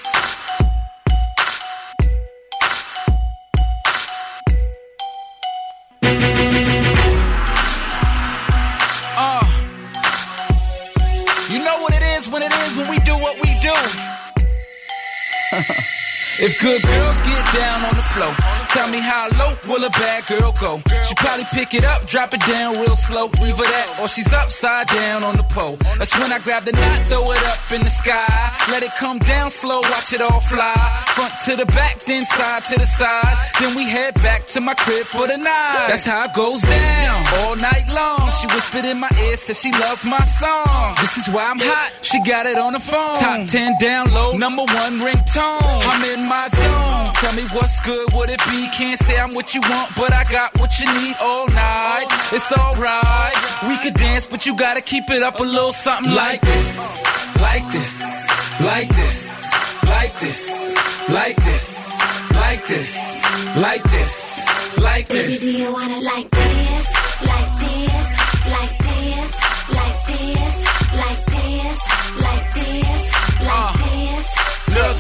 If 16.43 16.59
good 16.59 16.83
girls 16.83 17.21
get 17.21 17.45
down 17.55 17.85
on 17.85 17.97
the 17.97 18.03
floor, 18.03 18.35
tell 18.73 18.89
me 18.89 19.01
how 19.01 19.29
low 19.39 19.53
will 19.69 19.85
a 19.85 19.91
bad 19.91 20.27
girl 20.27 20.53
go? 20.61 20.81
She 21.07 21.15
probably 21.15 21.45
pick 21.53 21.75
it 21.75 21.85
up, 21.85 22.07
drop 22.07 22.33
it 22.35 22.41
down 22.41 22.75
real 22.81 22.97
slow. 22.97 23.27
Either 23.27 23.69
that 23.75 23.99
or 24.01 24.09
she's 24.09 24.33
upside 24.33 24.89
down 24.89 25.23
on 25.23 25.37
the 25.37 25.45
pole. 25.45 25.77
That's 25.99 26.17
when 26.19 26.33
I 26.33 26.39
grab 26.39 26.65
the 26.65 26.73
knot, 26.73 27.07
throw 27.07 27.31
it 27.33 27.43
up 27.45 27.71
in 27.71 27.83
the 27.83 27.91
sky. 27.91 28.27
Let 28.71 28.83
it 28.83 28.93
come 28.99 29.19
down 29.19 29.51
slow, 29.51 29.81
watch 29.93 30.13
it 30.13 30.21
all 30.21 30.41
fly. 30.41 30.75
Front 31.15 31.35
to 31.47 31.57
the 31.57 31.67
back, 31.67 32.01
then 32.01 32.25
side 32.25 32.63
to 32.71 32.79
the 32.79 32.87
side. 32.87 33.37
Then 33.61 33.75
we 33.75 33.85
head 33.89 34.15
back 34.23 34.47
to 34.55 34.61
my 34.61 34.75
crib 34.75 35.05
for 35.07 35.27
the 35.27 35.37
night. 35.37 35.87
That's 35.89 36.05
how 36.05 36.25
it 36.25 36.35
goes 36.35 36.63
down 36.63 37.27
all 37.39 37.57
night 37.57 37.93
long. 37.93 38.33
She 38.41 38.47
whispered 38.49 38.85
in 38.85 38.99
my 38.99 39.11
ear, 39.27 39.37
said 39.37 39.57
she 39.57 39.71
loves 39.73 40.05
my 40.05 40.25
song. 40.25 40.97
This 41.01 41.19
is 41.19 41.29
why 41.29 41.51
I'm 41.51 41.59
hot. 41.61 41.93
She 42.03 42.19
got 42.25 42.47
it 42.47 42.57
on 42.57 42.73
the 42.73 42.81
phone. 42.81 43.17
Top 43.19 43.47
10 43.47 43.77
down 43.81 44.13
low, 44.13 44.33
number 44.37 44.65
one 44.65 44.99
ringtone. 44.99 45.61
I'm 45.93 46.03
in 46.15 46.29
my 46.29 46.49
zone. 46.49 47.15
Tell 47.21 47.33
me 47.33 47.45
what's 47.53 47.81
good, 47.81 48.13
would 48.15 48.31
it 48.31 48.41
be? 48.49 48.62
You 48.63 48.69
can't 48.69 48.97
say 48.97 49.19
I'm 49.19 49.35
what 49.35 49.57
you 49.57 49.61
want, 49.63 49.91
but 49.97 50.13
I 50.13 50.23
got 50.31 50.57
what 50.61 50.79
you 50.79 50.87
need 50.95 51.17
all 51.21 51.49
night. 51.49 52.07
It's 52.31 52.53
alright. 52.53 53.35
We 53.67 53.77
could 53.79 53.95
dance, 53.95 54.25
but 54.25 54.47
you 54.47 54.57
gotta 54.57 54.81
keep 54.81 55.11
it 55.11 55.21
up 55.21 55.41
a 55.41 55.43
little 55.43 55.73
something 55.73 56.15
like 56.15 56.41
this. 56.43 57.03
Like 57.41 57.67
this. 57.73 58.31
Like 58.61 58.89
this. 58.91 59.53
Like 59.83 60.15
this. 60.21 60.77
Like 61.09 61.35
this. 61.35 61.91
Like 62.37 62.65
this. 62.69 63.23
Like 63.57 63.83
this. 63.83 64.47
Like 64.79 65.09
this. 65.09 65.43
Baby, 65.43 65.53
do 65.53 65.63
you 65.65 65.73
want 65.73 65.91
it 65.91 66.05
like 66.05 66.31
this? 66.31 66.87
Like 67.27 67.59
this? 67.59 68.22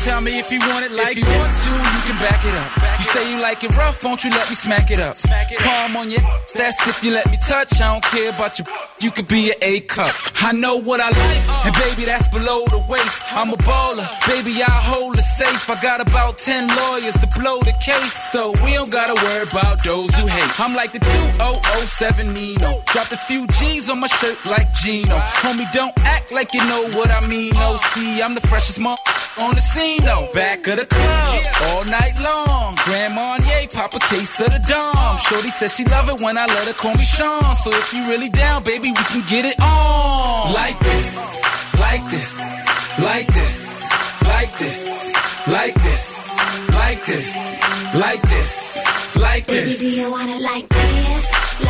Tell 0.02 0.20
me 0.20 0.38
if 0.38 0.50
you 0.50 0.58
want 0.70 0.84
it 0.84 0.90
like 0.90 1.16
if 1.16 1.18
you 1.18 1.24
want 1.30 1.46
to, 1.62 1.70
you 1.94 2.02
can 2.10 2.16
back 2.18 2.44
it 2.44 2.54
up. 2.54 2.70
You 2.98 3.04
say 3.04 3.30
you 3.30 3.40
like 3.40 3.62
it 3.62 3.74
rough, 3.76 4.02
won't 4.04 4.24
you 4.24 4.30
let 4.30 4.48
me 4.48 4.54
smack 4.54 4.90
it 4.90 4.98
up? 4.98 5.14
Smack 5.14 5.52
it 5.52 5.58
Palm 5.60 5.96
on 5.96 6.10
your, 6.10 6.20
that's 6.54 6.86
if 6.88 7.02
you 7.04 7.12
let 7.12 7.30
me 7.30 7.38
touch. 7.46 7.80
I 7.80 7.92
don't 7.92 8.04
care 8.04 8.30
about 8.30 8.58
your, 8.58 8.66
you 9.00 9.10
could 9.10 9.28
be 9.28 9.50
an 9.50 9.56
A 9.62 9.80
cup. 9.80 10.14
I 10.42 10.52
know 10.52 10.76
what 10.76 11.00
I 11.00 11.08
like, 11.08 11.48
uh. 11.48 11.62
and 11.66 11.74
baby, 11.76 12.04
that's 12.04 12.26
below 12.28 12.64
the 12.66 12.84
waist. 12.88 13.22
I'm 13.30 13.50
a 13.50 13.56
baller, 13.58 14.06
baby, 14.26 14.62
I 14.62 14.70
hold 14.70 15.18
it 15.18 15.22
safe. 15.22 15.70
I 15.70 15.80
got 15.80 16.00
about 16.00 16.38
10 16.38 16.68
lawyers 16.76 17.14
to 17.14 17.28
blow 17.38 17.60
the 17.60 17.74
case, 17.80 18.12
so 18.12 18.50
we 18.64 18.74
don't 18.74 18.90
gotta 18.90 19.14
worry 19.24 19.44
about 19.44 19.84
those 19.84 20.12
who 20.16 20.26
hate. 20.26 20.60
I'm 20.60 20.74
like 20.74 20.92
the 20.92 21.00
2007 21.00 22.32
Nino. 22.32 22.82
Dropped 22.86 23.12
a 23.12 23.16
few 23.16 23.46
G's 23.58 23.88
on 23.88 24.00
my 24.00 24.08
shirt 24.08 24.44
like 24.46 24.72
Gino. 24.74 25.18
Homie, 25.42 25.70
don't 25.72 25.96
act 26.00 26.32
like 26.32 26.52
you 26.54 26.64
know 26.66 26.82
what 26.98 27.10
I 27.10 27.24
mean. 27.26 27.52
No, 27.54 27.76
see, 27.76 28.20
I'm 28.20 28.34
the 28.34 28.40
freshest 28.40 28.80
mom 28.80 28.98
on 29.40 29.54
the 29.54 29.60
scene, 29.60 29.91
though. 30.00 30.28
Back 30.34 30.66
of 30.68 30.78
the 30.78 30.86
club, 30.86 31.44
all 31.62 31.84
night 31.84 32.18
long. 32.20 32.74
Grand 32.84 33.14
Marnier, 33.14 33.68
pop 33.72 33.94
a 33.94 33.98
case 33.98 34.40
of 34.40 34.52
the 34.52 34.58
Dom. 34.68 35.18
Shorty 35.18 35.50
says 35.50 35.74
she 35.74 35.84
love 35.84 36.08
it 36.08 36.20
when 36.20 36.36
I 36.38 36.46
let 36.46 36.66
her 36.66 36.74
call 36.74 36.94
me 36.94 37.04
Sean. 37.04 37.54
So 37.56 37.70
if 37.70 37.92
you 37.92 38.02
really 38.08 38.28
down, 38.28 38.62
baby, 38.62 38.90
we 38.90 39.04
can 39.12 39.24
get 39.28 39.44
it 39.44 39.60
on. 39.60 40.52
Like 40.52 40.78
this, 40.80 41.40
like 41.78 42.04
this, 42.10 42.66
like 42.98 43.26
this, 43.28 43.90
like 44.22 44.58
this, 44.58 45.12
like 45.46 45.74
this, 45.74 46.34
like 46.68 47.04
this, 47.06 47.60
like 47.94 48.22
this, 48.22 48.78
like 49.16 49.46
this. 49.46 49.80
Baby, 49.80 49.90
do 49.94 50.00
you 50.00 50.10
want 50.10 50.30
it 50.30 50.42
like 50.42 50.68
this? 50.68 50.82
Like 51.04 51.60
this? 51.60 51.61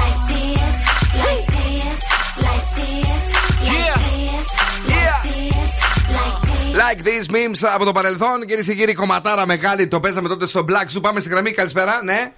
Like 6.93 7.03
this? 7.03 7.03
Like 7.03 7.05
these 7.05 7.35
memes 7.35 7.69
από 7.75 7.85
το 7.85 7.93
παρελθόν. 7.93 8.47
Κυρίες 8.47 8.67
και 8.67 8.75
κύριοι, 8.75 8.95
κομματάρα 8.95 9.47
μεγάλη. 9.47 9.87
Το 9.89 10.01
παίζαμε 10.01 10.29
τότε 10.29 10.47
στο 10.47 10.65
Black 10.69 10.97
Zoo. 10.97 11.03
Πάμε 11.03 11.21
στη 11.21 11.29
γραμμή. 11.29 11.51
Καλησπέρα. 11.53 12.01
Ναι. 12.05 12.33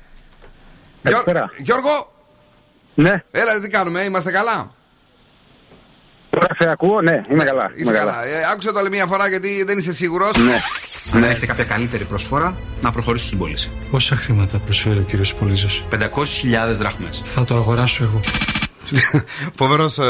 Καλησπέρα. 1.03 1.49
Γιώργο; 1.59 2.13
Ναι. 2.95 3.23
Έλα, 3.31 3.61
τι 3.61 3.69
κάνουμε. 3.69 4.03
Είμαστε 4.03 4.31
καλά; 4.31 4.75
Τώρα 6.31 6.47
σε 6.59 6.71
ακούω, 6.71 7.01
ναι, 7.01 7.23
είμαι 7.31 7.45
καλά. 7.45 7.71
Είσαι 7.75 7.91
είμαι 7.91 7.99
καλά. 7.99 8.25
Ε, 8.25 8.31
άκουσα 8.53 8.73
το 8.73 8.79
άλλη 8.79 8.89
μία 8.89 9.07
φορά 9.07 9.29
γιατί 9.29 9.65
δεν 9.65 9.79
είσαι 9.79 9.93
σίγουρος. 9.93 10.37
Ναι. 10.37 10.53
Αν 11.13 11.21
δεν 11.21 11.31
έχετε 11.31 11.47
κάποια 11.47 11.65
καλύτερη 11.65 12.05
προσφορά, 12.05 12.57
να 12.81 12.93
προχωρήσω 12.93 13.27
στην 13.27 13.39
πώληση. 13.39 13.71
Πόσα 13.91 14.17
χρήματα 14.17 14.59
προσφέρει 14.59 14.99
ο 14.99 15.03
κύριος 15.03 15.35
Πολύζο. 15.35 15.69
500.000 15.91 16.73
δραχμές. 16.73 17.23
Θα 17.25 17.45
το 17.45 17.55
αγοράσω 17.57 18.05
εγώ. 18.05 18.21
Φοβερός 19.59 19.99
ε, 19.99 20.03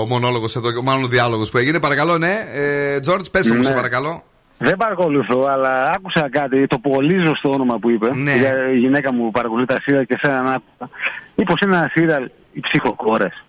ο 0.00 0.06
μονόλογος 0.06 0.56
εδώ, 0.56 0.82
μάλλον 0.82 1.04
ο 1.04 1.08
διάλογος 1.08 1.50
που 1.50 1.58
έγινε. 1.58 1.80
Παρακαλώ, 1.80 2.18
ναι. 2.18 2.34
Ε, 2.54 2.98
George, 3.06 3.30
πες 3.30 3.46
το 3.46 3.54
μου, 3.54 3.62
σε 3.62 3.68
Ναι. 3.68 3.74
παρακαλώ. 3.74 4.24
Δεν 4.58 4.76
παρακολουθώ, 4.76 5.46
αλλά 5.48 5.90
άκουσα 5.90 6.28
κάτι, 6.30 6.66
το 6.66 6.78
Πολύζο 6.78 7.34
στο 7.36 7.50
όνομα 7.50 7.78
που 7.78 7.90
είπε. 7.90 8.14
Ναι. 8.14 8.36
Για 8.36 8.70
η 8.72 8.78
γυναίκα 8.78 9.12
μου 9.12 9.30
παρακολουθεί 9.30 9.66
τα 9.66 9.80
σίδα 9.82 10.04
και 10.04 10.18
σε 10.20 10.26
έναν 10.30 10.46
άκουσα. 10.46 10.90
Είπε 11.34 11.52
είναι 11.64 11.76
ένα 11.76 11.90
σίδα 11.92 12.30
οι 12.52 12.60
ψυχοκόρες. 12.60 13.44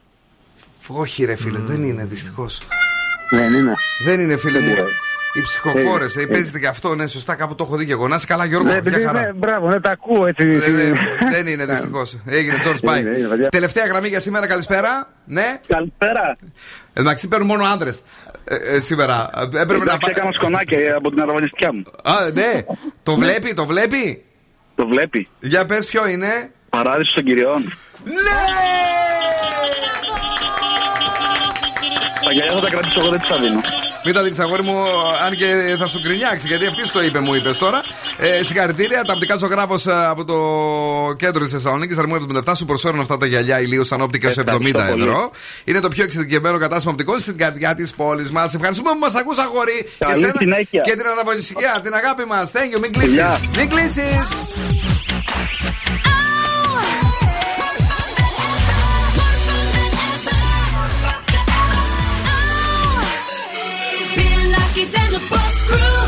Όχι, 0.88 1.26
ρε 1.26 1.36
φίλε, 1.36 1.60
δεν 1.60 1.84
είναι 1.84 2.06
δυστυχώς. 2.06 2.62
Δεν 3.30 3.54
είναι. 3.54 3.74
Δεν 4.06 4.20
είναι, 4.20 4.38
φίλε 4.38 4.60
Δεν 4.60 4.68
μου. 4.68 4.76
Πειράζει. 5.38 5.40
Οι 5.40 5.42
ψυχοκόρες, 5.42 6.16
Ε, 6.16 6.20
ε, 6.20 6.24
ε. 6.24 6.28
παίζετε 6.28 6.60
και 6.60 6.68
αυτό, 6.68 6.96
ναι, 6.96 7.08
σωστά, 7.08 7.36
κάπου 7.36 7.56
το 7.56 7.64
έχω 7.64 7.76
δει 7.78 7.86
και 7.86 7.92
εγώ. 7.92 8.08
Να 8.08 8.16
είσαι 8.16 8.26
καλά, 8.26 8.46
Γιώργο, 8.46 8.66
Ναι, 8.68 8.72
για 8.72 8.82
επειδή, 8.86 9.04
χαρά. 9.06 9.22
ναι, 9.22 9.34
μπράβο, 9.34 9.70
ναι, 9.70 9.80
τα 9.80 9.90
ακούω 9.92 10.26
έτσι. 10.26 10.46
Δεν, 10.46 10.76
δεν- 10.76 10.98
δεν 11.32 11.48
είναι 11.48 11.66
δυστυχώς. 11.66 12.18
Έγινε, 12.26 12.58
George, 12.66 12.80
πάει. 12.86 13.02
Είναι, 13.02 13.18
είναι, 13.18 13.28
παιδιά. 13.28 13.50
Τελευταία 13.50 13.86
γραμμή 13.86 14.08
για 14.08 14.20
σήμερα, 14.20 14.48
καλησπέρα. 14.48 15.10
Ναι. 15.26 15.60
Καλησπέρα. 15.68 16.36
Εντάξει, 16.94 17.28
παίρνουν 17.28 17.48
μόνο 17.48 17.64
άντρες 17.64 18.04
σήμερα. 18.80 19.30
Ε, 19.38 19.42
Έπρεπε 19.44 19.66
να 19.68 19.76
Εντάξει, 19.76 19.98
πάει. 20.00 20.12
έκανα 20.16 20.32
σκονάκι 20.32 20.76
από 20.96 21.10
την 21.10 21.22
αραβανιστιά 21.22 21.74
μου. 21.74 21.84
Α, 22.04 22.14
ναι. 22.34 22.64
Το 23.04 23.16
βλέπει, 23.16 23.54
το 23.54 23.66
βλέπει; 23.66 24.24
Το 24.76 24.88
βλέπει. 24.88 25.28
Για 25.40 25.66
πες, 25.66 25.86
ποιο 25.86 26.08
είναι. 26.08 26.52
Παράδεισο 26.70 27.14
των 27.16 27.24
κυριών. 27.24 27.74
Τα 32.26 32.32
γυαλιά 32.32 32.52
θα 32.54 32.60
τα 32.60 32.70
κρατήσω 32.70 33.00
εγώ, 33.00 33.10
δεν 33.10 33.20
του 33.20 33.28
τα 33.28 33.38
δίνω. 33.38 33.62
Μην 34.10 34.16
τα 34.16 34.24
δίνει 34.24 34.36
αγόρι 34.40 34.64
μου, 34.64 34.84
αν 35.26 35.36
και 35.36 35.76
θα 35.78 35.88
σου 35.88 36.00
γκρινιάξει, 36.00 36.48
γιατί 36.48 36.66
αυτής 36.66 36.92
το 36.92 37.04
είπε, 37.04 37.20
μου 37.20 37.34
είπες 37.34 37.58
τώρα. 37.58 37.82
Ε, 38.18 38.44
συγχαρητήρια, 38.44 39.04
τα 39.04 39.14
οπτικά 39.14 39.36
ζωγράφος 39.38 39.88
από 39.88 40.26
το 40.26 40.38
κέντρο 41.18 41.44
της 41.44 41.52
Θεσσαλονίκης, 41.52 41.98
Αρμού 41.98 42.16
77, 42.16 42.52
σου 42.56 42.66
προσφέρουν 42.66 43.00
αυτά 43.00 43.18
τα 43.18 43.26
γυαλιά 43.26 43.62
ηλίου 43.62 43.84
σαν 43.84 44.02
όπτικα 44.02 44.32
σε 44.32 44.42
70 44.42 44.44
Ευχαριστώ 44.48 44.92
πολύ. 44.92 45.04
ευρώ. 45.04 45.32
Είναι 45.64 45.80
το 45.80 45.88
πιο 45.88 46.04
εξειδικευμένο 46.04 46.58
κατάστημα 46.58 46.92
οπτικών 46.92 47.20
στην 47.20 47.38
καρδιά 47.38 47.76
της 47.76 47.94
πόλης 47.94 48.32
μας. 48.32 48.54
Ευχαριστούμε 48.54 48.90
που 48.90 49.00
μας 49.00 49.16
ακούς, 49.16 49.38
αγόρι. 49.38 49.90
Καλή 49.98 50.22
και, 50.24 50.32
συνέχεια. 50.38 50.82
και 50.82 50.92
την 50.96 51.08
αναβολησία, 51.08 51.80
την 51.84 51.94
αγάπη 51.94 52.26
μας. 52.26 52.52
Thank 52.54 52.76
you, 52.76 52.80
μην 52.82 52.92
κλείσεις. 52.92 53.10
Φιλιά. 53.10 53.40
Μην 53.58 53.70
κλείσεις. 53.70 54.28
Groove. 65.68 66.07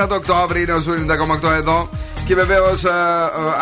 17 0.00 0.06
του 0.08 0.14
Οκτώβρη 0.14 0.62
είναι 0.62 0.72
ο 0.72 0.78
Zoo 0.78 0.92
90,8 0.92 1.50
εδώ. 1.50 1.88
Και 2.26 2.34
βεβαίως, 2.34 2.84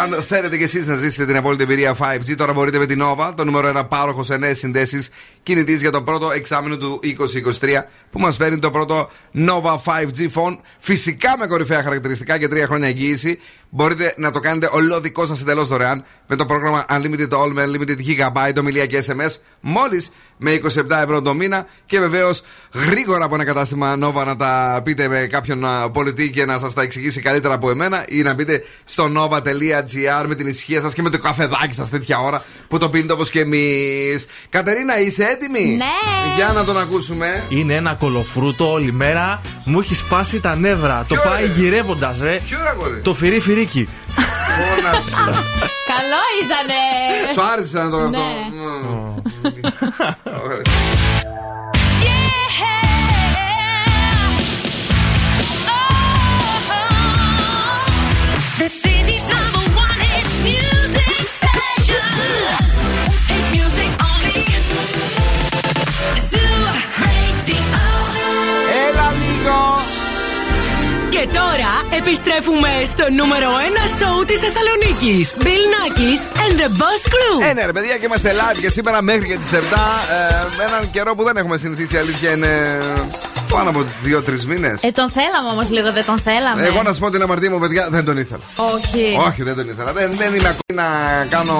αν 0.02 0.22
θέλετε 0.22 0.56
κι 0.56 0.62
εσείς 0.62 0.86
να 0.86 0.94
ζήσετε 0.94 1.26
την 1.26 1.36
απόλυτη 1.36 1.62
εμπειρία 1.62 1.96
5G, 1.98 2.34
τώρα 2.36 2.52
μπορείτε 2.52 2.78
με 2.78 2.86
την 2.86 3.02
Nova, 3.02 3.32
το 3.34 3.44
νούμερο 3.44 3.68
ένα 3.68 3.84
πάροχος 3.84 4.26
σε 4.26 4.36
νέες 4.36 4.54
συνδέσεις 4.54 5.10
κινητής 5.42 5.80
για 5.80 5.90
το 5.90 6.02
πρώτο 6.02 6.30
εξάμηνο 6.30 6.76
του 6.76 7.00
2023, 7.60 7.84
που 8.10 8.20
μας 8.20 8.36
φέρνει 8.36 8.58
το 8.58 8.70
πρώτο 8.70 9.10
Nova 9.34 9.76
5G 9.84 10.20
phone. 10.34 10.56
Φυσικά 10.78 11.34
με 11.38 11.46
κορυφαία 11.46 11.82
χαρακτηριστικά 11.82 12.38
και 12.38 12.48
3 12.50 12.62
χρόνια 12.66 12.88
εγγύηση. 12.88 13.38
Μπορείτε 13.70 14.14
να 14.16 14.30
το 14.30 14.40
κάνετε 14.40 14.68
ολόδικό 14.72 15.26
σας 15.26 15.40
εντελώς 15.40 15.68
δωρεάν 15.68 16.04
με 16.26 16.36
το 16.36 16.46
πρόγραμμα 16.46 16.84
Unlimited 16.90 17.28
All 17.28 17.50
με 17.52 17.64
Unlimited 17.66 17.96
Gigabyte, 17.96 18.56
ομιλία 18.58 18.86
και 18.86 19.04
SMS, 19.06 19.36
μόλις 19.60 20.10
με 20.36 20.52
27 20.52 20.90
ευρώ 21.02 21.22
το 21.22 21.34
μήνα. 21.34 21.66
Και 21.86 21.98
βεβαίως 21.98 22.42
γρήγορα 22.72 23.24
από 23.24 23.34
ένα 23.34 23.44
κατάστημα 23.44 23.94
Nova 23.94 24.24
να 24.26 24.36
τα 24.36 24.80
πείτε 24.84 25.08
με 25.08 25.26
κάποιον 25.30 25.64
α, 25.64 25.90
πολιτή 25.90 26.30
και 26.30 26.44
να 26.44 26.58
σας 26.58 26.74
τα 26.74 26.82
εξηγήσει 26.82 27.20
καλύτερα 27.20 27.54
από 27.54 27.70
εμένα 27.70 28.04
ή 28.08 28.22
να 28.22 28.34
μπείτε 28.34 28.64
στο 28.84 29.04
nova.gr 29.16 30.26
με 30.26 30.34
την 30.34 30.46
ησυχία 30.46 30.80
σας 30.80 30.94
και 30.94 31.02
με 31.02 31.10
το 31.10 31.18
καφεδάκι 31.18 31.74
σας 31.74 31.90
τέτοια 31.90 32.18
ώρα 32.18 32.42
που 32.68 32.78
το 32.78 32.90
πίνετε 32.90 33.12
όπως 33.12 33.30
και 33.30 33.40
εμείς. 33.40 34.26
Κατερίνα, 34.48 35.00
είσαι 35.00 35.24
έτοιμη; 35.24 35.76
Ναι. 35.76 36.34
Για 36.36 36.52
να 36.54 36.64
τον 36.64 36.78
ακούσουμε. 36.78 37.44
Είναι 37.48 37.74
ένα 37.74 37.94
κολοφρούτο 37.98 38.72
όλη 38.72 38.92
μέρα. 38.92 39.40
Μου 39.64 39.80
έχει 39.80 39.94
σπάσει 39.94 40.40
τα 40.40 40.56
νεύρα. 40.56 41.04
Το 41.08 41.14
Ποιο, 41.14 41.30
πάει 41.30 41.42
ρε; 41.46 41.52
γυρεύοντας, 41.52 42.18
ρε. 42.20 42.40
Ποιο 42.46 42.58
ρε, 42.62 42.68
αγόρι; 42.68 43.00
Το 43.00 43.14
φυρί 43.14 43.40
φυρίκι. 43.40 43.88
Καλό 45.88 46.22
ήτανε. 46.44 47.32
Σου 47.34 47.52
άρεσε 47.52 47.78
να 47.78 47.90
τώρα 47.90 48.08
Ναι. 48.08 48.16
αυτό. 48.16 49.22
Επιστρέφουμε 72.02 72.70
στο 72.92 73.04
νούμερο 73.18 73.48
1 73.84 73.88
σοου 73.98 74.24
της 74.24 74.38
Θεσσαλονίκης. 74.44 75.24
Bill 75.44 75.64
Nackis 75.74 76.20
and 76.42 76.52
the 76.60 76.68
Boss 76.80 77.02
Crew. 77.12 77.36
Ε, 77.48 77.52
ναι, 77.52 77.64
ρε 77.66 77.72
παιδιά, 77.72 77.96
και 77.98 78.04
είμαστε 78.04 78.30
live 78.40 78.58
και 78.60 78.70
σήμερα 78.70 79.02
μέχρι 79.02 79.26
και 79.26 79.36
τις 79.36 79.50
7. 79.52 79.54
Ε, 79.54 79.58
με 80.56 80.64
έναν 80.64 80.90
καιρό 80.90 81.14
που 81.14 81.22
δεν 81.24 81.36
έχουμε 81.36 81.56
συνηθίσει, 81.58 81.94
η 81.94 81.98
αλήθεια 81.98 82.30
είναι 82.30 82.52
πάνω 83.50 83.70
από 83.70 83.84
2-3 84.04 84.44
μήνες. 84.46 84.82
Ε, 84.82 84.90
τον 84.90 85.10
θέλαμε 85.10 85.48
όμως 85.54 85.70
λίγο, 85.70 85.92
δεν 85.92 86.04
τον 86.04 86.18
θέλαμε. 86.18 86.66
Εγώ 86.66 86.82
να 86.82 86.92
σου 86.92 87.00
πω 87.00 87.10
την 87.10 87.22
αμαρτία 87.22 87.50
μου, 87.50 87.58
παιδιά, 87.58 87.88
δεν 87.90 88.04
τον 88.04 88.16
ήθελα. 88.18 88.42
Όχι. 88.56 89.16
Όχι, 89.28 89.42
δεν 89.42 89.54
τον 89.56 89.68
ήθελα. 89.68 89.92
Δεν, 89.92 90.10
δεν 90.18 90.34
είμαι 90.34 90.48
ακόμη 90.54 90.74
να 90.82 90.88
κάνω 91.30 91.56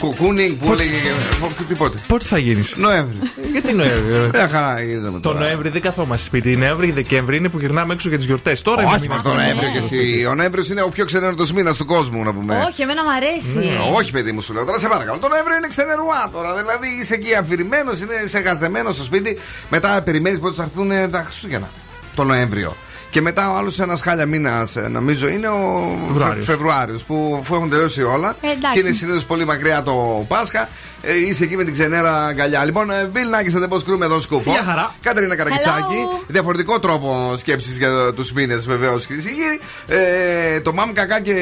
Κουκούνινγκ 0.00 0.56
που 0.56 0.72
έλεγε. 0.72 0.90
και- 0.90 1.64
Τι 1.68 1.74
πότε. 1.74 1.98
Πότε 2.06 2.24
θα 2.24 2.38
γίνεις; 2.38 2.74
Νοέμβρη. 2.76 3.16
Γιατί 3.52 3.74
Νοέμβρη. 3.74 4.30
Μια 4.32 4.48
χαρά 4.48 4.80
γυρίζαμε 4.82 5.20
Το 5.20 5.20
τώρα. 5.20 5.38
Νοέμβρη 5.38 5.68
δεν 5.68 5.80
καθόμαστε 5.80 6.26
σπίτι. 6.26 6.56
Νοέμβρη, 6.56 6.90
Δεκέμβρη 6.90 7.36
είναι 7.36 7.48
που 7.48 7.58
γυρνάμε 7.58 7.92
έξω 7.94 8.08
για 8.08 8.16
τις 8.18 8.26
γιορτές. 8.26 8.62
Τώρα 8.62 8.82
είναι 8.82 8.90
Όχι, 8.90 9.00
μήνα 9.00 9.14
μα 9.16 9.22
το 9.22 9.32
Νοέμβριο 9.34 9.70
και 9.70 9.78
εσύ. 9.78 10.26
Ο 10.30 10.34
Νοέμβριος 10.34 10.68
είναι 10.68 10.82
ο 10.82 10.88
πιο 10.88 11.04
ξενέρωτος 11.04 11.52
μήνας 11.52 11.76
του 11.76 11.84
κόσμου, 11.84 12.24
να 12.24 12.32
πούμε. 12.34 12.64
Όχι, 12.68 12.82
εμένα 12.82 13.02
μου 13.02 13.10
αρέσει. 13.12 13.58
Ναι, 13.58 13.78
όχι, 13.94 14.10
παιδί 14.12 14.32
μου, 14.32 14.40
σου 14.40 14.52
λέω 14.52 14.64
τώρα 14.64 14.78
σε 14.78 14.88
παρακαλώ. 14.88 15.18
Το 15.18 15.28
Νοέμβριο 15.28 15.56
είναι 15.56 15.68
ξενερουά 15.68 16.28
τώρα. 16.32 16.54
Δηλαδή 16.56 16.88
είσαι 17.00 17.14
εκεί 17.14 17.34
αφηρημένος, 17.34 18.00
είναι 18.00 18.14
σε 18.26 18.38
γαζεμένο 18.38 18.92
στο 18.92 19.04
σπίτι. 19.04 19.38
Μετά 19.70 20.02
περιμένεις 20.04 20.38
πότε 20.38 20.54
θα 20.54 20.62
έρθουν 20.62 20.90
ε, 20.90 21.08
τα 21.08 21.22
Χριστούγεννα. 21.24 21.70
Το 22.14 22.24
Νοέμβριο. 22.24 22.76
Και 23.16 23.22
μετά 23.22 23.52
ο 23.52 23.56
άλλος 23.56 23.78
ένας 23.78 24.02
χάλια 24.02 24.26
μήνας, 24.26 24.74
νομίζω, 24.90 25.28
είναι 25.28 25.48
ο 25.48 25.96
Φεβρουάριος. 26.06 26.46
Φεβρουάριος, 26.46 27.02
που 27.02 27.38
αφού 27.40 27.54
έχουν 27.54 27.70
τελειώσει 27.70 28.02
όλα. 28.02 28.36
Ε, 28.40 28.46
εντάξει. 28.46 28.80
και 28.80 28.86
είναι 28.86 28.96
συνήθως 28.96 29.24
πολύ 29.24 29.44
μακριά 29.44 29.82
το 29.82 30.24
Πάσχα. 30.28 30.68
Ε, 31.02 31.26
είσαι 31.28 31.44
εκεί 31.44 31.56
με 31.56 31.64
την 31.64 31.72
ξενέρα 31.72 32.24
αγκαλιά. 32.24 32.64
Λοιπόν, 32.64 32.90
ε, 32.90 33.10
Bill 33.12 33.30
Νάκη, 33.30 33.50
δεν 33.50 33.68
πώ 33.68 33.80
κρούμε 33.80 34.04
εδώ 34.04 34.20
σκούφο. 34.20 34.50
Γεια 34.50 34.62
χαρά. 34.62 34.94
Κατερίνα 35.02 35.36
Καρακιτσάκη. 35.36 35.76
Hello. 35.80 36.24
Διαφορετικό 36.26 36.78
τρόπο 36.78 37.34
σκέψης 37.38 37.76
για 37.78 38.12
τους 38.14 38.32
μήνες, 38.32 38.66
βεβαίως, 38.66 39.06
κυρίε 39.06 39.22
και 39.22 39.28
κύριοι. 39.28 39.60
Ε, 39.86 40.60
το 40.60 40.72
μάμ 40.72 40.92
κακά 40.92 41.20
και 41.20 41.32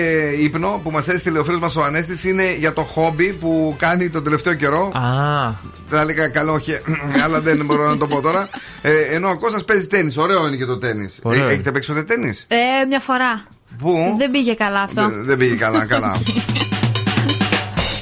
ύπνο 0.41 0.81
που 0.83 0.91
μας 0.91 1.09
έστειλε 1.09 1.39
ο 1.39 1.45
φίλος 1.45 1.61
μας 1.61 1.77
ο 1.77 1.83
Ανέστης 1.85 2.25
είναι 2.25 2.57
για 2.59 2.73
το 2.73 2.83
χόμπι 2.83 3.33
που 3.33 3.75
κάνει 3.79 4.09
τον 4.09 4.25
τελευταίο 4.25 4.55
καιρό. 4.55 4.93
Α, 4.95 5.53
Δεν 5.84 5.84
θα 5.95 6.05
λέγα 6.05 6.29
καλό, 6.29 6.53
όχι, 6.53 6.79
αλλά 7.25 7.41
δεν 7.41 7.65
μπορώ 7.65 7.89
να 7.89 7.97
το 7.97 8.07
πω 8.07 8.21
τώρα. 8.21 8.49
Ε, 8.83 9.01
ενώ 9.15 9.29
ο 9.29 9.39
Κώστας 9.39 9.65
παίζει 9.65 9.87
τέννη. 9.87 10.15
Ωραίο 10.17 10.47
είναι 10.47 10.57
και 10.57 10.65
το 10.65 10.79
τέννη. 10.79 11.11
Ωραίο. 11.23 11.49
έχετε 11.49 11.73
παίξει 11.73 11.89
ποτέ 11.93 12.03
τέννη. 12.03 12.39
Ε, 12.49 12.85
μια 12.89 13.01
φορά. 13.01 13.43
Πού; 13.79 14.15
Δεν 14.19 14.31
πήγε 14.31 14.55
καλά 14.55 14.81
αυτό. 14.81 15.09
Δεν- 15.09 15.25
Δεν 15.25 15.37
πήγε 15.39 15.55
καλά, 15.55 15.87
καλά. 15.87 16.21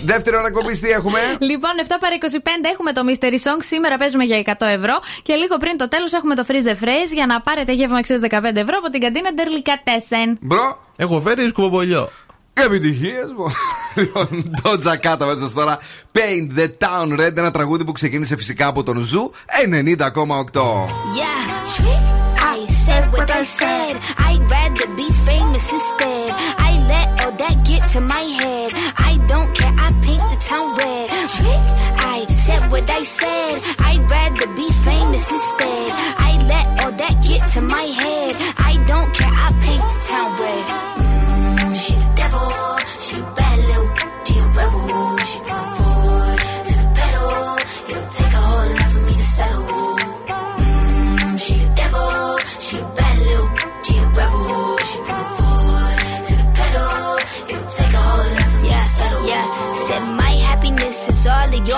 Δεύτερη 0.05 0.37
ώρα 0.37 0.47
εκπομπής, 0.47 0.81
τι 0.81 0.91
έχουμε; 0.91 1.19
Λοιπόν, 1.39 1.71
7 1.89 1.97
παρα 2.01 2.15
25 2.21 2.39
έχουμε 2.73 2.93
το 2.93 3.01
Mystery 3.09 3.33
Song. 3.47 3.59
Σήμερα 3.61 3.97
παίζουμε 3.97 4.25
για 4.25 4.43
100 4.47 4.67
ευρώ. 4.67 5.01
Και 5.23 5.35
λίγο 5.35 5.57
πριν 5.57 5.77
το 5.77 5.89
τέλος 5.89 6.13
έχουμε 6.13 6.35
το 6.35 6.45
Freeze 6.49 6.67
the 6.67 6.85
Phrase 6.85 7.13
για 7.15 7.27
να 7.27 7.41
πάρετε 7.41 7.73
γεύμα 7.73 7.97
αξία 7.97 8.19
15 8.31 8.31
ευρώ 8.55 8.77
από 8.79 8.91
την 8.91 9.01
καντίνα 9.01 9.33
Ντερλικατέσεν. 9.35 10.39
Μπρο, 10.41 10.85
εγώ 10.97 11.21
φέρει 11.21 11.49
σκουμπολιό. 11.49 12.09
Επιτυχίε 12.55 13.25
μου. 13.37 13.47
Λοιπόν, 13.95 14.53
το 14.63 14.77
τζακάτα 14.79 15.27
μέσα 15.27 15.53
τώρα. 15.53 15.79
Paint 16.13 16.59
the 16.59 16.69
Town 16.79 17.21
Red, 17.21 17.37
ένα 17.37 17.51
τραγούδι 17.51 17.85
που 17.85 17.93
ξεκίνησε 17.93 18.37
φυσικά 18.37 18.67
από 18.67 18.83
τον 18.83 18.99
Ζου 18.99 19.33
90,8. 19.73 20.63
Yeah, 21.19 21.43
trick. 21.75 22.07
I 22.55 22.59
said 22.85 23.05
what 23.17 23.31
I 23.41 23.45
said. 23.61 23.95
I'd 24.29 24.43
rather 24.57 24.89
be 25.01 25.09
famous 25.29 25.67
instead. 25.79 26.31
I 26.69 26.71
let 26.93 27.09
all 27.23 27.35
that 27.43 27.57
get 27.71 27.83
to 27.95 28.01
my 28.15 28.25
head. 28.41 28.71
I 29.11 29.13
don't 29.31 29.51
care. 29.59 29.75
I 29.87 29.89
paint 30.07 30.25
the 30.33 30.39
town 30.49 30.67
red. 30.81 31.07
Trick. 31.37 31.67
I 32.15 32.19
said 32.45 32.63
what 32.73 32.87
I 33.01 33.03
said. 33.21 33.55
I'd 33.89 33.92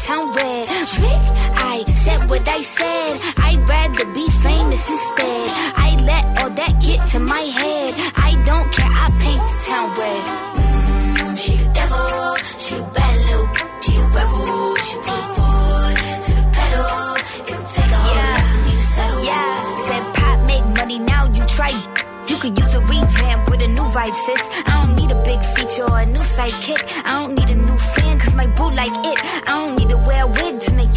I 0.00 0.16
don't 0.16 0.32
care. 0.34 0.64
I 0.64 0.66
paint 0.66 0.66
the 0.66 0.66
town 0.66 0.66
red. 0.66 0.68
Trick. 0.86 1.24
I 1.56 1.84
said 1.86 2.30
what 2.30 2.48
I 2.48 2.62
said. 2.62 3.20
I'd 3.38 3.68
rather 3.68 4.06
be 4.12 4.26
famous 4.28 4.90
instead. 4.90 5.50
I 5.76 5.96
let 6.04 6.24
all 6.40 6.50
that 6.50 6.80
get 6.80 7.06
to 7.12 7.20
my 7.20 7.40
head. 7.40 7.94
I 8.16 8.34
don't 8.44 8.72
care. 8.72 8.90
I 8.90 9.10
paint 9.18 9.42
the 9.50 9.58
town 9.68 9.88
red. 9.98 10.22
Mm, 10.56 11.36
she 11.38 11.56
the 11.56 11.68
devil. 11.72 12.36
She 12.58 12.74
a 12.76 12.82
bad 12.96 13.16
little. 13.28 13.48
She 13.80 13.96
a 13.96 14.04
rebel. 14.16 14.76
She 14.76 14.96
put 14.96 15.20
her 15.20 15.34
forward 15.36 15.96
to 16.26 16.32
the 16.38 16.44
pedal. 16.56 17.16
It'll 17.50 17.68
take 17.68 17.92
a 17.92 18.00
whole 18.00 18.16
lot 18.16 18.40
for 18.50 18.60
me 18.64 18.72
to 18.72 18.82
settle. 18.82 19.22
Yeah. 19.24 19.76
Said 19.86 20.04
pop 20.16 20.38
make 20.46 20.66
money 20.76 20.98
now. 20.98 21.22
You 21.36 21.44
try. 21.46 21.72
You 22.28 22.36
could 22.38 22.58
use 22.58 22.74
a 22.74 22.80
revamp 22.80 23.50
with 23.50 23.60
a 23.62 23.68
new 23.68 23.88
vibe, 23.90 24.14
sis. 24.14 24.42
I 24.64 24.86
don't 24.86 24.94
need 24.96 25.10
a 25.10 25.20
big 25.24 25.40
feature 25.54 25.82
or 25.90 25.98
a 25.98 26.06
new 26.06 26.24
sidekick. 26.36 26.80
I 27.04 27.18
don't 27.18 27.34
need 27.34 27.50
a 27.50 27.56
new 27.56 27.76
fan, 27.76 28.18
cause 28.20 28.34
my 28.34 28.46
boo 28.46 28.70
like 28.70 28.94
it. 29.04 29.18
I 29.48 29.52
don't 29.58 29.79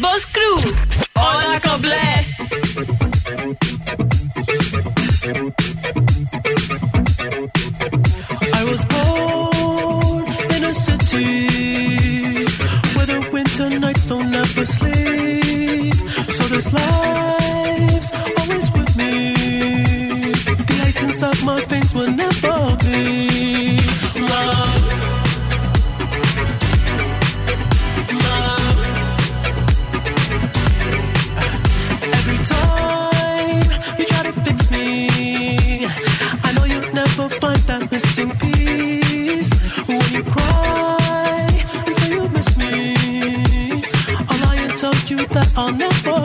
Boss 0.00 0.24
Crew. 0.34 0.56
Hola, 1.16 1.60
Coblé. 1.60 2.08
I 8.60 8.64
was 8.64 8.84
born 8.94 10.24
in 10.54 10.64
a 10.64 10.74
city 10.74 12.44
where 12.94 13.06
the 13.06 13.20
winter 13.32 13.68
nights 13.78 14.04
don't 14.06 14.34
ever 14.34 14.66
sleep. 14.66 15.94
So 16.36 16.44
this 16.54 16.72
life's 16.72 18.10
always 18.38 18.72
with 18.72 18.96
me. 18.96 19.34
The 20.68 20.82
ice 20.86 21.02
inside 21.02 21.42
my 21.44 21.64
veins 21.66 21.94
will 21.94 22.10
never. 22.10 22.49
on 45.70 45.78
the. 45.78 46.19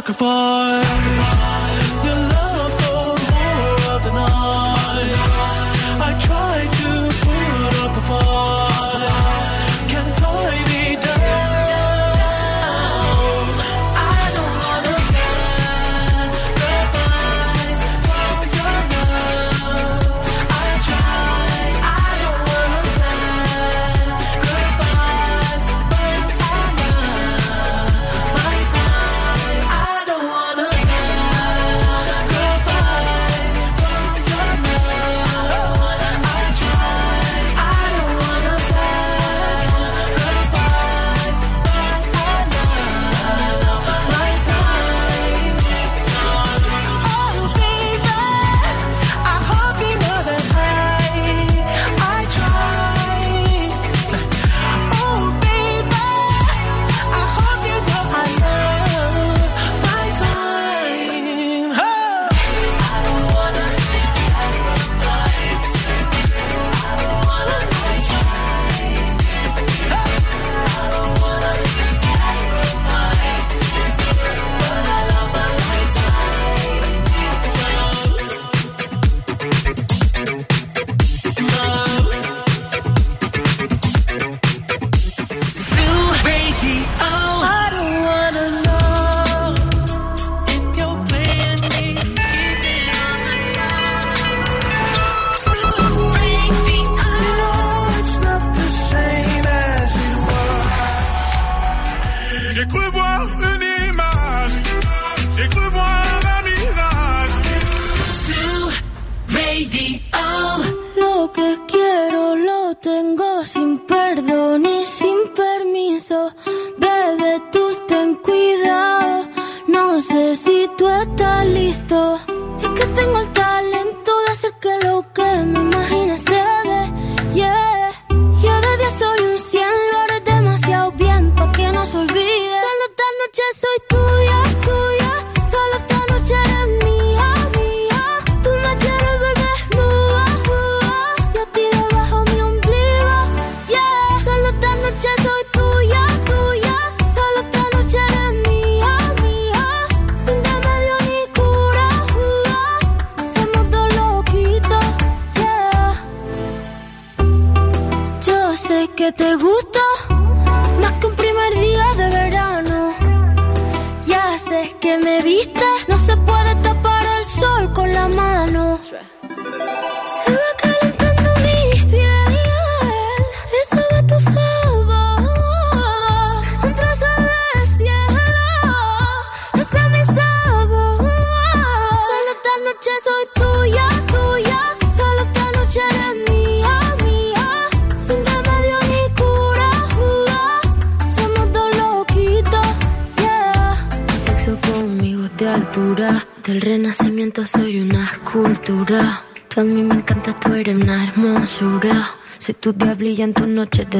microphone. 0.00 0.49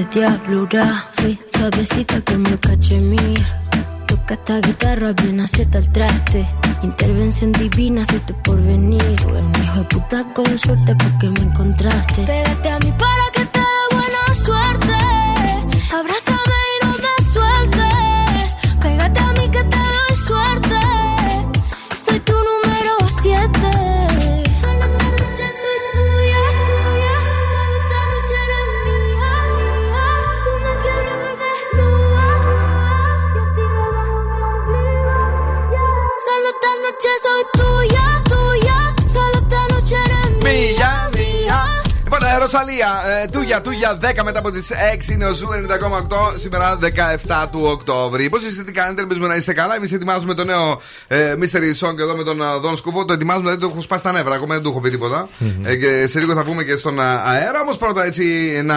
de 0.00 0.20
diablura. 0.20 1.08
Soy 1.12 1.38
suavecita 1.54 2.20
como 2.22 2.56
cachemir. 2.60 3.44
Toca 4.06 4.34
esta 4.34 4.60
guitarra 4.60 5.12
bien 5.12 5.40
acierta 5.40 5.78
al 5.78 5.92
traste. 5.92 6.46
Intervención 6.82 7.52
divina, 7.52 8.04
soy 8.04 8.20
tu 8.20 8.34
porvenir. 8.42 9.02
O 9.26 9.36
el 9.36 9.62
hijo 9.62 9.78
de 9.80 9.84
puta 9.84 10.24
con 10.34 10.58
suerte 10.58 10.94
porque 10.96 11.28
από 44.40 44.50
τις 44.50 44.70
6 45.08 45.12
είναι 45.12 45.26
ο 45.26 45.32
Zoo 45.32 45.46
90,8 45.48 46.38
σήμερα 46.38 46.78
17 47.44 47.46
του 47.52 47.60
Οκτώβρη. 47.62 48.28
Πώς 48.28 48.44
είστε, 48.44 48.62
τι 48.62 48.72
κάνετε, 48.72 49.00
ελπίζουμε 49.00 49.26
να 49.26 49.36
είστε 49.36 49.52
καλά. 49.52 49.74
Εμείς 49.74 49.92
ετοιμάζουμε 49.92 50.34
το 50.34 50.44
νέο 50.44 50.80
ε, 51.06 51.34
Mystery 51.40 51.86
Song 51.86 51.98
εδώ 51.98 52.16
με 52.16 52.22
τον 52.22 52.42
ε, 52.42 52.44
Δον 52.62 52.76
Σκουβό. 52.76 53.04
Το 53.04 53.12
ετοιμάζουμε, 53.12 53.50
δεν 53.50 53.58
του 53.58 53.66
έχω 53.72 53.80
σπάσει 53.80 54.02
τα 54.02 54.12
νεύρα, 54.12 54.34
ακόμα 54.34 54.54
δεν 54.54 54.62
του 54.62 54.68
έχω 54.68 54.80
πει 54.80 54.90
τίποτα. 54.90 55.28
Ε, 55.62 55.76
και 55.76 56.06
σε 56.06 56.18
λίγο 56.18 56.34
θα 56.34 56.42
βγούμε 56.42 56.64
και 56.64 56.76
στον 56.76 56.98
ε, 56.98 57.02
αέρα. 57.02 57.60
Όμως 57.62 57.76
πρώτα 57.76 58.04
έτσι 58.04 58.24
να 58.64 58.76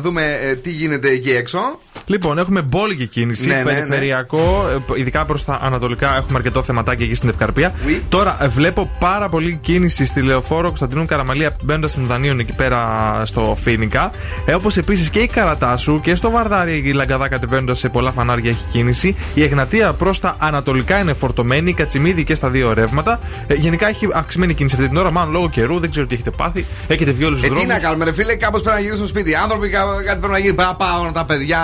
δούμε 0.00 0.38
ε, 0.42 0.54
τι 0.54 0.70
γίνεται 0.70 1.08
εκεί 1.10 1.30
έξω. 1.30 1.78
Λοιπόν, 2.06 2.38
έχουμε 2.38 2.62
μπόλικη 2.62 3.06
κίνηση, 3.06 3.46
Ναι, 3.46 3.54
ναι, 3.54 3.62
ναι. 3.62 3.72
περιφερειακό, 3.72 4.66
ε, 4.94 5.00
ειδικά 5.00 5.24
προς 5.24 5.44
τα 5.44 5.58
ανατολικά. 5.62 6.16
Έχουμε 6.16 6.38
αρκετό 6.38 6.62
θεματάκι 6.62 7.02
εκεί 7.02 7.14
στην 7.14 7.28
Ευκαρπία. 7.28 7.74
Τώρα 8.08 8.38
ε, 8.40 8.48
βλέπω 8.48 8.90
πάρα 8.98 9.28
πολύ 9.28 9.58
κίνηση 9.62 10.04
στη 10.04 10.22
λεωφόρο 10.22 10.66
Κωνσταντίνου 10.66 11.06
Καραμανλή 11.06 11.53
μπαίνοντας 11.64 11.90
στην 11.90 12.06
Δανείων 12.06 12.38
εκεί 12.38 12.52
πέρα 12.52 12.88
στο 13.24 13.56
Φίνικα. 13.62 14.10
Ε, 14.46 14.54
Όπως 14.54 14.76
επίσης 14.76 15.10
και 15.10 15.18
η 15.18 15.26
Καρατάσου 15.26 16.00
και 16.00 16.14
στο 16.14 16.30
Βαρδάρι 16.30 16.82
η 16.84 16.92
Λαγκαδά 16.92 17.28
κατεβαίνοντα 17.28 17.74
σε 17.74 17.88
πολλά 17.88 18.10
φανάρια 18.12 18.50
έχει 18.50 18.64
κίνηση. 18.70 19.16
Η 19.34 19.42
Εγνατία 19.42 19.92
προς 19.92 20.18
τα 20.20 20.36
ανατολικά 20.38 20.98
είναι 20.98 21.12
φορτωμένη, 21.12 21.70
η 21.70 21.74
Κατσιμίδη 21.74 22.24
και 22.24 22.34
στα 22.34 22.48
δύο 22.50 22.72
ρεύματα. 22.72 23.18
Ε, 23.46 23.54
γενικά 23.54 23.88
έχει 23.88 24.08
αυξημένη 24.14 24.54
κίνηση 24.54 24.74
αυτή 24.76 24.88
την 24.88 24.96
ώρα, 24.96 25.10
μάλλον 25.10 25.32
λόγω 25.32 25.48
καιρού, 25.50 25.78
δεν 25.80 25.90
ξέρω 25.90 26.06
τι 26.06 26.14
έχετε 26.14 26.30
πάθει. 26.30 26.66
Έχετε 26.86 27.10
βγει 27.12 27.24
όλους 27.24 27.38
τους 27.40 27.48
Ε, 27.48 27.52
τι 27.52 27.58
δρόμους. 27.58 27.74
να 27.74 27.80
κάνουμε, 27.80 28.04
ρε 28.04 28.12
φίλε, 28.12 28.34
κάπως 28.34 28.60
πρέπει 28.60 28.76
να 28.76 28.82
γυρίσουν 28.82 29.06
στο 29.06 29.14
σπίτι. 29.16 29.30
Οι 29.30 29.34
άνθρωποι 29.34 29.68
κα- 29.70 29.84
κάτι 30.06 30.18
πρέπει 30.18 30.32
να 30.32 30.38
γίνει. 30.38 30.54
Πρέπει 30.54 30.68
να 30.68 30.76
πάω 30.76 31.10
τα 31.12 31.24
παιδιά 31.24 31.60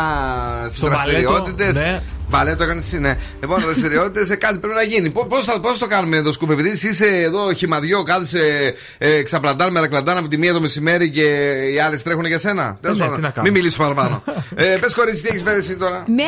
στις 0.67 0.77
Στο 0.79 0.87
μπαλέτο, 0.87 1.11
δραστηριότητε. 1.33 1.73
ναι. 1.73 2.01
Μπαλέτο 2.31 2.63
έκανε 2.63 2.81
εσύ, 2.81 2.99
ναι. 2.99 3.19
Λοιπόν, 3.41 3.61
δραστηριότητες, 3.61 4.39
κάτι 4.39 4.59
πρέπει 4.59 4.75
να 4.75 4.83
γίνει. 4.83 5.11
Πώς 5.11 5.59
πώς 5.63 5.79
το 5.79 5.87
κάνουμε 5.87 6.17
εδώ, 6.17 6.33
Σκούπε, 6.33 6.53
επειδή 6.53 6.69
εσύ 6.71 6.89
είσαι 6.89 7.07
εδώ 7.07 7.53
χυμαδιό, 7.53 8.03
κάθεσαι 8.03 8.75
ε, 8.99 9.23
ξαπλαντάν 9.23 9.73
με 9.73 9.81
ρακλαντάν 9.81 10.17
από 10.17 10.29
τη 10.29 10.37
μία 10.37 10.53
το 10.53 10.61
μεσημέρι 10.61 11.11
και 11.11 11.23
οι 11.75 11.81
άλλες 11.81 12.03
τρέχουν 12.03 12.25
για 12.25 12.39
σένα. 12.39 12.79
Τέλος 12.81 12.97
ναι, 12.97 13.03
πάντων, 13.03 13.17
τι 13.19 13.23
να 13.23 13.31
κάνουμε. 13.31 13.53
Μην 13.53 13.61
μιλήσω 13.61 13.79
παραπάνω. 13.79 14.23
ε, 14.55 14.65
Πες 14.81 14.95
κορίτσι, 14.95 15.23
τι 15.23 15.29
έχεις 15.29 15.43
φέρει 15.43 15.59
εσύ 15.59 15.77
τώρα; 15.77 16.05
Με 16.07 16.23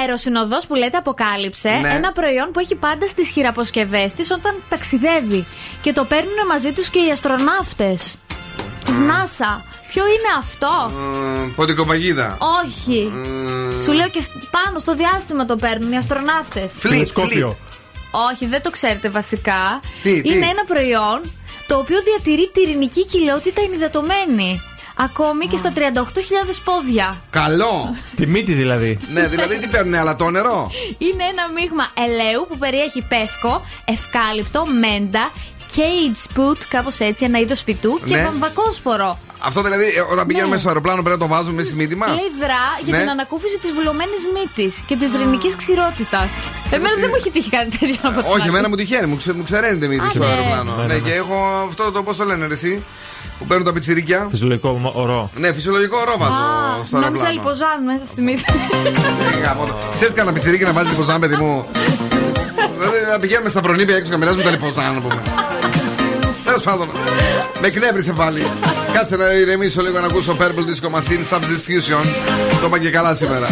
αεροσυνοδός 0.00 0.66
που 0.66 0.74
λέτε 0.74 0.96
αποκάλυψε 0.96 1.68
Ναι. 1.68 1.88
ένα 1.96 2.12
προϊόν 2.12 2.50
που 2.52 2.58
έχει 2.60 2.74
πάντα 2.74 3.08
στις 3.08 3.28
χειραποσκευές 3.28 4.12
της 4.12 4.30
όταν 4.30 4.54
ταξιδεύει. 4.68 5.46
Και 5.80 5.92
το 5.92 6.04
παίρνουν 6.04 6.46
μαζί 6.48 6.72
τους 6.72 6.88
και 6.88 6.98
οι 6.98 7.10
αστροναύτες 7.10 8.16
της 8.84 8.94
NASA. 8.96 9.62
Ποιο 9.88 10.02
είναι 10.06 10.30
αυτό; 10.38 10.92
Ε, 11.46 11.50
Ποντικοπαγίδα. 11.56 12.38
Όχι. 12.64 13.12
Σου 13.84 13.92
λέω 13.92 14.08
και 14.08 14.20
σ- 14.20 14.30
πάνω 14.50 14.78
στο 14.78 14.94
διάστημα 14.94 15.44
το 15.46 15.56
παίρνουν 15.56 15.92
οι 15.92 15.96
αστροναύτες. 15.96 16.72
Τηλεσκόπιο. 16.72 17.56
Όχι, 18.32 18.46
δεν 18.46 18.62
το 18.62 18.70
ξέρετε 18.70 19.08
βασικά. 19.08 19.80
Τι, 20.02 20.22
τι; 20.22 20.28
Είναι 20.28 20.46
ένα 20.46 20.64
προϊόν 20.66 21.20
το 21.66 21.76
οποίο 21.78 21.98
διατηρεί 22.02 22.50
τη 22.52 22.60
ειρηνική 22.60 23.04
κοιλότητα 23.04 23.62
ενυδατωμένη. 23.62 24.60
Ακόμη 25.00 25.46
και 25.46 25.56
στα 25.56 25.72
38.000 25.76 25.80
πόδια. 26.64 27.22
Καλό. 27.30 27.96
Τη 28.16 28.26
μύτη 28.26 28.52
δηλαδή. 28.52 28.98
ναι, 29.12 29.26
δηλαδή 29.28 29.58
τι 29.58 29.68
παίρνουν, 29.68 29.94
αλατό 29.94 30.30
νερό; 30.30 30.70
Είναι 30.98 31.24
ένα 31.24 31.48
μείγμα 31.54 31.86
ελαίου 32.06 32.46
που 32.50 32.58
περιέχει 32.58 33.02
πεύκο, 33.08 33.64
ευκάλυπτο, 33.84 34.66
μέντα, 34.66 35.30
cage 35.76 36.38
boot, 36.38 36.58
κάπως 36.68 36.98
έτσι, 36.98 37.24
ένα 37.24 37.38
είδος 37.38 37.62
φυτού 37.62 38.00
και 38.04 38.14
Ναι. 38.14 38.22
βαμβακόσπορο. 38.22 39.18
Αυτό 39.40 39.62
δηλαδή, 39.62 39.84
ε, 39.84 40.00
όταν 40.12 40.26
πηγαίνουμε 40.26 40.54
Ναι. 40.54 40.58
στο 40.60 40.68
αεροπλάνο 40.68 41.02
πρέπει 41.02 41.18
να 41.20 41.26
το 41.28 41.34
βάζουμε 41.34 41.62
στη 41.62 41.74
μύτη 41.74 41.96
μας; 41.96 42.08
Λέει 42.08 42.30
δρά 42.40 42.64
για 42.84 42.92
Ναι. 42.94 43.00
την 43.00 43.10
ανακούφιση 43.10 43.58
της 43.58 43.72
βουλωμένης 43.72 44.22
μύτης 44.34 44.82
και 44.86 44.96
της 44.96 45.10
ρηνική 45.20 45.56
ξηρότητας. 45.56 46.30
Εμένα 46.70 46.94
δεν 47.02 47.08
μου 47.10 47.16
έχει 47.20 47.30
τύχει 47.30 47.50
κάτι 47.50 47.68
τέτοιο 47.78 48.00
από 48.10 48.18
την 48.20 48.24
Όχι, 48.26 48.34
αρχή. 48.34 48.48
εμένα 48.48 48.68
μου 48.68 48.76
τυχαίνει, 48.76 49.06
μου, 49.06 49.16
ξε, 49.16 49.32
μου 49.32 49.42
ξεραίνεται 49.42 49.86
μύτη 49.86 50.06
Α, 50.06 50.10
στο 50.10 50.18
ναι. 50.18 50.24
αεροπλάνο. 50.26 50.72
Ναι, 50.76 50.84
Ναι, 50.86 50.94
ναι, 50.94 50.98
και 51.00 51.14
έχω 51.14 51.36
αυτό 51.68 51.92
το 51.92 52.02
πώς 52.02 52.16
το 52.16 52.24
λένε, 52.24 52.46
ρε, 52.46 52.54
εσύ. 52.54 52.84
Που 53.38 53.44
παίρνουν 53.46 53.66
τα 53.66 53.72
πιτσιρίκια. 53.72 54.26
Φυσιολογικό 54.30 54.70
μο- 54.72 54.92
ορό. 54.96 55.30
Ναι, 55.36 55.52
φυσιολογικό 55.52 55.96
ορό 55.98 56.14
βάζω 56.18 56.32
Α, 56.32 56.84
στο 56.84 56.96
νόμιζα 56.98 57.26
αεροπλάνο. 57.26 57.30
λιποζάν 57.32 57.84
μέσα 57.84 58.04
στη 58.06 58.20
μύτη. 58.22 58.44
Ξέρεις 59.94 60.14
κανένα 60.14 60.34
πιτσιρίκι 60.34 60.64
να 60.64 60.72
βάζει 60.72 60.88
λιποζάν, 60.88 61.20
παιδί 61.20 61.36
μου; 61.36 61.66
Δηλαδή 62.78 62.98
να 63.12 63.18
πηγαίνουμε 63.18 63.48
στα 63.48 63.60
προνήπια 63.60 63.94
έξω 63.96 64.04
και 64.04 64.10
να 64.10 64.16
μοιράζουμε 64.18 64.42
τα 64.42 64.50
λιποζάν, 64.50 64.94
να 64.94 65.00
πούμε. 65.00 65.22
Τέλος 66.48 66.62
πάντων, 66.62 66.88
με 67.60 67.66
εκνεύρισε 67.66 68.12
πάλι. 68.12 68.46
Κάτσε 68.92 69.16
να 69.16 69.32
ηρεμήσω 69.32 69.82
λίγο 69.82 70.00
να 70.00 70.06
ακούσω 70.06 70.36
Purple 70.40 70.42
Disco 70.42 70.90
Machine 70.96 71.36
Substitution. 71.36 72.04
Το 72.60 72.66
είπα 72.66 72.78
και 72.78 72.90
καλά 72.90 73.14
σήμερα. 73.14 73.46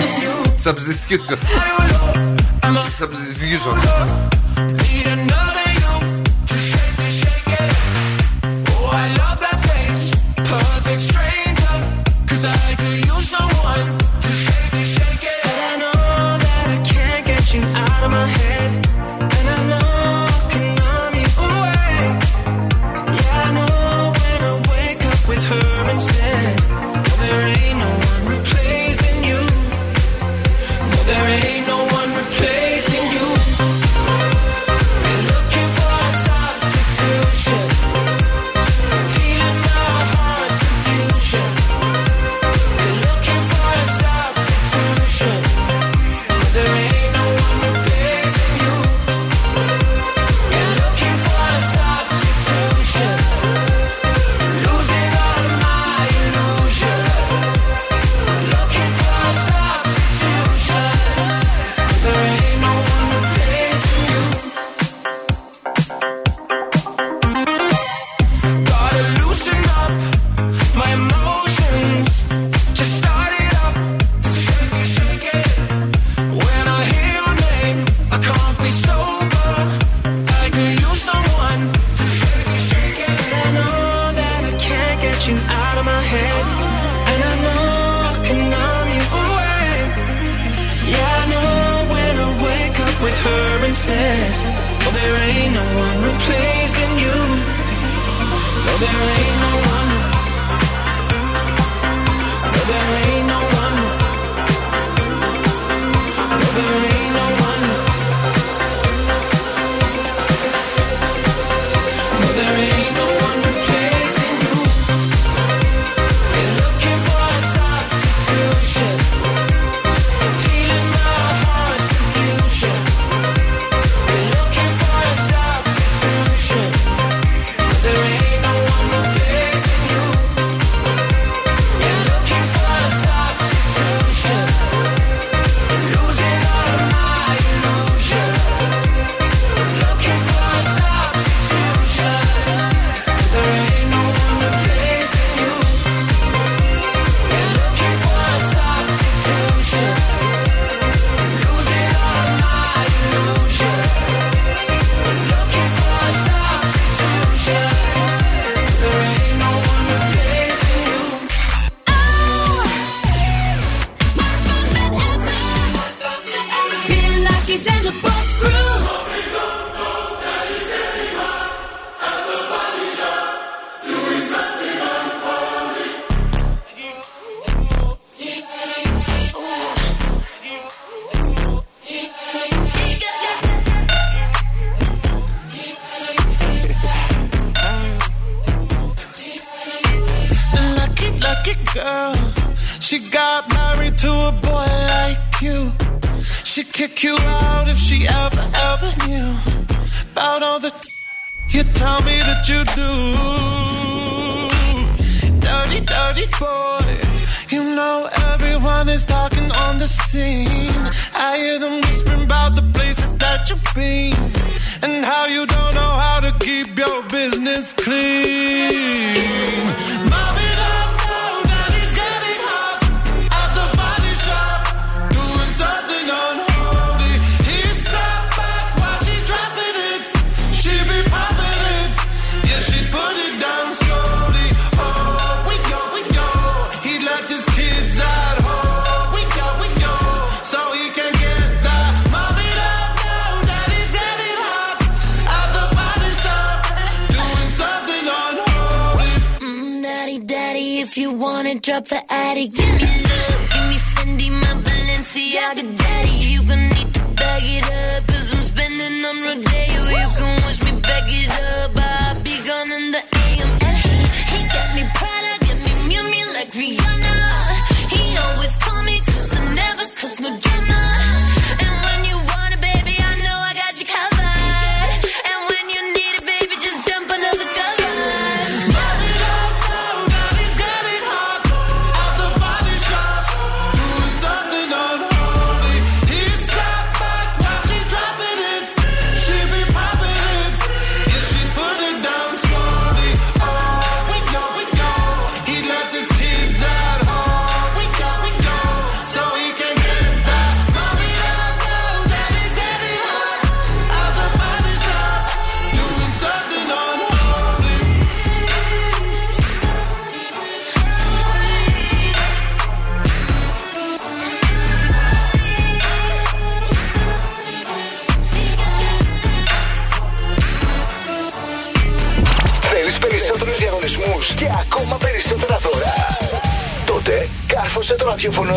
Substitution. 0.64 1.38
Substitution. 2.99 3.76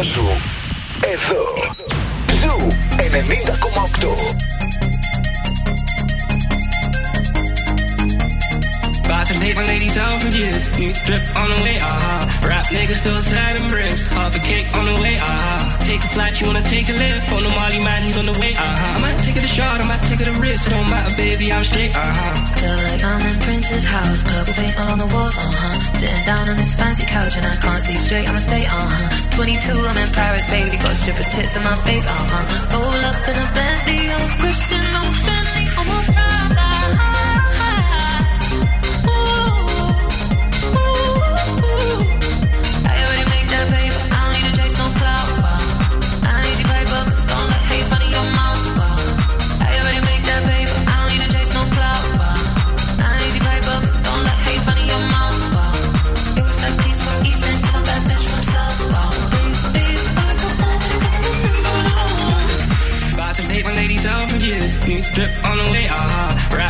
σου. 0.03 0.25
Εδώ. 1.13 1.43
Ζου 2.41 2.57
90,8. 2.99 4.55
About 9.05 9.27
to 9.29 9.35
take 9.35 9.57
my 9.57 9.67
ladies 9.73 9.97
out 10.05 10.17
for 10.23 10.31
years. 10.41 10.65
New 10.79 10.93
drip 11.07 11.25
on 11.41 11.47
the 11.53 11.59
way, 11.65 11.77
ah. 11.81 11.93
uh 11.93 12.49
Rap 12.49 12.67
niggas 12.77 13.01
still 13.03 13.21
sliding 13.31 13.69
bricks. 13.73 14.03
Half 14.17 14.35
a 14.39 14.41
cake 14.51 14.69
on 14.79 14.85
the 14.91 14.97
way, 15.05 15.17
ah. 15.21 15.29
uh 15.29 15.85
Take 15.89 16.03
a 16.09 16.11
flight, 16.15 16.35
you 16.41 16.47
wanna 16.49 16.67
take 16.75 16.89
a 16.89 16.97
lift. 17.05 17.33
On 17.35 17.43
the 17.47 17.53
Molly 17.59 17.81
man, 17.87 18.01
he's 18.07 18.19
on 18.23 18.27
the 18.31 18.37
way, 18.43 18.53
ah. 18.57 18.65
uh 18.65 18.97
I 18.97 19.01
might 19.05 19.19
take 19.25 19.37
it 19.41 19.45
a 19.51 19.53
shot, 19.59 19.77
I 19.83 19.85
might 19.91 20.05
take 20.11 20.21
it 20.25 20.29
a 20.35 20.37
risk. 20.45 20.63
It 20.67 20.73
don't 20.75 20.89
matter, 20.95 21.15
baby, 21.17 21.47
I'm 21.55 21.65
straight, 21.71 21.93
ah. 21.95 22.01
uh 22.01 22.35
Feel 22.61 22.79
like 22.89 23.03
I'm 23.11 23.23
in 23.31 23.37
Prince's 23.47 23.85
house, 23.97 24.21
purple 24.29 24.55
paint 24.61 24.75
all 24.81 24.91
on 24.95 24.99
the 25.05 25.11
walls, 25.15 25.37
uh 25.37 25.53
huh. 25.61 25.77
Sitting 26.01 26.25
down 26.31 26.45
on 26.51 26.57
this 26.63 26.73
fancy 26.81 27.07
couch 27.17 27.35
and 27.39 27.47
I 27.53 27.57
can't 27.65 27.83
see 27.87 27.99
straight, 28.07 28.27
I'ma 28.29 28.41
stay, 28.49 28.65
uh 28.67 28.89
huh. 28.97 29.18
22, 29.40 29.72
I'm 29.72 29.96
in 29.96 30.12
Paris, 30.12 30.46
baby, 30.48 30.76
got 30.84 30.92
strippers' 30.92 31.30
tits 31.30 31.56
in 31.56 31.64
my 31.64 31.74
face, 31.88 32.04
uh 32.04 32.12
huh. 32.12 32.76
Roll 32.76 33.06
up 33.08 33.24
in 33.24 33.36
a 33.40 33.48
Bentley, 33.56 34.12
I'm 34.12 34.28
Christian, 34.38 34.99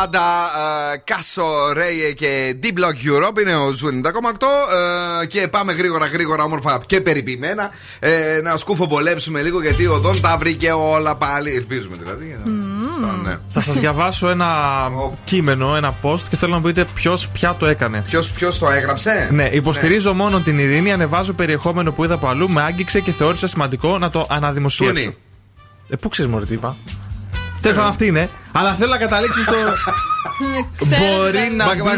Είναι 0.00 0.08
το 0.10 0.18
Prada, 0.18 0.96
Cassö, 1.04 1.72
RAYE 1.72 2.12
και 2.12 2.56
D-Block 2.62 3.08
Europe. 3.08 3.40
Είναι 3.40 3.54
ο 3.54 3.70
Zoo 3.70 3.88
90,8. 3.88 5.22
ε, 5.22 5.26
και 5.26 5.48
πάμε 5.48 5.72
γρήγορα, 5.72 6.06
γρήγορα, 6.06 6.44
όμορφα 6.44 6.80
και 6.86 7.00
περιποιημένα. 7.00 7.70
Ε, 8.00 8.40
να 8.42 8.56
κουτσομπολέψουμε 8.56 9.42
λίγο 9.42 9.62
γιατί 9.62 9.86
ο 9.86 9.98
Δον 9.98 10.20
τα 10.20 10.36
βρήκε 10.38 10.72
όλα 10.72 11.14
πάλι. 11.14 11.54
Ελπίζουμε 11.54 11.96
δηλαδή. 11.96 12.38
Αυτό, 12.90 13.22
ναι. 13.22 13.36
Θα 13.52 13.60
σας 13.60 13.76
διαβάσω 13.78 14.28
ένα 14.28 14.48
κείμενο, 15.24 15.76
ένα 15.76 15.94
post 16.02 16.20
και 16.28 16.36
θέλω 16.36 16.52
να 16.52 16.58
μου 16.58 16.64
πείτε 16.64 16.86
ποιος 16.94 17.28
ποια 17.28 17.54
το 17.58 17.66
έκανε. 17.66 18.04
Ποιος 18.34 18.58
το 18.58 18.70
έγραψε; 18.70 19.28
Ναι, 19.32 19.48
υποστηρίζω 19.52 20.14
μόνο 20.14 20.38
την 20.40 20.58
ειρήνη, 20.58 20.92
ανεβάζω 20.92 21.32
περιεχόμενο 21.32 21.92
που 21.92 22.04
είδα 22.04 22.14
από 22.14 22.28
αλλού, 22.28 22.50
με 22.50 22.62
άγγιξε 22.62 23.00
και 23.00 23.12
θεώρησα 23.12 23.46
σημαντικό 23.46 23.98
να 23.98 24.10
το 24.10 24.26
αναδημοσιεύσω. 24.30 24.94
Πού 24.94 25.00
είναι; 25.00 25.14
Ε, 25.90 25.96
πού 25.96 26.08
ξέρεις, 26.08 26.30
Μωρή, 26.30 26.46
τι 26.46 26.54
είπα; 26.54 26.76
Τέλο 27.60 27.80
αυτή 27.80 28.06
είναι. 28.06 28.30
Αλλά 28.52 28.74
θέλω 28.74 28.90
να 28.90 28.96
καταλήξω 28.98 29.42
στο. 29.42 29.52
Μπορεί 30.90 31.52
να 31.56 31.64
Μα- 31.64 31.74
μπει 31.74 31.80
μα- 31.82 31.94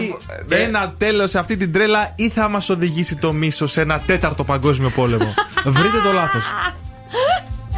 ναι. 0.48 0.56
ένα 0.56 0.94
τέλος 0.98 1.30
σε 1.30 1.38
αυτή 1.38 1.56
την 1.56 1.72
τρέλα 1.72 2.12
ή 2.16 2.28
θα 2.28 2.48
μας 2.48 2.68
οδηγήσει 2.70 3.16
το 3.16 3.32
μίσος 3.32 3.72
σε 3.72 3.80
ένα 3.80 4.00
τέταρτο 4.06 4.44
παγκόσμιο 4.44 4.90
πόλεμο. 4.90 5.34
Βρείτε 5.64 6.00
το 6.04 6.12
λάθος. 6.12 6.44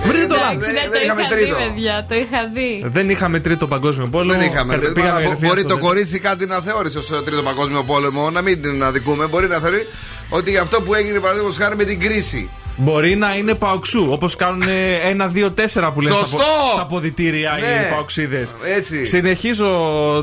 Βρείτε 0.04 0.26
το 0.26 0.34
Εντάξει, 0.34 0.54
λάθος. 0.56 0.72
ναι, 0.72 0.88
το 0.90 0.98
είχαμε 1.04 1.20
είχα 1.20 1.30
τρίτο. 1.30 1.56
δει, 1.56 1.62
παιδιά. 1.64 2.06
Το 2.08 2.14
είχα 2.14 2.48
δει. 2.54 2.82
Δεν 2.86 3.10
είχαμε 3.10 3.40
τρίτο 3.40 3.66
παγκόσμιο 3.66 4.06
πόλεμο. 4.08 4.40
Δεν 4.40 4.50
είχαμε. 4.50 4.74
Κα- 4.76 4.86
Μα, 4.86 4.92
πήγαμε 4.92 5.12
μπο- 5.12 5.22
κατευθείαν 5.22 5.48
μπορεί 5.48 5.60
στο 5.60 5.68
το 5.68 5.74
δεύτερο. 5.74 5.78
κορίτσι 5.94 6.18
κάτι 6.18 6.46
να 6.46 6.60
θεώρησε 6.60 6.98
ως 6.98 7.06
τρίτο 7.24 7.42
παγκόσμιο 7.42 7.82
πόλεμο, 7.82 8.30
να 8.30 8.40
μην 8.40 8.62
την 8.62 8.84
αδικούμε. 8.84 9.26
Μπορεί 9.26 9.46
να 9.48 9.58
θεωρεί 9.58 9.86
ότι 10.28 10.58
αυτό 10.58 10.80
που 10.82 10.94
έγινε 10.94 11.18
παραδείγματος 11.18 11.56
χάρη 11.58 11.76
με 11.76 11.84
την 11.84 12.00
κρίση. 12.00 12.50
Μπορεί 12.76 13.14
να 13.16 13.36
είναι 13.36 13.54
παοξού, 13.54 14.06
όπως 14.10 14.36
κάνουν 14.36 14.62
ένα, 15.04 15.26
δύο, 15.28 15.50
τέσσερα 15.50 15.90
που 15.92 16.00
λένε 16.00 16.14
στα, 16.14 16.24
Σωστό! 16.24 16.36
πο- 16.38 16.70
στα 16.72 16.86
ποδητήρια 16.86 17.50
Ναι. 17.60 17.66
οι 17.66 17.92
παοξίδες. 17.94 18.54
Έτσι. 18.76 19.04
Συνεχίζω 19.06 19.66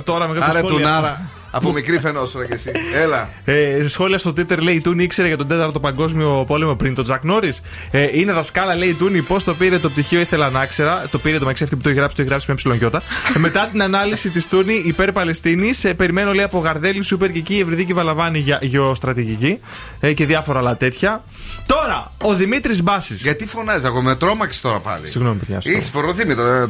τώρα 0.06 0.28
με 0.28 0.34
κάποια 0.34 0.50
Άρε 0.50 0.58
σχόλια. 0.68 0.78
τουνάρα. 0.86 1.22
Από 1.54 1.72
μικρή 1.72 2.00
φαινόσουνα 2.00 2.46
κι 2.46 2.54
εσύ. 2.54 2.72
Έλα. 3.02 3.30
Ε, 3.44 3.88
σχόλια 3.88 4.18
στο 4.18 4.30
Twitter 4.30 4.58
λέει 4.60 4.76
η 4.76 4.82
Τούνη 4.82 5.04
ήξερε 5.04 5.28
για 5.28 5.38
τον 5.38 5.48
τέταρτο 5.48 5.80
παγκόσμιο 5.80 6.44
πόλεμο 6.48 6.76
πριν 6.76 6.94
τον 6.96 7.04
Τζακ 7.04 7.24
Νόρις. 7.24 7.62
Ε, 7.92 8.08
είναι 8.20 8.32
δασκάλα, 8.32 8.76
λέει 8.76 8.90
η 8.90 8.94
Τούνη, 8.94 9.22
πώς 9.22 9.44
το 9.44 9.54
πήρε 9.54 9.78
το 9.80 9.90
πτυχίο, 9.90 10.20
ήθελα 10.20 10.50
να 10.50 10.66
ξέρα. 10.66 11.08
Το 11.12 11.18
πήρε 11.18 11.34
το 11.34 11.40
μεταξύ 11.42 11.64
αυτή 11.64 11.76
που 11.76 11.82
το 11.82 11.90
έχει 11.90 11.98
γράψει, 11.98 12.16
το 12.16 12.22
έχει 12.22 12.30
γράψει 12.30 12.50
με 12.50 12.56
ψιλονκιώτα. 12.56 13.02
ε, 13.36 13.40
μετά 13.40 13.70
την 13.72 13.82
ανάλυση 13.82 14.30
της 14.30 14.48
Τούνη 14.48 14.82
υπέρ 14.86 15.12
Παλαιστίνης, 15.12 15.84
ε, 15.84 15.94
περιμένω 15.94 16.34
λέει 16.34 16.44
από 16.46 16.60
Γαρδέλη, 16.60 17.04
Σούπερ 17.04 17.32
Κική, 17.32 17.60
Ευρυδίκη 17.62 17.94
Βαλαβάνη 17.94 18.40
για 18.40 18.60
γεωστρατηγική 18.62 19.60
ε, 20.00 20.14
και 20.14 20.26
διάφορα 20.26 20.60
άλλα 20.60 20.78
τέτοια. 20.78 21.24
Τώρα, 21.76 22.12
ο 22.22 22.34
Δημήτρης 22.34 22.84
Μπάσης. 22.84 23.22
Γιατί 23.22 23.46
φωνάζεις 23.48 23.84
ακόμα, 23.86 24.02
με 24.10 24.16
τρόμαξες 24.16 24.62
τώρα 24.62 24.80
πάλι. 24.80 25.08
Συγγνώμη, 25.08 25.38
παιδιά. 25.40 25.62
στο- 25.62 25.72
Έχει 25.72 25.92
προρωθεί 25.92 26.26
με 26.26 26.36
τα 26.36 26.70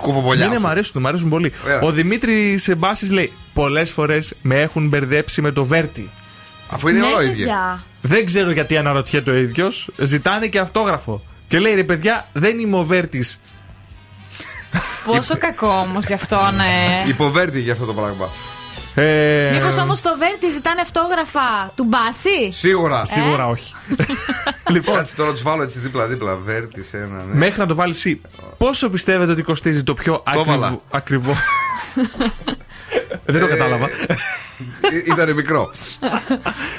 κουφοπολιά. 0.00 0.46
Ναι, 0.46 0.52
ναι, 0.52 0.58
μ' 0.60 0.66
αρέσουν, 0.66 1.02
μ' 1.02 1.06
αρέσουν 1.06 1.28
πολύ. 1.28 1.52
Έλα. 1.66 1.80
Ο 1.80 1.90
Δημήτρης 1.90 2.70
Μπάσης 2.76 3.10
λέει: 3.10 3.32
Πολλές 3.54 3.90
φορές 3.90 4.34
με 4.42 4.60
έχουν 4.60 4.88
μπερδέψει 4.88 5.40
με 5.42 5.50
το 5.52 5.64
Βέρτι. 5.64 6.10
Αφού 6.70 6.88
είναι 6.88 6.98
Ναι, 6.98 7.04
όλο 7.06 7.20
ίδιο. 7.22 7.32
παιδιά. 7.36 7.82
Δεν 8.02 8.24
ξέρω 8.26 8.50
γιατί 8.50 8.76
αναρωτιέται 8.76 9.30
ο 9.30 9.34
ίδιος. 9.36 9.88
Ζητάνε 9.98 10.46
και 10.46 10.58
αυτόγραφο. 10.58 11.22
Και 11.48 11.58
λέει 11.58 11.74
ρε 11.74 11.84
παιδιά, 11.84 12.26
δεν 12.32 12.58
είμαι 12.58 12.76
ο 12.76 12.84
Βέρτης. 12.84 13.40
Πόσο 15.04 15.38
κακό 15.38 15.68
όμως 15.68 16.06
γι' 16.06 16.12
αυτό, 16.12 16.36
ναι. 16.56 17.04
Υποβέρτη 17.08 17.60
για 17.60 17.72
αυτό 17.72 17.84
το 17.84 17.92
πράγμα. 17.92 18.28
Ε, 18.98 19.50
Μήπως 19.54 19.76
όμως 19.78 20.00
το 20.02 20.10
Βέρτι 20.18 20.50
ζητάνε 20.50 20.80
αυτόγραφα 20.80 21.72
του 21.76 21.84
Μπάση; 21.84 22.52
Σίγουρα. 22.52 23.04
Σίγουρα 23.04 23.46
όχι. 23.48 23.74
λοιπόν, 24.74 24.94
Κάτσε 24.94 25.14
τώρα 25.14 25.30
τους 25.32 25.42
βάλω 25.42 25.62
έτσι 25.62 25.78
δίπλα-δίπλα. 25.78 26.36
Βέρτη 26.36 26.84
ένα, 26.92 27.24
ναι. 27.24 27.34
μέχρι 27.34 27.60
να 27.60 27.66
το 27.66 27.74
βάλει 27.74 27.92
εσύ, 27.92 28.20
πόσο 28.56 28.88
πιστεύετε 28.88 29.32
ότι 29.32 29.42
κοστίζει 29.42 29.82
το 29.82 29.94
πιο 29.94 30.22
έβαλα. 30.34 30.66
ακριβό. 30.66 30.82
ακριβό; 30.90 31.32
Δεν 33.24 33.40
το 33.40 33.46
κατάλαβα. 33.48 33.88
Ή- 33.88 35.12
Ήτανε 35.12 35.32
μικρό. 35.32 35.70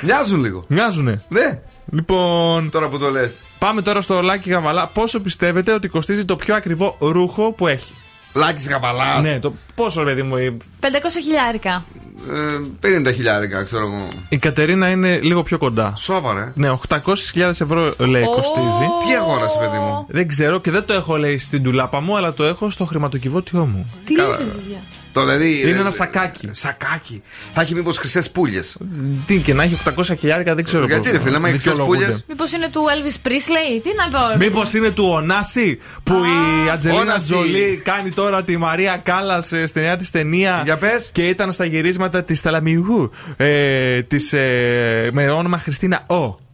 Μοιάζουν 0.02 0.42
λίγο. 0.44 0.64
Μοιάζουνε. 0.68 1.22
Ναι, 1.28 1.60
Λοιπόν, 1.92 2.70
τώρα 2.70 2.88
που 2.90 2.98
το 2.98 3.10
λες. 3.12 3.36
πάμε 3.60 3.82
τώρα 3.82 4.02
στο 4.02 4.22
Λάκη 4.22 4.50
Γαβαλά. 4.50 4.88
Πόσο 4.88 5.20
πιστεύετε 5.20 5.74
ότι 5.74 5.88
κοστίζει 5.88 6.26
το 6.26 6.36
πιο 6.36 6.56
ακριβό 6.56 6.98
ρούχο 7.00 7.52
που 7.52 7.68
έχει; 7.68 7.94
Λάκης 8.34 8.68
καπαλά. 8.68 9.22
Ναι, 9.22 9.40
το 9.40 9.54
πόσο 9.76 10.04
ρε 10.04 10.10
παιδί 10.10 10.22
μου. 10.24 10.38
η- 10.38 10.58
500 10.80 10.88
χιλιάρικα. 11.24 11.84
Ε, 12.30 12.88
50 13.10 13.12
χιλιάρικα, 13.14 13.64
ξέρω 13.64 13.84
εγώ. 13.86 14.08
Η 14.30 14.38
Κατερίνα 14.38 14.90
είναι 14.90 15.20
λίγο 15.20 15.44
πιο 15.44 15.58
κοντά. 15.58 15.94
Σόβαρε. 15.98 16.52
Ναι, 16.56 16.70
800.000 16.90 17.50
ευρώ 17.62 17.94
λέει 17.98 18.24
Ω. 18.24 18.30
κοστίζει. 18.30 18.86
Τι 19.08 19.16
αγόρασε, 19.16 19.58
παιδί 19.60 19.78
μου; 19.78 20.06
Δεν 20.10 20.28
ξέρω 20.28 20.60
και 20.60 20.72
δεν 20.72 20.86
το 20.86 20.94
έχω 20.94 21.18
λέει 21.18 21.38
στην 21.38 21.64
τουλάπα 21.64 22.00
μου, 22.00 22.18
αλλά 22.18 22.34
το 22.34 22.44
έχω 22.44 22.70
στο 22.70 22.86
χρηματοκιβώτιό 22.86 23.66
μου. 23.66 23.92
Τι 24.06 24.14
Καλά. 24.14 24.30
λέτε, 24.30 24.44
παιδιά; 24.44 24.78
Το 25.18 25.26
δηλαδή. 25.26 25.62
Είναι 25.62 25.78
ε, 25.78 25.80
ένα 25.80 25.90
σακάκι. 25.90 26.50
Σακάκι. 26.52 27.24
Θα 27.54 27.62
έχει 27.62 27.74
μήπως 27.74 27.98
χρυσές 27.98 28.32
πουλιες. 28.32 28.78
Τι 29.26 29.38
και 29.38 29.54
να 29.54 29.64
έχει 29.64 29.78
800 29.96 30.16
χιλιάρικα, 30.20 30.56
δεν 30.56 30.64
ξέρω 30.64 30.86
Γιατί, 30.86 31.02
πώς 31.02 31.12
ρε 31.12 31.20
φίλε, 31.20 31.36
άμα 31.36 31.48
έχει 31.48 31.58
δικαιολογούνται. 31.58 31.98
ξεσπούλιες. 31.98 32.26
Μήπως 32.30 32.52
είναι 32.52 32.70
του 32.72 32.82
Elvis 32.82 33.28
Presley, 33.28 33.82
τι 33.84 33.90
να 33.98 34.20
πω. 34.20 34.38
Μήπως 34.38 34.74
είναι 34.74 34.92
του 34.92 35.06
Ονάση 35.10 35.80
που 36.04 36.14
η 36.14 36.70
Ατζελίνα 36.70 37.02
Όναση. 37.02 37.32
Τζολί 37.32 37.82
κάνει 37.84 38.12
τώρα 38.12 38.44
τη 38.44 38.58
Μαρία 38.58 39.02
Κάλλας 39.04 39.46
στη 39.66 39.80
νέα 39.80 39.96
της 39.96 40.12
ταινία. 40.12 40.62
Για 40.64 40.78
πες. 40.78 41.10
Και 41.14 41.28
ήταν 41.28 41.52
στα 41.52 41.66
γυρίσματα 41.66 42.24
της 42.24 42.42
Ταλαμιουγού. 42.42 43.12
Ε, 43.38 44.02
της, 44.02 44.34
ε, 44.34 45.10
με 45.12 45.30
όνομα 45.30 45.58
Χριστίνα 45.58 46.04
Ο. 46.08 46.47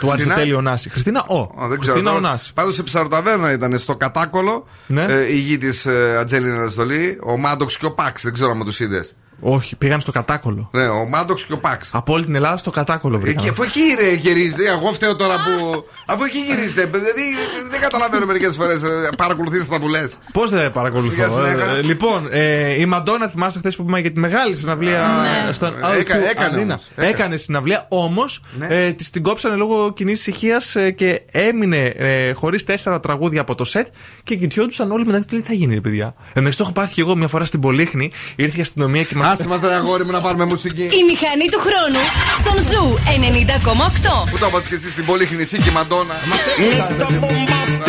Του 0.00 0.06
Χριστίνα; 0.06 0.12
Αριστοτέλη 0.34 0.54
Ονάση. 0.54 0.90
Χριστίνα 0.90 1.24
Ο. 1.28 1.34
Ω, 1.38 1.48
δεν 1.68 1.78
ξέρω. 1.78 1.78
Χριστίνα 1.78 2.02
τώρα. 2.02 2.16
Ονάση. 2.28 2.52
Πάντως 2.52 2.74
σε 2.74 2.82
ψαροταβέρνα 2.82 3.52
ήταν 3.52 3.78
στο 3.78 3.96
κατάκολο 3.96 4.66
Ναι. 4.86 5.04
ε, 5.04 5.32
η 5.32 5.36
γη 5.38 5.58
της 5.58 5.86
ε, 5.86 6.16
Ατζέλινα 6.20 6.66
Ζολή, 6.66 7.18
ο 7.22 7.36
Μάντοξ 7.36 7.76
και 7.76 7.86
ο 7.86 7.92
Πάξ. 7.92 8.22
Δεν 8.22 8.32
ξέρω 8.32 8.50
αν 8.50 8.64
τους 8.64 8.80
είδες. 8.80 9.16
Όχι, 9.44 9.76
πήγαν 9.76 10.00
στο 10.00 10.12
κατάκολο. 10.12 10.68
Ναι, 10.72 10.86
ο 10.88 11.04
Μάντοξ 11.08 11.44
και 11.46 11.52
ο 11.52 11.58
Πάξ. 11.58 11.90
Από 11.92 12.12
όλη 12.12 12.24
την 12.24 12.34
Ελλάδα 12.34 12.56
στο 12.56 12.70
κατάκολο 12.70 13.18
βρήκαν. 13.18 13.38
Εκεί, 13.42 13.48
αφού 13.52 13.62
εκεί 13.62 13.80
ρε, 14.00 14.12
γυρίζετε, 14.14 14.68
εγώ 14.68 14.92
φταίω 14.92 15.16
τώρα 15.16 15.34
που. 15.34 15.84
Αφού 16.06 16.24
εκεί 16.24 16.38
γυρίζετε, 16.38 16.84
δηλαδή 16.84 17.22
δεν 17.70 17.80
καταλαβαίνω 17.80 18.26
μερικές 18.26 18.56
φορές. 18.56 18.82
Παρακολουθείτε 19.16 19.62
αυτά 19.62 19.80
που 19.80 19.88
λες. 19.88 20.18
Πώς 20.32 20.50
δεν 20.50 20.72
παρακολουθώ. 20.72 21.14
Για 21.14 21.28
συνέχεια. 21.28 21.74
Ε, 21.76 21.82
λοιπόν, 21.82 22.28
ε, 22.30 22.80
η 22.80 22.86
Μαντόνα, 22.86 23.28
θυμάστε 23.28 23.58
χθες 23.58 23.76
που 23.76 23.82
είπαμε 23.82 24.00
για 24.00 24.12
τη 24.12 24.20
μεγάλη 24.20 24.56
συναυλία 24.56 25.06
ναι. 25.46 25.52
στον 25.52 25.68
Ε, 25.68 25.98
έκα- 25.98 26.16
O2 26.18 26.30
έκανε 26.30 26.56
Arena. 26.56 26.62
όμως. 26.62 26.88
Έκανε. 26.96 27.08
Έκανε 27.10 27.36
συναυλία, 27.36 27.86
όμως 27.88 28.40
Ναι. 28.58 28.66
ε, 28.70 28.92
της 28.92 29.10
την 29.10 29.22
κόψανε 29.22 29.54
λόγω 29.56 29.92
κοινής 29.92 30.18
ησυχίας 30.20 30.76
και 30.94 31.22
έμεινε 31.30 31.78
ε, 31.96 32.32
χωρίς 32.32 32.64
τέσσερα 32.64 33.00
τραγούδια 33.00 33.40
από 33.40 33.54
το 33.54 33.64
σετ 33.64 33.86
και 34.22 34.34
κοιτιόντουσαν 34.36 34.90
όλοι 34.90 35.06
μεταξύ 35.06 35.28
τους. 35.28 35.36
Τι 35.36 35.42
θα 35.42 35.52
γίνει, 35.52 35.74
ρε 35.74 35.80
παιδιά. 35.80 36.14
Εμείς 36.32 36.48
το 36.50 36.56
έχω 36.60 36.72
πάθει 36.72 36.94
και 36.94 37.00
εγώ 37.00 37.16
μια 37.16 37.28
φορά 37.28 37.44
στην 37.44 37.60
Πολύχνη. 37.60 38.10
Ήρθε 38.36 38.58
η 38.58 38.60
αστυνομία 38.60 39.02
και 39.02 39.14
μας. 39.16 39.28
Άσε 39.32 39.48
μας, 39.48 39.60
ρε 39.60 39.74
αγόρι 39.74 40.04
μου, 40.04 40.10
να 40.10 40.20
πάρουμε 40.20 40.44
μουσική. 40.44 40.82
Η 40.82 41.02
μηχανή 41.10 41.48
του 41.50 41.60
χρόνου 41.66 42.02
στον 42.40 42.56
Zoo 42.70 42.98
90,8. 43.04 44.30
Πού 44.30 44.38
το 44.38 44.46
είπατε 44.46 44.68
και 44.68 44.74
εσεί 44.74 44.90
στην 44.90 45.04
Πολύχνη, 45.04 45.42
εσύ 45.42 45.58
και 45.58 45.68
η 45.68 45.72
Μαντόνα. 45.72 46.14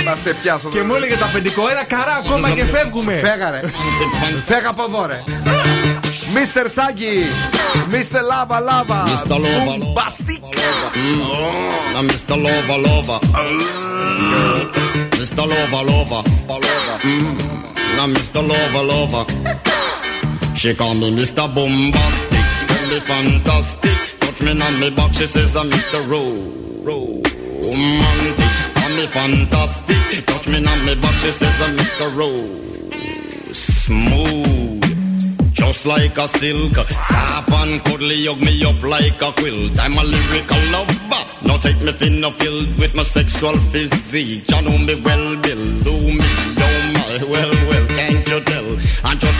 Να 0.03 0.15
σε 0.15 0.33
πιάσω. 0.41 0.69
Και 0.69 0.81
μου 0.81 0.95
έλεγε 0.95 1.15
το 1.15 1.25
αφεντικό, 1.25 1.69
ένα 1.69 1.83
καρά 1.83 2.21
ακόμα 2.25 2.49
και 2.49 2.65
φεύγουμε. 2.65 3.13
Φέγα 3.13 3.49
ρε. 3.49 3.61
Φέγα 4.45 4.69
από 4.69 4.83
εδώ 4.83 5.05
ρε. 5.05 5.23
Μίστερ 6.33 6.69
Σάγκη. 6.69 7.25
Μίστερ 7.89 8.23
Λάβα 8.23 8.59
Λάβα. 8.59 9.03
Mr. 9.07 9.31
Lova, 9.31 9.75
Lova. 9.81 9.93
Μπαστίκ. 9.93 10.43
Now 11.95 12.03
Mr. 12.11 12.35
Lover 12.45 12.79
Lover. 12.85 13.19
Mr. 18.15 18.41
Lover 18.49 19.72
She 20.63 20.73
call 20.73 20.93
me 20.95 21.11
Mr. 21.11 21.53
Bombastic. 21.53 22.39
Tell 22.69 22.87
me 22.87 22.99
fantastic. 23.01 23.97
Touch 24.21 24.41
me 24.41 24.51
on 24.61 24.79
me 24.79 24.89
back. 24.91 25.13
She 25.13 25.27
says 25.27 25.57
I'm 25.57 25.69
Mr. 25.69 25.99
Ro. 26.09 26.23
Romantic. 26.87 28.53
Call 28.73 28.89
me 28.95 29.05
fantastic. 29.07 30.25
Touch 30.25 30.47
me 30.47 30.65
on 30.65 30.85
me 30.85 30.95
back. 31.01 31.15
She 31.15 31.31
says 31.33 31.59
I'm 31.59 31.75
Mr. 31.75 32.15
Ro. 32.15 32.29
Smooth. 33.51 34.83
Just 35.51 35.85
like 35.85 36.17
a 36.17 36.29
silk, 36.29 36.75
soft 36.75 37.51
and 37.51 37.83
cuddly, 37.83 38.25
hug 38.25 38.39
me 38.39 38.63
up 38.63 38.81
like 38.83 39.21
a 39.21 39.33
quilt. 39.33 39.77
I'm 39.77 39.97
a 39.97 40.03
lyrical 40.03 40.63
lover. 40.71 41.23
Now 41.45 41.57
take 41.57 41.81
me 41.81 41.91
thin 41.91 42.23
or 42.23 42.31
filled 42.31 42.79
with 42.79 42.95
my 42.95 43.03
sexual 43.03 43.57
physique. 43.73 44.49
You 44.49 44.61
know 44.61 44.77
me 44.77 44.95
well, 44.95 45.35
Bill. 45.41 45.79
Do 45.81 45.91
me, 45.91 46.23
oh 46.23 46.91
my, 46.95 47.23
well, 47.29 47.51
well, 47.67 47.82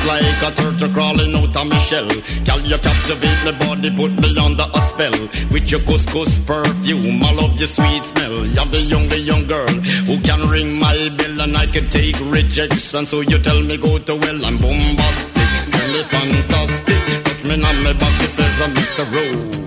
like 0.06 0.42
a 0.44 0.52
turtle 0.52 0.90
crawling 0.94 1.34
out 1.36 1.56
of 1.56 1.68
my 1.68 1.78
shell. 1.78 2.08
Girl, 2.46 2.60
you 2.62 2.78
captivate 2.78 3.44
my 3.46 3.52
body, 3.60 3.90
put 3.96 4.12
me 4.20 4.36
under 4.38 4.68
a 4.74 4.82
spell. 4.82 5.16
With 5.52 5.72
your 5.72 5.82
couscous 5.82 6.40
perfume, 6.46 7.24
I 7.24 7.32
love 7.32 7.58
your 7.58 7.68
sweet 7.68 8.04
smell. 8.04 8.46
You're 8.46 8.66
the 8.66 8.82
young, 8.82 9.08
the 9.10 9.20
young 9.20 9.48
girl 9.48 9.74
who 10.08 10.20
can 10.22 10.48
ring 10.50 10.80
my 10.80 11.10
bell 11.18 11.42
and 11.42 11.58
I 11.58 11.66
can 11.68 11.88
take 11.90 12.20
rejection. 12.22 13.06
So 13.06 13.22
you 13.22 13.38
tell 13.40 13.62
me 13.62 13.78
go 13.78 13.98
to 13.98 14.16
well, 14.16 14.46
I'm 14.46 14.58
bombastic. 14.58 15.48
Tell 15.72 15.88
me 15.92 16.04
fantastic. 16.04 17.24
Touch 17.24 17.44
me 17.46 17.54
on 17.64 17.84
my 17.84 17.94
back, 17.94 18.14
she 18.20 18.28
says 18.28 18.62
I'm 18.62 18.74
Mr. 18.76 19.06
Romantic. 19.14 19.58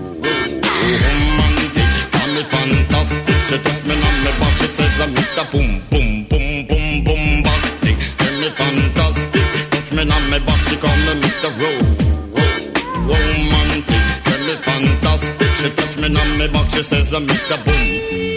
Call 2.13 2.29
me 2.35 2.43
fantastic. 2.43 3.37
She 3.47 3.57
touch 3.57 3.83
me 3.85 3.95
on 3.95 4.23
my 4.23 4.31
back, 4.39 4.53
she 4.57 4.67
says 4.67 4.99
I'm 5.01 5.11
Mr. 5.15 5.43
Boom, 5.51 5.81
boom, 5.89 6.25
boom, 6.29 6.67
boom, 6.67 7.03
bombastic. 7.03 7.97
Tell 8.17 8.35
me 8.41 8.49
fantastic. 8.49 9.06
Me 11.57 11.69
Mr. 12.35 12.73
Romantic. 13.09 14.05
Me 14.45 14.53
fantastic. 14.67 15.55
She 15.57 15.69
touch 15.71 15.97
me 15.97 16.05
on 16.05 16.37
my 16.37 16.47
back, 16.47 16.69
she 16.69 16.83
says 16.83 17.11
Mr. 17.11 17.57
Boom, 17.65 18.36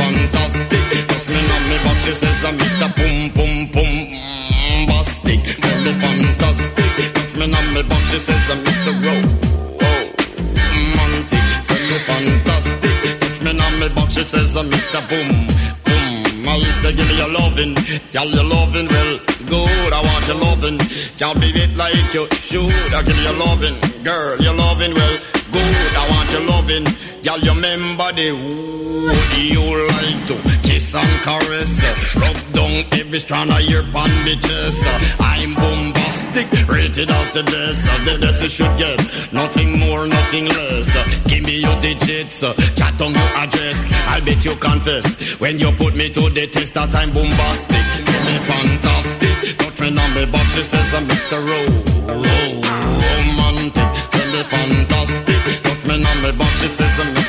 fantastic. 0.00 0.84
Touch 1.08 1.28
me 1.28 1.40
on 1.54 1.62
me 1.70 1.76
box, 1.84 1.98
she 2.04 2.12
says, 2.22 2.44
I'm 2.48 2.54
Mr. 2.58 2.88
Pum 2.98 3.16
Pum 3.36 3.54
Pum 3.74 3.92
Bastic. 4.90 5.40
Tell 5.64 5.78
me 5.84 5.92
fantastic. 6.02 6.92
Touch 7.16 7.34
me 7.40 7.44
on 7.58 7.66
me 7.74 7.82
box, 7.90 8.04
she 8.10 8.18
says, 8.18 8.44
uh, 8.48 8.52
I'm 8.52 8.58
Mr. 8.66 8.92
Ro- 9.04 9.30
romantic. 10.74 11.46
Tell 11.68 11.84
me 11.90 11.98
fantastic. 12.08 12.96
Touch 13.20 13.38
me 13.44 13.50
on 13.66 13.74
me 13.80 13.88
box, 13.96 14.08
she 14.14 14.22
says, 14.32 14.56
uh, 14.56 14.60
I'm 14.60 14.70
Mr. 14.70 15.00
Boom 15.10 15.28
Boom. 15.84 15.99
I 16.64 16.70
say, 16.82 16.92
give 16.94 17.08
me 17.08 17.16
your 17.16 17.32
loving, 17.32 17.74
girl, 18.12 18.28
your 18.28 18.44
loving, 18.44 18.88
well, 18.88 19.18
good. 19.46 19.92
I 19.92 20.00
want 20.02 20.26
your 20.26 20.36
loving, 20.36 20.78
can't 21.16 21.40
be 21.40 21.48
it 21.54 21.76
like 21.76 21.94
you 22.14 22.28
should. 22.32 22.70
I 22.94 23.02
give 23.02 23.16
you 23.16 23.34
loving, 23.38 23.76
girl, 24.02 24.36
your 24.40 24.54
loving, 24.54 24.94
well, 24.94 25.16
good. 25.52 25.92
I 25.96 26.04
want 26.10 26.30
your 26.32 26.44
loving, 26.46 26.86
you 27.22 27.52
remember 27.52 28.12
the 28.12 28.32
would 28.32 29.38
you 29.38 29.86
like 29.88 30.26
to 30.28 30.59
kiss 30.90 30.94
and 30.94 31.22
caress, 31.22 32.16
rub 32.16 32.52
down 32.52 32.84
every 32.92 33.18
strand 33.18 33.50
of 33.50 33.60
your 33.62 33.82
bandages. 33.92 34.82
I'm 35.20 35.54
bombastic, 35.54 36.46
rated 36.68 37.10
as 37.10 37.30
the 37.30 37.42
best, 37.44 37.84
the 38.04 38.18
best 38.20 38.42
you 38.42 38.48
should 38.48 38.78
get, 38.78 38.98
nothing 39.32 39.78
more, 39.78 40.06
nothing 40.06 40.46
less. 40.46 40.88
Give 41.26 41.44
me 41.44 41.60
your 41.60 41.78
digits, 41.80 42.40
chat 42.40 43.00
on 43.00 43.14
your 43.14 43.30
address. 43.36 43.86
I'll 44.08 44.24
bet 44.24 44.44
you 44.44 44.54
confess 44.56 45.38
when 45.40 45.58
you 45.58 45.70
put 45.72 45.94
me 45.94 46.08
to 46.10 46.28
the 46.30 46.46
test 46.46 46.74
that 46.74 46.94
I'm 46.94 47.10
bombastic. 47.12 47.84
Tell 48.06 48.22
me 48.26 48.36
fantastic, 48.50 49.58
touch 49.58 49.80
me 49.80 49.88
on 49.98 50.14
me 50.14 50.26
box, 50.26 50.54
she 50.54 50.62
says 50.62 50.94
I'm 50.94 51.06
Mr. 51.06 51.38
Ro- 51.38 52.14
Ro- 52.14 52.60
Romantic. 53.14 53.90
Tell 54.10 54.28
me 54.32 54.42
fantastic, 54.42 55.62
touch 55.62 55.84
me 55.86 56.04
on 56.04 56.22
me 56.22 56.32
box, 56.36 56.52
she 56.60 56.68
says 56.68 56.98
I'm 57.00 57.19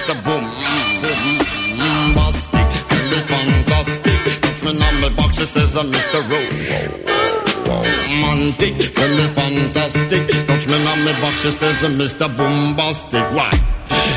me 4.75 4.85
on 4.85 5.01
me 5.01 5.09
box, 5.15 5.37
she 5.37 5.45
says 5.45 5.75
uh, 5.75 5.79
I'm 5.81 5.91
Mr. 5.91 6.21
Ro- 6.29 6.51
Romantic, 7.67 8.75
tell 8.93 9.09
me 9.09 9.27
fantastic, 9.33 10.27
touch 10.47 10.67
me 10.67 10.73
on 10.75 11.05
me 11.05 11.11
box, 11.21 11.41
she 11.41 11.51
says 11.51 11.83
uh, 11.83 11.87
I'm 11.87 11.97
Mr. 11.97 12.27
Bombastic. 12.37 13.23
Why? 13.35 13.51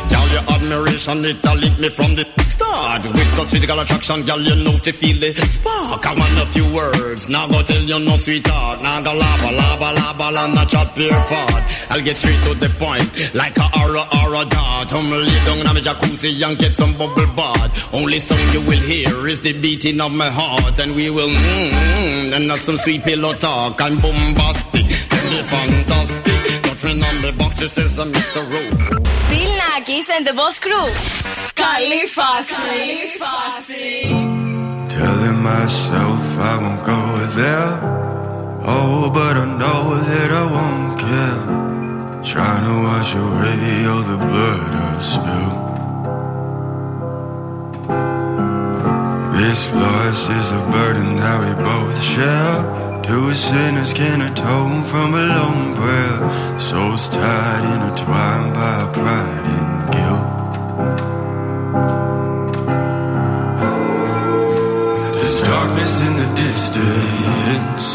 Girl, 0.09 0.29
your 0.35 0.45
admiration, 0.49 1.25
it 1.25 1.45
lit 1.45 1.79
me 1.79 1.89
from 1.89 2.15
the 2.15 2.25
start. 2.45 3.03
With 3.05 3.31
such 3.37 3.49
physical 3.49 3.79
attraction, 3.81 4.23
girl, 4.23 4.41
you 4.41 4.57
know 4.65 4.79
to 4.79 4.93
feel 4.93 5.19
the 5.21 5.35
spark. 5.49 6.07
I 6.07 6.15
want 6.15 6.39
a 6.43 6.47
few 6.53 6.67
words, 6.73 7.29
now 7.29 7.47
go 7.49 7.63
tell 7.63 7.83
you 7.83 7.99
no 7.99 8.17
sweetheart. 8.17 8.83
Now 8.83 9.03
go 9.03 9.13
lava, 9.15 9.51
lava, 9.53 9.89
lava, 9.93 10.49
not 10.55 10.69
chat 10.69 10.95
pure 10.95 11.21
fart. 11.31 11.63
I'll 11.91 12.03
get 12.03 12.17
straight 12.17 12.43
to 12.45 12.55
the 12.55 12.71
point, 12.79 13.09
like 13.35 13.57
a 13.59 13.69
aura, 13.81 14.05
aura 14.21 14.45
dart. 14.47 14.93
I'm 14.93 15.11
lay 15.11 15.39
down 15.47 15.59
in 15.59 15.67
my 15.67 15.81
jacuzzi 15.81 16.43
and 16.47 16.59
get 16.59 16.73
some 16.73 16.93
bubble 16.97 17.27
bath. 17.35 17.95
Only 17.95 18.19
song 18.19 18.45
you 18.53 18.61
will 18.61 18.85
hear 18.93 19.27
is 19.27 19.41
the 19.41 19.53
beating 19.61 20.01
of 20.01 20.13
my 20.13 20.31
heart, 20.31 20.79
and 20.81 20.95
we 20.95 21.11
will 21.11 21.29
mmm, 21.29 22.33
and 22.33 22.51
have 22.51 22.61
some 22.61 22.79
sweet 22.79 23.03
pillow 23.03 23.35
talk. 23.35 23.81
I'm 23.81 23.97
bombastic, 23.97 24.87
tell 25.11 25.31
me 25.31 25.43
fantastic. 25.43 26.35
Me 26.85 26.91
on 26.91 27.23
the 27.23 27.33
box, 27.39 27.63
it 27.63 27.71
says 27.71 27.99
I'm 27.99 28.13
Mr. 28.13 28.45
Rowe. 28.45 29.64
Bill 29.74 29.74
Nackis 29.74 30.10
and 30.16 30.28
the 30.28 30.34
Boss 30.34 30.60
Crew. 30.60 30.90
Καλή 31.64 32.04
φάση. 32.16 32.54
Καλή 32.70 33.02
φάση. 33.22 33.88
Telling 34.98 35.40
myself 35.52 36.24
I 36.52 36.56
won't 36.64 36.82
go 36.94 37.02
there. 37.40 37.74
Oh, 38.76 39.10
but 39.18 39.36
I 39.44 39.46
know 39.62 39.84
that 40.10 40.30
I 40.42 40.46
won't 40.56 40.92
care. 41.06 41.42
Trying 42.32 42.64
to 42.70 42.76
wash 42.88 43.12
away 43.26 43.62
all 43.92 44.04
the 44.12 44.20
blood 44.30 44.72
I've 44.88 45.04
spilled. 45.14 45.62
This 49.40 49.62
loss 49.82 50.22
is 50.40 50.48
a 50.60 50.62
burden 50.76 51.10
that 51.22 51.38
we 51.44 51.52
both 51.70 51.98
share. 52.14 52.83
Two 53.05 53.35
sinners 53.35 53.93
can 53.93 54.23
atone 54.23 54.83
from 54.83 55.13
a 55.13 55.21
lone 55.21 55.75
prayer. 55.77 56.59
Souls 56.59 57.07
tied, 57.07 57.63
intertwined 57.75 58.55
by 58.55 58.91
pride 58.95 59.47
and 59.59 59.93
guilt. 59.93 60.55
There's 65.13 65.41
darkness 65.43 66.01
in 66.01 66.17
the 66.17 66.29
distance 66.45 67.87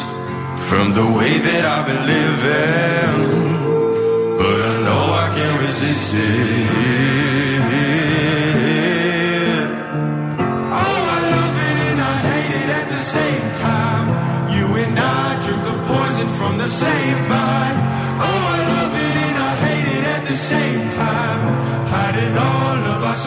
from 0.70 0.94
the 0.94 1.08
way 1.18 1.34
that 1.40 1.64
I've 1.66 1.88
been 1.88 2.06
living, 2.16 3.18
but 4.38 4.62
I 4.62 4.76
know 4.86 5.04
I 5.26 5.28
can't 5.36 5.60
resist 5.68 6.14
it. 6.14 7.39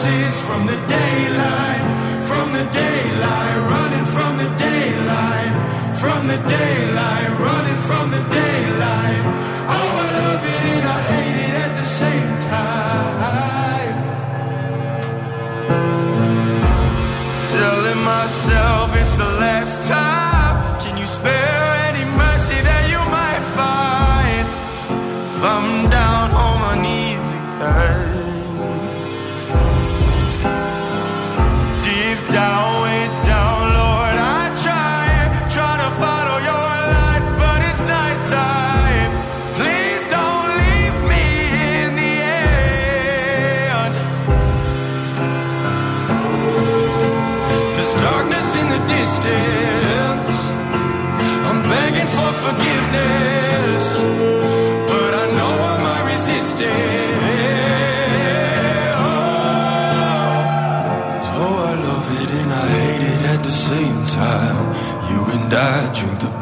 Sins 0.03 0.37
from 0.41 0.65
the 0.65 0.79
daylight, 0.99 1.83
from 2.29 2.47
the 2.51 2.65
daylight, 2.83 3.57
running 3.71 4.07
from 4.15 4.31
the 4.41 4.49
daylight, 4.69 5.53
from 6.01 6.21
the 6.27 6.39
daylight, 6.55 7.29
running 7.47 7.79
from 7.87 8.05
the 8.15 8.23
daylight. 8.41 9.23
Oh, 9.75 9.89
I 10.05 10.07
love 10.21 10.43
it 10.53 10.61
and 10.73 10.85
I 10.97 10.99
hate 11.11 11.37
it 11.47 11.55
at 11.65 11.73
the 11.79 11.87
same 12.01 12.31
time. 12.53 13.97
Telling 17.53 18.01
myself 18.13 18.85
it's 19.01 19.15
the 19.15 19.31
last 19.43 19.87
time. 19.87 20.02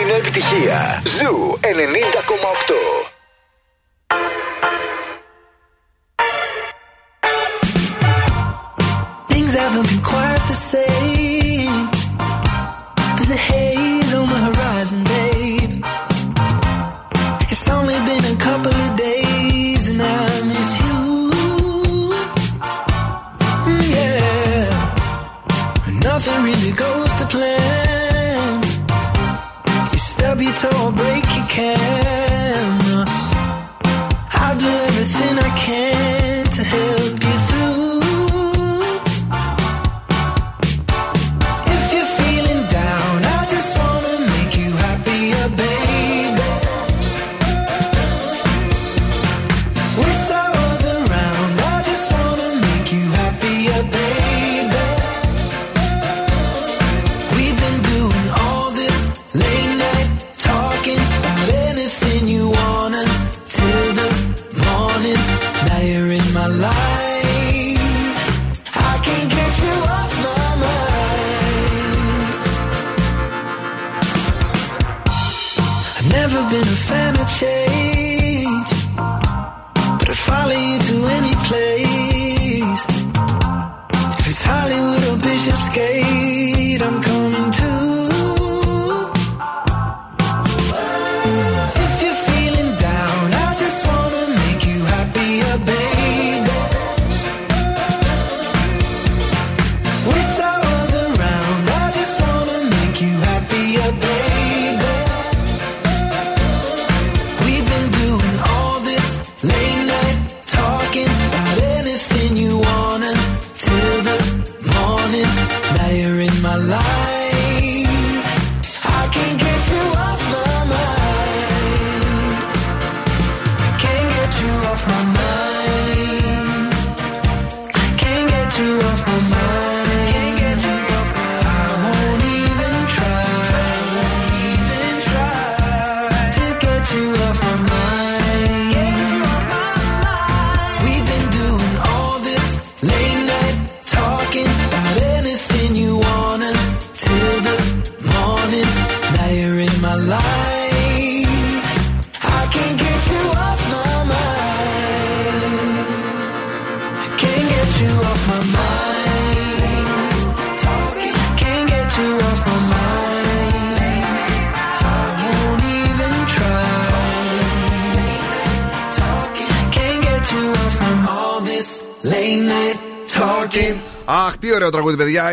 Είναι 0.00 0.12
επιτυχία. 0.12 1.02
Ζου 1.06 1.58
90,8. 1.62 3.01
Your 30.42 30.50
or 30.50 30.90
break 30.90 31.24
your 31.36 31.46
can. 31.46 33.06
I'll 34.32 34.58
do 34.58 34.66
everything 34.88 35.38
I 35.38 35.50
can 35.56 36.46
to 36.50 36.64
help 36.64 37.01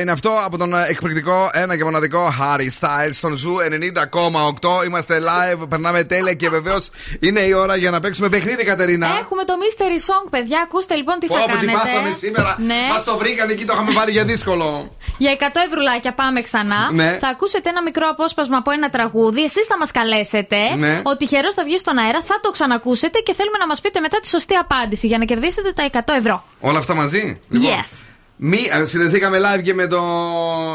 Είναι 0.10 0.18
αυτό 0.18 0.46
από 0.46 0.58
τον 0.58 0.74
ε, 0.74 0.86
εκπληκτικό 0.90 1.50
ένα 1.54 1.78
και 1.78 1.84
μοναδικό 1.84 2.34
Harry 2.40 2.70
Styles 2.80 3.14
στον 3.14 3.36
Zoo 3.36 3.56
90,8. 4.82 4.86
Είμαστε 4.86 5.22
live, 5.30 5.70
περνάμε 5.70 6.04
τέλεια 6.04 6.34
και 6.34 6.50
βεβαίως 6.50 6.90
είναι 7.20 7.40
η 7.40 7.54
ώρα 7.54 7.76
για 7.76 7.92
να 7.92 8.00
παίξουμε 8.00 8.30
παιχνίδι, 8.30 8.64
Κατερίνα. 8.64 9.08
Έχουμε 9.22 9.44
το 9.44 9.54
mystery 9.62 10.00
song, 10.12 10.28
παιδιά. 10.30 10.62
Ακούστε 10.64 10.96
λοιπόν 10.96 11.20
τι 11.20 11.28
θα 11.28 11.34
Πω, 11.34 11.40
πω, 11.40 11.48
κάνετε. 11.48 11.66
τι 11.68 11.74
πάθαμε 11.74 12.16
σήμερα. 12.18 12.56
Ναι. 12.60 12.76
Μας 12.94 13.04
το 13.04 13.18
βρήκαν 13.18 13.50
εκεί, 13.50 13.66
το 13.66 13.74
είχαμε 13.74 13.92
βάλει 13.92 14.12
για 14.12 14.26
δύσκολο. 14.26 14.96
Για 15.18 15.36
100 15.40 15.44
ευρουλάκια 15.68 16.14
πάμε 16.14 16.42
ξανά. 16.42 16.90
Ναι. 16.94 17.18
Θα 17.22 17.28
ακούσετε 17.28 17.70
ένα 17.70 17.82
μικρό 17.82 18.08
απόσπασμα 18.10 18.58
από 18.58 18.72
ένα 18.72 18.90
τραγούδι. 18.90 19.44
Εσείς 19.44 19.66
θα 19.68 19.78
μας 19.78 19.92
καλέσετε. 19.92 20.58
Ναι. 20.78 21.02
Ο 21.04 21.18
τυχερός 21.18 21.54
θα 21.54 21.64
βγει 21.64 21.78
στον 21.78 21.98
αέρα. 21.98 22.22
Θα 22.24 22.40
το 22.42 22.52
ξανακούσετε 22.52 23.20
και 23.20 23.34
θέλουμε 23.34 23.58
να 23.58 23.68
μας 23.68 23.82
πείτε 23.82 24.00
μετά 24.00 24.20
τη 24.20 24.28
σωστή 24.28 24.56
απάντηση 24.56 25.08
για 25.08 25.18
να 25.18 25.26
κερδίσετε 25.26 25.72
τα 25.72 25.90
100 25.92 26.00
ευρώ. 26.18 26.44
Όλα 26.60 26.80
αυτά 26.80 26.94
μαζί. 26.96 27.40
Yes. 27.54 27.90
Μη, 28.42 28.58
ε, 28.82 28.86
συνδεθήκαμε 28.86 29.38
live 29.38 29.62
και 29.64 29.74
με 29.74 29.88
το 29.88 30.02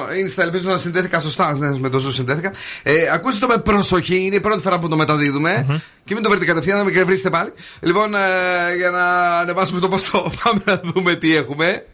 Insta. 0.07 0.43
Ελπίζω 0.43 0.71
να 0.71 0.77
συνδέθηκα 0.77 1.21
σωστά. 1.21 1.55
Ναι, 1.55 1.79
με 1.79 1.89
το 1.89 1.99
Zoo 1.99 2.13
συνδέθηκα. 2.13 2.53
Ε, 2.83 3.11
ακούστε 3.13 3.39
το 3.39 3.47
με 3.47 3.59
προσοχή. 3.59 4.25
Είναι 4.25 4.37
η 4.37 4.41
πρώτη 4.41 4.63
φορά 4.63 4.79
που 4.79 4.89
το 4.89 4.97
μεταδίδουμε. 4.97 5.83
Και 6.05 6.15
μην 6.15 6.23
το 6.23 6.31
βρείτε 6.31 6.45
κατευθείαν, 6.45 6.79
να 6.79 6.85
με 6.85 6.91
εκνευρίσετε 6.91 7.31
πάλι. 7.31 7.53
Λοιπόν, 7.81 8.15
ε, 8.15 8.77
για 8.77 8.91
να 8.91 9.39
ανεβάσουμε 9.39 9.81
το 9.81 9.89
ποσό, 9.89 10.33
πάμε 10.45 10.63
να 10.65 10.81
δούμε 10.85 11.15
τι 11.15 11.37
έχουμε. 11.37 11.87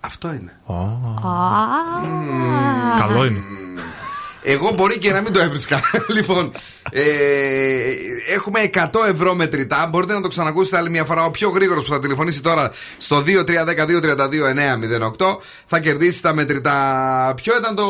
Αυτό 0.00 0.32
είναι. 0.32 0.52
Καλό 2.98 3.24
είναι. 3.24 3.42
Εγώ 4.46 4.70
μπορεί 4.74 4.98
και 4.98 5.10
να 5.12 5.20
μην 5.20 5.32
το 5.32 5.40
έβρισκα. 5.40 5.80
λοιπόν, 6.16 6.52
ε, 6.90 7.02
έχουμε 8.34 8.70
100 8.74 8.80
ευρώ 9.10 9.34
μετρητά. 9.34 9.88
Μπορείτε 9.90 10.12
να 10.12 10.20
το 10.20 10.28
ξανακούσετε 10.28 10.76
άλλη 10.76 10.90
μια 10.90 11.04
φορά. 11.04 11.24
Ο 11.24 11.30
πιο 11.30 11.48
γρήγορος 11.48 11.84
που 11.84 11.90
θα 11.90 11.98
τηλεφωνήσει 11.98 12.42
τώρα 12.42 12.70
στο 12.96 13.22
2310-232-908 13.26 13.26
θα 15.66 15.80
κερδίσει 15.80 16.22
τα 16.22 16.34
μετρητά. 16.34 16.72
Ποιο 17.36 17.56
ήταν 17.58 17.74
το 17.74 17.86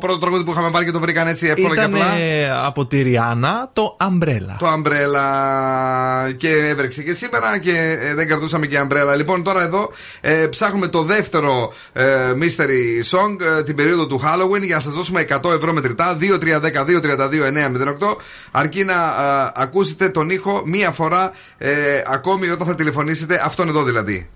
πρώτο 0.00 0.18
τραγούδι 0.18 0.44
που 0.44 0.50
είχαμε 0.50 0.68
βάλει 0.68 0.84
και 0.84 0.90
το 0.90 1.00
βρήκαν 1.00 1.26
έτσι 1.26 1.46
εύκολα 1.46 1.74
Ήταν 1.74 1.92
και 1.92 1.98
απλά; 1.98 2.66
από 2.66 2.86
τη 2.86 3.02
Ριάννα 3.02 3.70
το 3.72 3.96
Umbrella. 4.00 4.56
Το 4.58 4.66
Umbrella 4.76 6.34
και 6.36 6.66
έβρεξε 6.68 7.02
και 7.02 7.14
σήμερα 7.14 7.58
και 7.58 7.98
ε, 8.00 8.14
δεν 8.14 8.28
κρατούσαμε 8.28 8.66
και 8.66 8.80
Umbrella. 8.88 9.16
Λοιπόν, 9.16 9.42
τώρα 9.42 9.62
εδώ 9.62 9.90
ε, 10.20 10.46
ψάχνουμε 10.50 10.86
το 10.88 11.02
δεύτερο 11.02 11.72
ε, 11.92 12.04
mystery 12.40 13.16
song 13.16 13.36
ε, 13.58 13.62
την 13.62 13.76
περίοδο 13.76 14.06
του 14.06 14.20
Halloween 14.24 14.62
για 14.62 14.76
να 14.76 14.82
σας 14.82 14.94
δώσουμε 14.94 15.26
100 15.30 15.52
ευρώ 15.54 15.72
μετρητά. 15.72 15.91
2-3-10-2-32-908. 15.98 18.16
Αρκεί 18.50 18.84
να 18.84 18.92
ε, 18.94 19.52
ακούσετε 19.54 20.08
τον 20.08 20.30
ήχο 20.30 20.62
μία 20.66 20.90
φορά 20.90 21.32
ε, 21.58 22.02
ακόμη 22.06 22.48
όταν 22.48 22.66
θα 22.66 22.74
τηλεφωνήσετε. 22.74 23.40
Αυτόν 23.44 23.68
εδώ 23.68 23.82
δηλαδή. 23.82 24.30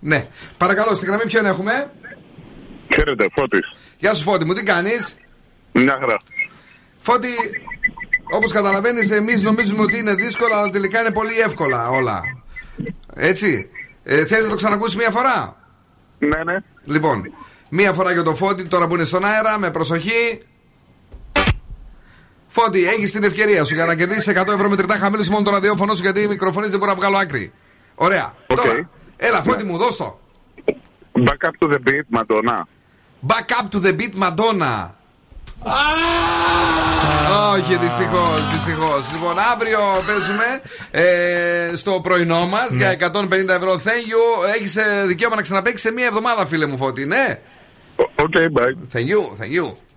Ναι. 0.00 0.26
Παρακαλώ, 0.56 0.94
στην 0.94 1.08
γραμμή 1.08 1.22
ποιον 1.26 1.46
έχουμε; 1.46 1.90
Χαίρετε, 2.94 3.26
Φώτης. 3.34 3.72
Γεια 3.98 4.14
σου 4.14 4.22
Φώτη 4.22 4.44
μου, 4.44 4.52
τι 4.52 4.62
κάνεις; 4.62 5.16
Μια 5.72 5.96
χαρά. 6.00 6.16
Φώτη, 7.00 7.28
όπως 8.34 8.52
καταλαβαίνεις, 8.52 9.10
εμείς 9.10 9.42
νομίζουμε 9.42 9.82
ότι 9.82 9.98
είναι 9.98 10.14
δύσκολα, 10.14 10.56
αλλά 10.56 10.70
τελικά 10.70 11.00
είναι 11.00 11.12
πολύ 11.12 11.38
εύκολα 11.38 11.88
όλα. 11.88 12.20
Έτσι. 13.14 13.68
Ε, 14.04 14.26
Θες 14.26 14.42
να 14.42 14.48
το 14.48 14.56
ξανακούσεις 14.56 14.96
μία 14.96 15.10
φορά; 15.10 15.56
Ναι, 16.18 16.44
ναι. 16.44 16.56
Λοιπόν, 16.84 17.32
μία 17.68 17.92
φορά 17.92 18.12
για 18.12 18.22
το 18.22 18.34
Φώτη, 18.34 18.64
τώρα 18.64 18.86
που 18.86 18.94
είναι 18.94 19.04
στον 19.04 19.24
αέρα, 19.24 19.58
με 19.58 19.70
προσοχή. 19.70 20.40
Φώτη, 22.60 22.88
έχεις 22.88 23.12
την 23.12 23.24
ευκαιρία 23.24 23.64
σου 23.64 23.74
για 23.74 23.84
να 23.84 23.94
κερδίσεις 23.94 24.28
100 24.28 24.34
ευρώ 24.54 24.68
μετρητά 24.68 24.94
χαμηλή 24.94 25.28
μόνο 25.30 25.42
το 25.42 25.50
ραδιόφωνο 25.50 25.94
σου 25.94 26.02
γιατί 26.02 26.20
οι 26.20 26.26
μικροφωνίε 26.26 26.68
δεν 26.68 26.78
μπορούν 26.78 26.94
να 26.94 27.00
βγάλω 27.00 27.16
άκρη. 27.16 27.52
Ωραία. 27.94 28.34
Τώρα, 28.46 28.90
έλα, 29.16 29.42
Φώτη 29.42 29.64
μου, 29.64 29.76
δώσ' 29.76 29.96
το. 29.96 30.18
Back 31.12 31.48
up 31.48 31.54
to 31.60 31.72
the 31.72 31.78
beat, 31.86 32.18
Madonna. 32.18 32.58
Back 33.26 33.48
up 33.58 33.66
to 33.70 33.80
the 33.80 33.92
beat, 33.98 34.14
Madonna. 34.22 34.90
Όχι, 37.52 37.76
δυστυχώς, 37.76 38.50
δυστυχώς. 38.52 39.12
Λοιπόν, 39.12 39.38
αύριο 39.52 39.78
παίζουμε 40.06 40.60
ε, 40.90 41.76
στο 41.76 42.00
πρωινό 42.02 42.46
μας 42.46 42.70
ναι. 42.70 42.76
για 42.76 43.12
150 43.12 43.48
ευρώ. 43.48 43.72
Thank 43.72 44.06
you. 44.12 44.54
Έχεις 44.56 44.76
ε, 44.76 45.04
δικαίωμα 45.06 45.36
να 45.36 45.42
ξαναπέξει 45.42 45.86
σε 45.86 45.92
μία 45.92 46.06
εβδομάδα, 46.06 46.46
φίλε 46.46 46.66
μου, 46.66 46.76
Φώτη, 46.76 47.04
ναι; 47.06 47.40
Okay, 48.24 48.48
bye. 48.48 48.74
Thank 48.92 49.08
you. 49.54 49.87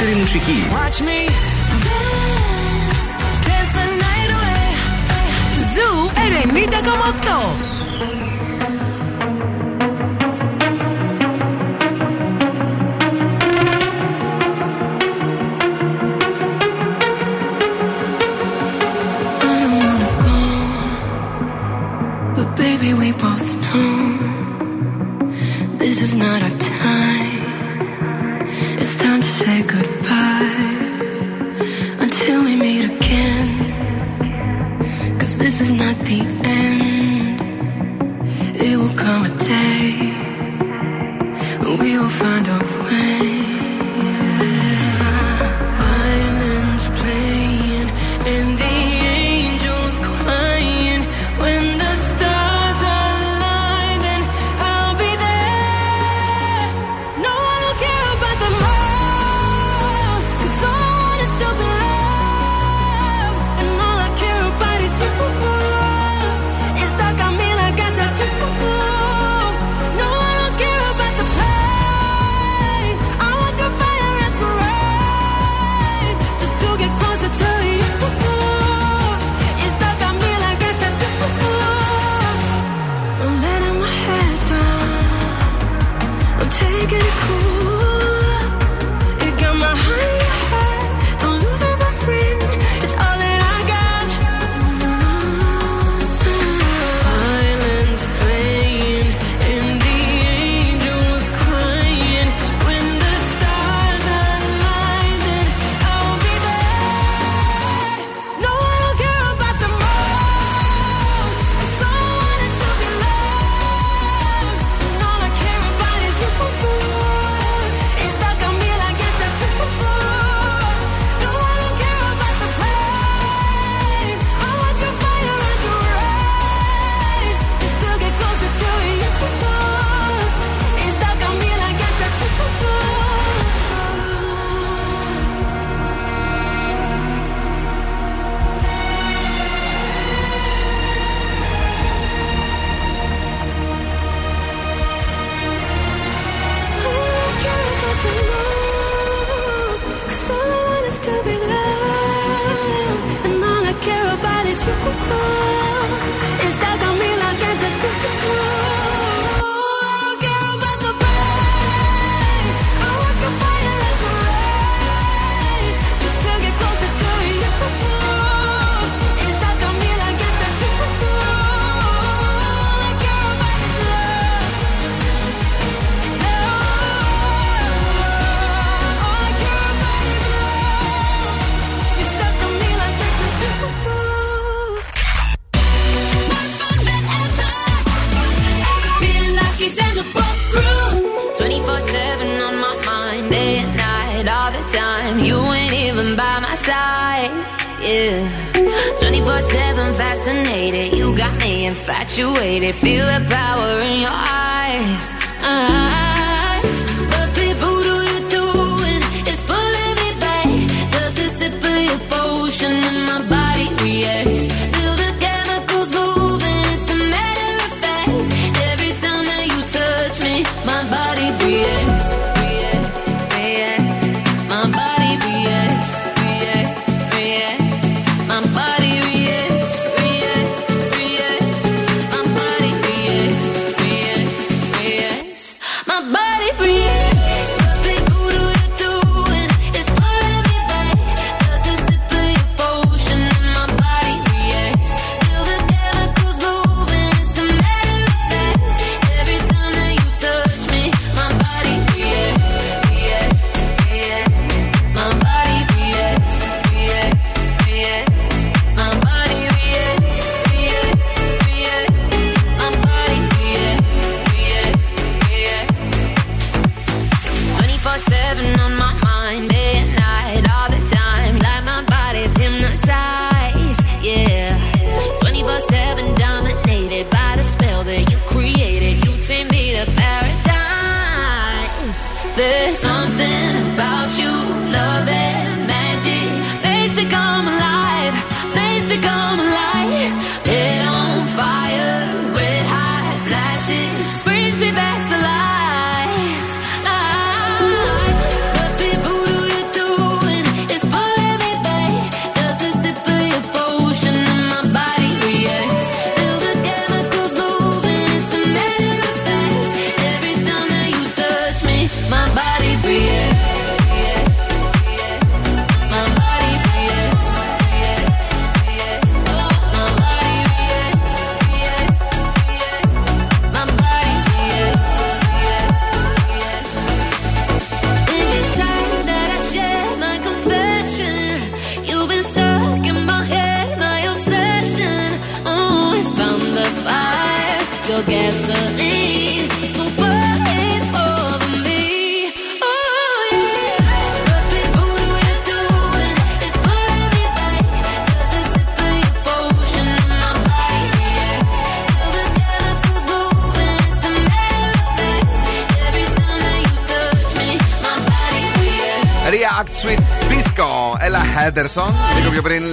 καλύτερη 0.00 0.20
μουσική. 0.20 0.58
Watch 0.72 1.00
me 1.08 1.20
dance, 1.86 3.10
dance 3.46 3.72
the 3.78 3.86
night 4.04 4.30
away. 4.36 4.66
Zoo 5.72 5.96
90,8. 6.46 7.70
we 23.00 23.12
both 23.12 23.39
the 36.10 36.22
end, 36.42 37.38
there 38.58 38.78
will 38.78 38.96
come 38.96 39.26
a 39.26 39.38
day 39.38 39.92
when 41.60 41.78
we 41.78 41.96
will 41.98 42.08
find 42.08 42.48
a 42.48 42.58
way. 42.58 42.79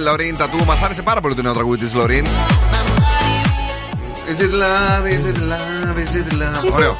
Λωρίν 0.08 0.36
Τατού. 0.36 0.64
Μας 0.64 0.82
άρεσε 0.82 1.02
πάρα 1.02 1.20
πολύ 1.20 1.34
το 1.34 1.42
νέο 1.42 1.52
τραγούδι 1.52 1.84
της 1.84 1.94
Λωρίν. 1.94 2.26
Is 4.30 4.40
it 4.40 4.52
love, 4.62 5.04
is 5.16 5.24
it 5.32 5.38
love, 5.52 5.96
is 6.04 6.14
it 6.20 6.32
love; 6.32 6.72
Ωραίο. 6.74 6.98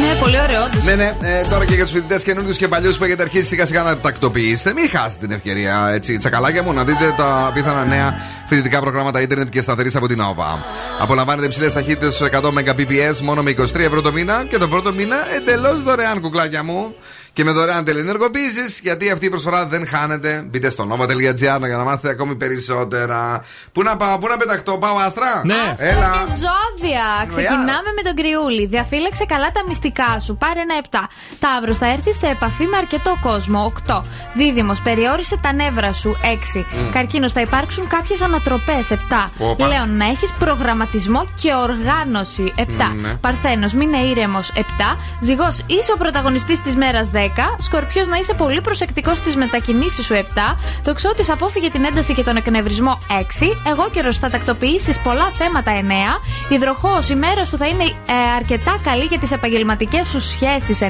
Ναι, 0.00 0.14
πολύ 0.20 0.40
ωραίο. 0.40 0.62
όντως. 0.64 0.84
Ναι, 0.84 0.94
ναι, 0.94 1.16
ε, 1.20 1.42
τώρα 1.50 1.64
και 1.64 1.74
για 1.74 1.84
τους 1.84 1.92
φοιτητές 1.92 2.22
καινούριους 2.22 2.56
και 2.56 2.68
παλιούς 2.68 2.98
που 2.98 3.04
έχετε 3.04 3.22
αρχίσει 3.22 3.46
σιγά 3.46 3.66
σιγά 3.66 3.82
να 3.82 3.96
τακτοποιήσετε, 3.96 4.72
μην 4.72 4.88
χάσετε 4.88 5.26
την 5.26 5.36
ευκαιρία, 5.36 5.90
έτσι, 5.92 6.16
τσακαλάκια 6.16 6.62
μου, 6.62 6.72
να 6.72 6.84
δείτε 6.84 7.14
τα 7.16 7.50
πιθανά 7.54 7.84
νέα 7.84 8.14
φοιτητικά 8.46 8.80
προγράμματα 8.80 9.20
ίντερνετ 9.20 9.48
και 9.48 9.60
σταθερής 9.60 9.96
από 9.96 10.06
την 10.08 10.20
ΟΒΑ. 10.20 10.64
Απολαμβάνετε 11.00 11.48
ψηλέ 11.48 11.70
ταχύτητες 11.70 12.14
στου 12.14 12.24
100 12.24 12.40
Mbps 12.40 13.18
μόνο 13.22 13.42
με 13.42 13.50
23 13.50 13.74
ευρώ 13.74 14.00
το 14.00 14.12
μήνα 14.12 14.44
και 14.48 14.58
το 14.58 14.68
πρώτο 14.68 14.92
μήνα 14.92 15.16
εντελώς 15.36 15.82
δωρεάν, 15.82 16.20
κουκλάκια 16.20 16.62
μου. 16.62 16.94
Και 17.32 17.44
με 17.44 17.50
δωρεάν 17.50 17.84
τελενεργοποίηση, 17.84 18.80
γιατί 18.82 19.10
αυτή 19.10 19.26
η 19.26 19.28
προσφορά 19.28 19.66
δεν 19.66 19.86
χάνεται. 19.86 20.44
Μπείτε 20.50 20.70
στο 20.70 20.88
nova.gr 20.90 21.38
για 21.38 21.76
να 21.76 21.84
μάθετε 21.84 22.08
ακόμη 22.08 22.34
περισσότερα. 22.34 23.44
Πού 23.72 23.82
να 23.82 23.96
πάω, 23.96 24.18
πού 24.18 24.26
να 24.26 24.36
πεταχτώ, 24.36 24.78
πάω 24.78 24.96
άστρα; 24.96 25.42
Ναι. 25.44 25.74
Έλα. 25.76 26.10
Και 26.10 26.32
ζώδια. 26.32 27.24
Ξεκινάμε 27.28 27.90
με 27.96 28.02
τον 28.02 28.14
κρυούλι. 28.14 28.66
Διαφύλαξε 28.66 29.24
καλά 29.24 29.50
τα 29.52 29.62
μυστικά 29.68 30.20
σου. 30.20 30.36
Πάρε 30.36 30.60
ένα 30.60 30.74
7. 30.90 31.08
Ταύρος, 31.38 31.78
θα 31.78 31.86
έρθει 31.86 32.14
σε 32.14 32.26
επαφή 32.26 32.64
με 32.66 32.76
αρκετό 32.76 33.18
κόσμο. 33.20 33.72
8. 33.86 34.02
Δίδυμος, 34.34 34.80
περιόρισε 34.82 35.36
τα 35.42 35.52
νεύρα 35.52 35.92
σου. 35.92 36.16
6. 36.22 36.58
Μμ. 36.58 36.90
Καρκίνος, 36.90 37.32
θα 37.32 37.40
υπάρξουν 37.40 37.86
κάποιες 37.88 38.20
ανατροπές. 38.20 38.90
7. 38.90 39.24
Όπα. 39.38 39.66
Λέων, 39.66 39.96
να 39.96 40.04
έχεις 40.04 40.32
προγραμματισμό 40.38 41.26
και 41.34 41.54
οργάνωση. 41.54 42.52
7. 42.56 42.94
Ναι. 43.02 43.14
Παρθένος, 43.14 43.72
μείνε 43.72 43.98
ήρεμος. 43.98 44.52
7. 44.54 44.96
Ζυγός, 45.20 45.58
είσαι 45.66 45.92
ο 45.92 45.96
πρωταγωνιστής 45.96 46.60
της 46.60 46.76
μέρας 46.76 47.10
10. 47.10 47.18
Σκορπιός, 47.58 48.06
να 48.08 48.16
είσαι 48.16 48.34
πολύ 48.34 48.60
προσεκτικός 48.60 49.16
στις 49.16 49.36
μετακινήσεις 49.36 50.04
σου. 50.04 50.14
7. 50.14 50.56
Τοξότη, 50.84 51.30
απόφυγε 51.30 51.68
την 51.68 51.84
ένταση 51.84 52.14
και 52.14 52.22
τον 52.22 52.36
εκνευρισμό. 52.36 52.98
6. 53.08 53.56
Εγώ 53.70 53.88
καιρο, 53.92 54.12
θα 54.12 54.30
τακτοποιήσεις 54.30 54.98
πολλά 54.98 55.30
θέματα. 55.38 55.72
9. 55.72 56.20
Υδροχός, 56.48 57.08
η 57.08 57.14
μέρα 57.14 57.44
σου 57.44 57.56
θα 57.56 57.66
είναι 57.66 57.84
ε, 57.84 58.12
αρκετά 58.36 58.74
καλή 58.82 59.04
για 59.04 59.18
τις 59.18 59.30
επαγγελματικές 59.32 60.08
σου 60.08 60.20
σχέσεις. 60.20 60.78
9. 60.80 60.84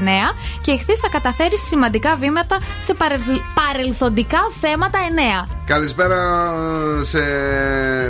Και 0.62 0.70
εχθή 0.70 0.97
θα 0.97 1.09
καταφέρεις 1.11 1.61
σημαντικά 1.66 2.16
βήματα 2.16 2.57
σε 2.78 2.94
παρελ- 2.94 3.20
παρελθοντικά 3.55 4.39
θέματα. 4.61 4.98
9. 5.44 5.48
Καλησπέρα 5.66 6.19
σε, 7.01 7.19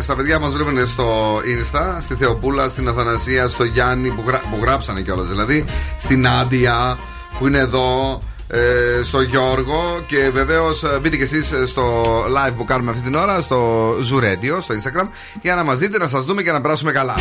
στα 0.03 0.15
παιδιά 0.17 0.39
που 0.39 0.45
μας 0.45 0.53
βλέπουν 0.55 0.87
στο 0.87 1.37
Insta, 1.37 1.97
στη 2.01 2.15
Θεοπούλα, 2.15 2.69
στην 2.69 2.89
Αθανασία, 2.89 3.49
στο 3.49 3.65
Γιάννη 3.65 4.11
που, 4.11 4.23
γρα, 4.27 4.39
που 4.51 4.59
γράψανε 4.61 5.01
κιόλας 5.01 5.27
δηλαδή, 5.27 5.65
στην 5.97 6.29
Άντια 6.29 6.99
που 7.39 7.47
είναι 7.47 7.59
εδώ, 7.59 8.21
ε, 8.49 9.03
στο 9.03 9.21
Γιώργο 9.21 10.05
και 10.07 10.31
βεβαίως 10.33 10.83
μπείτε 11.01 11.17
κι 11.17 11.23
εσείς 11.23 11.55
στο 11.67 12.05
live 12.25 12.53
που 12.57 12.65
κάνουμε 12.65 12.91
αυτή 12.91 13.03
την 13.03 13.15
ώρα 13.15 13.41
στο 13.41 13.91
Zoo 13.91 14.23
Radio, 14.23 14.59
στο 14.61 14.75
Instagram, 14.75 15.09
για 15.43 15.55
να 15.55 15.65
μας 15.65 15.79
δείτε, 15.79 15.99
να 15.99 16.09
σας 16.09 16.25
δούμε 16.25 16.43
και 16.43 16.53
να 16.53 16.61
περάσουμε 16.61 16.93
καλά. 16.93 17.17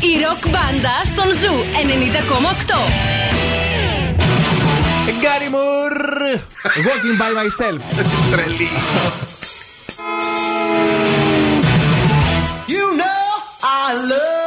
Η 0.00 0.22
ροκ 0.24 0.52
μπάντα 0.52 0.94
στον 1.04 1.30
Zoo 1.40 1.54
90,8. 2.64 3.22
Gary 5.20 5.48
Moore! 5.50 5.94
Walking 6.86 7.16
by 7.20 7.32
myself. 7.40 7.80
Τρελή. 8.32 8.68
You 12.74 12.84
know 13.00 13.24
I 13.62 13.94
love 14.10 14.41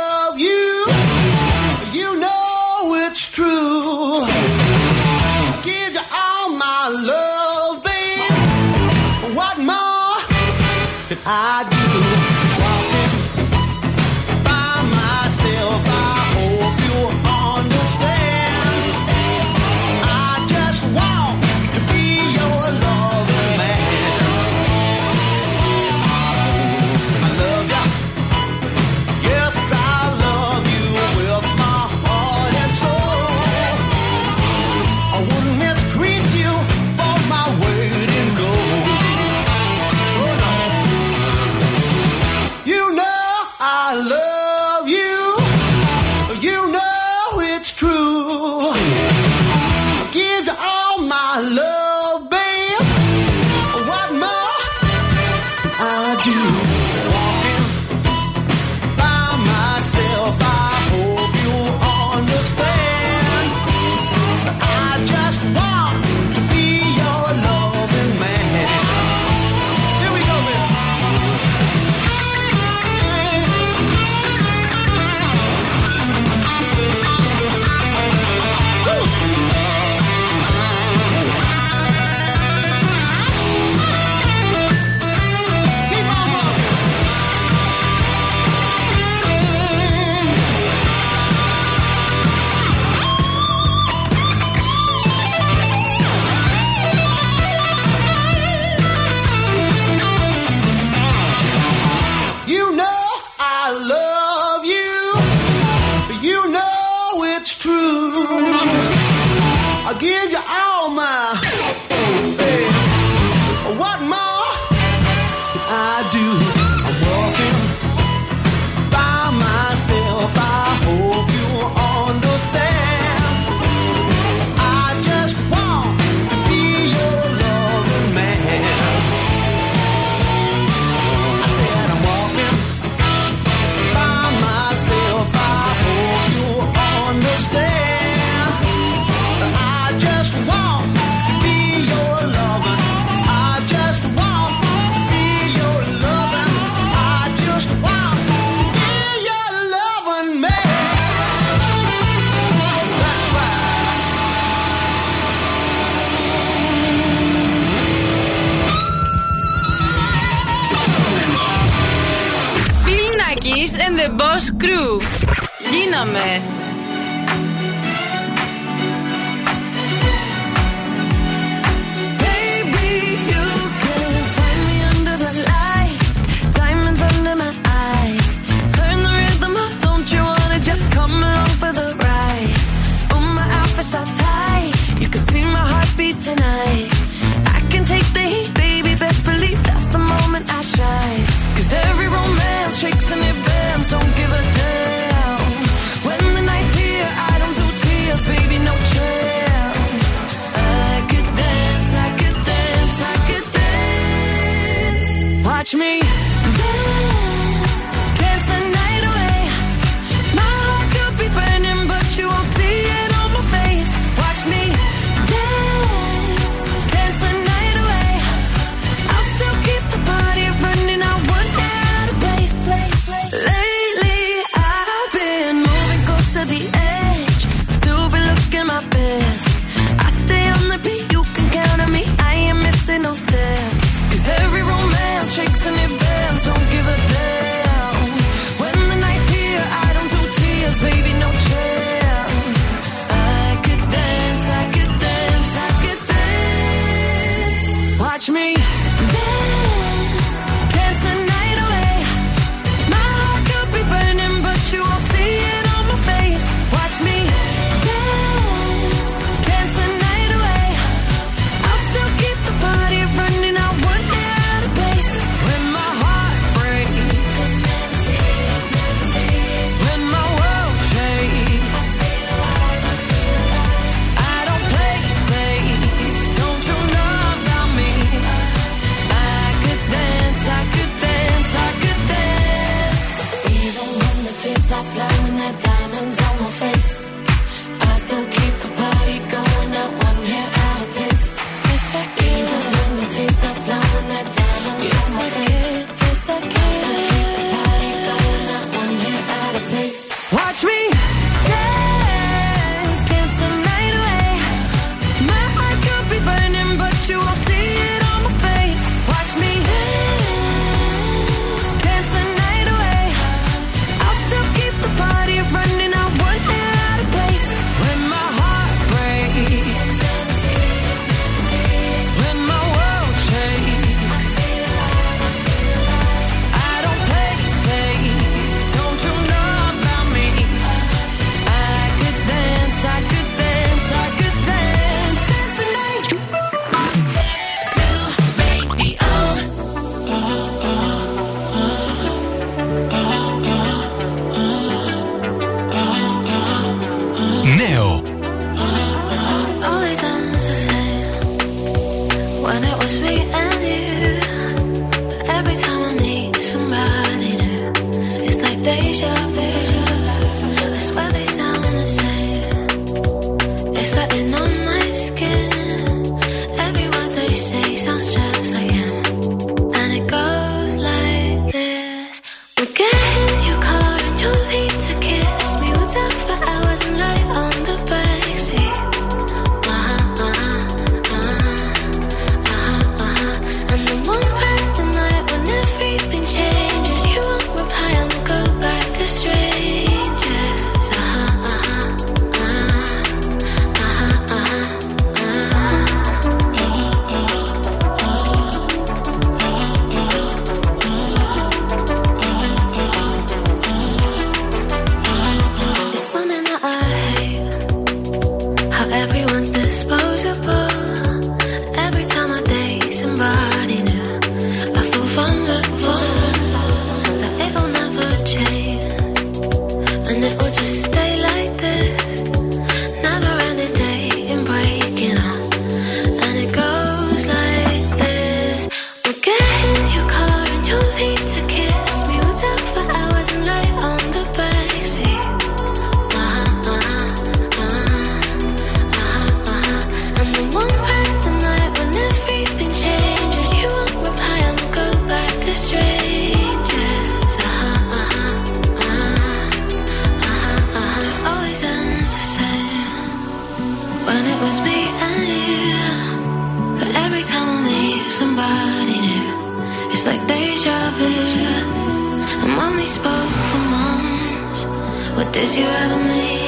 did 465.36 465.54
you 465.54 465.66
ever 465.66 465.98
mean? 465.98 466.45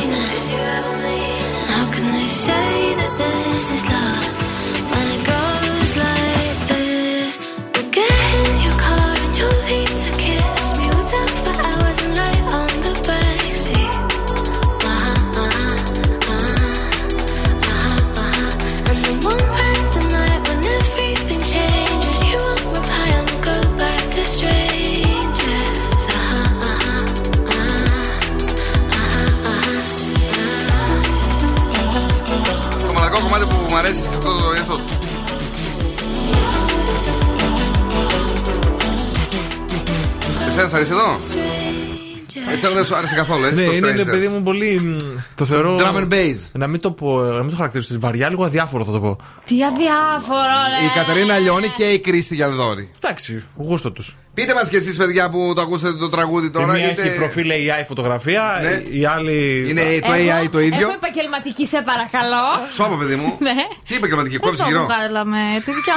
Εσένα 42.63 42.65
σ' 42.65 42.65
αρέσει 42.65 42.65
εδώ; 42.65 42.67
Εσένα 42.67 42.73
δεν 42.75 42.85
σου 42.85 42.95
άρεσε 42.95 43.15
καθόλου, 43.15 43.43
έτσι. 43.45 43.59
Ναι, 43.59 43.65
το 43.65 43.71
είναι 43.75 43.91
Strangers; 43.91 43.95
ρε 43.95 44.03
παιδί 44.11 44.27
μου 44.27 44.43
πολύ. 44.43 44.79
μ, 44.79 44.97
Το 45.35 45.45
θεωρώ. 45.45 45.75
Drum 45.79 45.95
and 46.01 46.13
bass. 46.13 46.37
Να 46.51 46.67
μην 46.67 46.79
το 46.81 46.91
πω, 46.91 47.21
να 47.21 47.39
μην 47.41 47.49
το 47.49 47.55
χαρακτηρίσω. 47.55 47.99
Βαριά, 47.99 48.29
λίγο 48.29 48.43
αδιάφορο 48.43 48.83
θα 48.83 48.91
το 48.91 48.99
πω. 48.99 49.15
Τι 49.45 49.55
αδιάφορο, 49.63 50.55
ρε. 50.79 50.85
Η 50.85 50.89
Κατερίνα 50.95 51.37
Λιώνη 51.37 51.67
και 51.67 51.83
η 51.83 51.99
Κρίστη 51.99 52.35
Γιαλδόρη. 52.35 52.91
Εντάξει, 53.03 53.43
γούστο 53.55 53.91
τους. 53.91 54.15
Πείτε 54.33 54.53
μας 54.53 54.69
και 54.69 54.77
εσείς, 54.77 54.95
παιδιά, 54.97 55.29
που 55.29 55.51
το 55.55 55.61
ακούσατε 55.61 55.97
το 55.97 56.09
τραγούδι 56.09 56.45
Η 56.47 56.49
τώρα. 56.49 56.73
μία 56.73 56.91
είτε- 56.91 57.01
έχει 57.01 57.15
προφίλ 57.17 57.49
AI 57.51 57.83
φωτογραφία, 57.87 58.59
Ναι. 58.61 58.97
η 58.97 59.05
άλλη. 59.05 59.65
Είναι 59.69 59.81
το 59.81 60.11
Εγώ 60.13 60.43
AI 60.43 60.49
το 60.51 60.59
ίδιο. 60.59 60.87
Έχω 60.87 60.97
επαγγελματική, 61.01 61.65
σε 61.67 61.81
παρακαλώ. 61.85 62.43
Σώπα, 62.71 62.95
παιδί 62.97 63.15
μου. 63.15 63.35
Ναι. 63.39 63.53
Τι 63.87 63.95
επαγγελματική, 63.95 64.37
Δεν 64.37 64.41
κόψει 64.45 64.61
το 64.63 64.67
γύρω. 64.67 64.83
βγάλαμε. 64.83 65.37
Τη 65.65 65.71
δικιά 65.77 65.93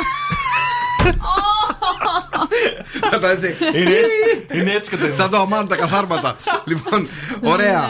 Κατά 0.99 1.09
έτσι. 1.09 1.19
Είναι 3.75 3.91
έτσι, 3.95 4.47
είναι 4.53 4.73
έτσι 4.73 4.91
Κατερίνα. 4.91 5.15
Σαν 5.17 5.31
το 5.31 5.37
αμάν 5.41 5.69
τα 5.69 5.77
καθάρματα. 5.77 6.37
Λοιπόν, 6.65 7.09
ωραία. 7.41 7.81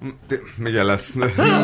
Ναι. 0.00 0.10
Τι, 0.26 0.36
Με 0.56 0.68
γελάς. 0.70 1.08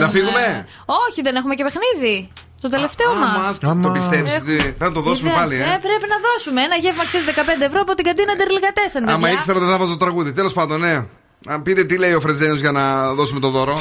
Να 0.01 0.09
φύγουμε; 0.09 0.67
Όχι, 1.09 1.23
δεν 1.23 1.35
έχουμε 1.37 1.55
και 1.55 1.65
παιχνίδι. 1.65 2.31
Το 2.61 2.69
τελευταίο 2.71 3.15
μας. 3.15 3.59
Άμα 3.63 3.81
το- 3.83 3.89
το 3.89 3.93
πιστεύεις 3.93 4.35
ότι 4.37 4.57
πρέπει 4.57 4.79
να 4.79 4.93
το 4.93 5.01
δώσουμε 5.01 5.31
πάλι, 5.35 5.55
ε; 5.55 5.59
Πρέπει 5.59 6.07
να 6.09 6.19
δώσουμε. 6.29 6.63
Ένα 6.63 6.77
γεύμα 6.77 7.03
αξίζει 7.03 7.25
15 7.25 7.65
ευρώ 7.65 7.81
από 7.81 7.95
την 7.95 8.05
καντίνα 8.05 8.37
Τερλικατέσεν. 8.37 9.09
Άμα 9.09 9.31
ήξερα 9.31 9.59
δεν 9.59 9.69
θα 9.69 9.79
βάζω 9.79 9.91
το 9.91 9.97
τραγούδι. 9.97 10.33
Τέλος 10.33 10.53
πάντων, 10.53 10.81
ναι. 10.81 11.03
Να 11.47 11.63
πείτε 11.63 11.85
τι 11.85 11.99
λέει 11.99 12.13
ο 12.15 12.21
Φρεζένιος 12.21 12.61
για 12.61 12.73
να 12.73 13.13
δώσουμε 13.15 13.41
το 13.41 13.49
δώρο. 13.49 13.77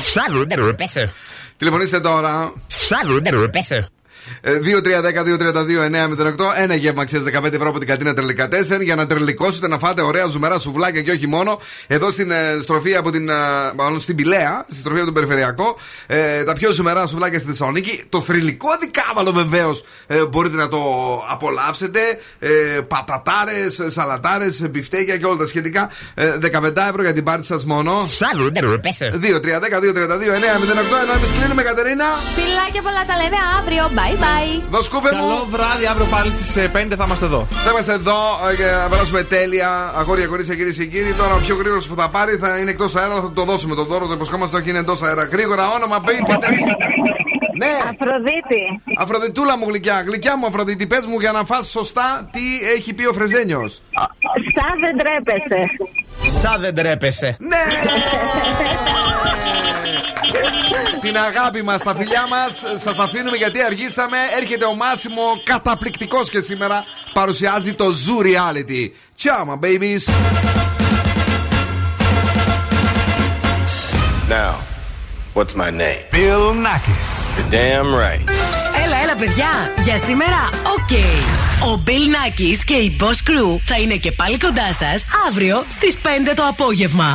Τηλεφωνήστε 1.58 2.00
τώρα. 2.00 2.54
Ε, 4.42 4.60
2-3-10-2-32-9-08. 4.64 6.54
Ένα 6.58 6.76
γεύμα 6.76 7.06
ξέρεις 7.06 7.26
15 7.26 7.54
ευρώ 7.54 7.70
από 7.70 7.80
την 7.80 7.88
κατίνα 7.88 8.14
Τερλικά 8.14 8.48
4 8.48 8.82
για 8.82 8.96
να 8.96 9.08
τερλικώσετε 9.08 9.68
να 9.68 9.78
φάτε 9.78 10.02
ωραία 10.02 10.26
ζουμερά 10.26 10.60
σουβλάκια 10.60 11.02
και 11.02 11.12
όχι 11.12 11.28
μόνο. 11.28 11.60
Εδώ 11.88 12.12
στην 12.12 12.32
ε, 12.32 12.58
στροφή 12.62 12.96
από 12.96 13.12
την. 13.12 13.30
ε, 13.30 13.34
μάλλον 13.76 14.00
στην 14.00 14.16
Πηλαία, 14.16 14.66
στη 14.70 14.80
στροφή 14.80 14.98
από 14.98 15.06
τον 15.06 15.14
Περιφερειακό. 15.14 15.78
Ε, 16.08 16.44
τα 16.44 16.54
πιο 16.54 16.72
ζουμερά 16.72 17.08
σουβλάκια 17.08 17.40
στη 17.40 17.48
Θεσσαλονίκη. 17.48 18.04
Το 18.10 18.22
θρηλυκό 18.22 18.68
δικάβαλο 18.82 19.32
βεβαίως 19.32 19.84
ε, 20.08 20.26
μπορείτε 20.26 20.56
να 20.56 20.68
το 20.68 20.80
απολαύσετε. 21.30 22.00
Ε, 22.40 22.50
Πατατάρες, 22.88 23.82
σαλατάρες, 23.88 24.70
μπιφτέκια 24.70 25.18
και 25.18 25.26
όλα 25.26 25.38
τα 25.38 25.48
σχετικά. 25.48 25.92
Ε, 26.14 26.38
15 26.42 26.88
ευρώ 26.90 27.02
για 27.02 27.14
την 27.14 27.24
πάρτι 27.24 27.46
σας 27.46 27.66
μόνο. 27.66 28.08
2-3-10-2-32-9-08. 29.12 30.98
Ενώ 31.04 31.14
εμεί 31.18 31.28
κλείνουμε, 31.40 31.64
Κατερίνα. 31.64 32.06
Φιλάκια 32.36 32.82
πολλά 32.82 33.04
τα 33.08 33.16
λέμε 33.22 33.38
αύριο. 33.60 33.92
Bye 33.98 34.13
bye. 34.24 34.62
Δοσκούβε 34.70 35.10
μου. 35.16 35.22
Καλό 35.22 35.46
βράδυ, 35.50 35.86
αύριο 35.86 36.06
πάλι 36.06 36.32
στις 36.32 36.56
5 36.58 36.96
θα 36.98 37.04
είμαστε 37.06 37.26
εδώ. 37.26 37.46
Θα 37.66 37.72
είμαστε 37.72 37.94
εδώ 37.94 38.20
ε, 38.50 38.54
για 38.56 38.72
να 38.84 38.90
περάσουμε 38.90 39.24
τέλεια. 39.24 39.94
Αγόρια, 39.98 40.28
κορίτσια, 40.28 40.56
κυρίες 40.56 40.78
και 40.78 40.86
κύριοι. 40.86 41.14
Τώρα 41.14 41.34
ο 41.34 41.40
πιο 41.46 41.56
γρήγορος 41.56 41.88
που 41.88 41.96
θα 41.96 42.10
πάρει 42.10 42.36
θα 42.36 42.60
είναι 42.60 42.70
εκτός 42.70 42.96
αέρα. 42.96 43.14
Θα 43.14 43.32
το 43.34 43.44
δώσουμε 43.44 43.76
το 43.76 43.84
δώρο. 43.84 44.08
Το 44.08 44.14
υποσχόμαστε 44.14 44.58
ότι 44.58 44.70
είναι 44.70 44.80
εντός 44.80 45.02
αέρα. 45.02 45.24
Γρήγορα 45.24 45.70
όνομα, 45.70 46.00
πείτε. 46.06 46.24
πείτε. 46.28 46.48
Ναι, 47.58 47.74
Αφροδίτη. 47.90 48.82
Αφροδιτούλα 48.98 49.58
μου 49.58 49.66
γλυκιά. 49.68 50.04
Γλυκιά 50.06 50.38
μου, 50.38 50.46
Αφροδίτη, 50.46 50.88
πες 50.88 51.06
μου 51.06 51.20
για 51.20 51.32
να 51.32 51.44
φας 51.44 51.70
σωστά 51.70 52.30
τι 52.32 52.42
έχει 52.76 52.94
πει 52.94 53.06
ο 53.06 53.14
Φρεζένιος. 53.14 53.82
Σαν 54.56 54.74
δεν 54.80 54.98
τρέπεσαι. 54.98 55.70
Σαν 56.42 56.62
δεν 56.62 56.76
τρέπεσαι. 56.76 57.38
Ναι! 57.40 57.58
Την 61.02 61.18
αγάπη 61.18 61.62
μας, 61.64 61.84
τα 61.84 61.96
φιλιά 61.96 62.28
μας 62.30 62.82
Σας 62.84 63.00
αφήνουμε 63.00 63.38
γιατί 63.38 63.64
αργήσαμε 63.64 64.18
Έρχεται 64.42 64.66
ο 64.66 64.74
Μάσιμο 64.76 65.42
καταπληκτικός 65.44 66.30
και 66.30 66.42
σήμερα 66.42 66.84
Παρουσιάζει 67.14 67.74
το 67.74 67.86
Zoo 67.86 68.26
Reality 68.26 68.90
Ciao 69.22 69.46
my 69.46 69.58
babies 69.66 70.04
Now, 74.30 74.54
what's 75.38 75.54
my 75.64 75.70
name? 75.70 76.02
Bill 76.12 76.46
Nakis. 76.66 77.10
You're 77.38 77.52
damn 77.52 77.90
right. 78.04 78.26
Έλα, 78.84 78.98
έλα, 79.04 79.16
παιδιά. 79.16 79.50
Για 79.84 79.98
σήμερα, 79.98 80.50
οκ. 80.64 80.92
Ο 81.70 81.84
Bill 81.86 81.92
Nakis 82.16 82.58
και 82.66 82.74
η 82.74 82.98
Boss 83.00 83.30
Crew 83.30 83.60
θα 83.66 83.80
είναι 83.80 83.96
και 83.96 84.12
πάλι 84.12 84.38
κοντά 84.38 84.74
σας 84.74 85.06
αύριο 85.28 85.64
στις 85.70 85.98
5 86.04 86.08
το 86.36 86.44
απόγευμα. 86.50 87.12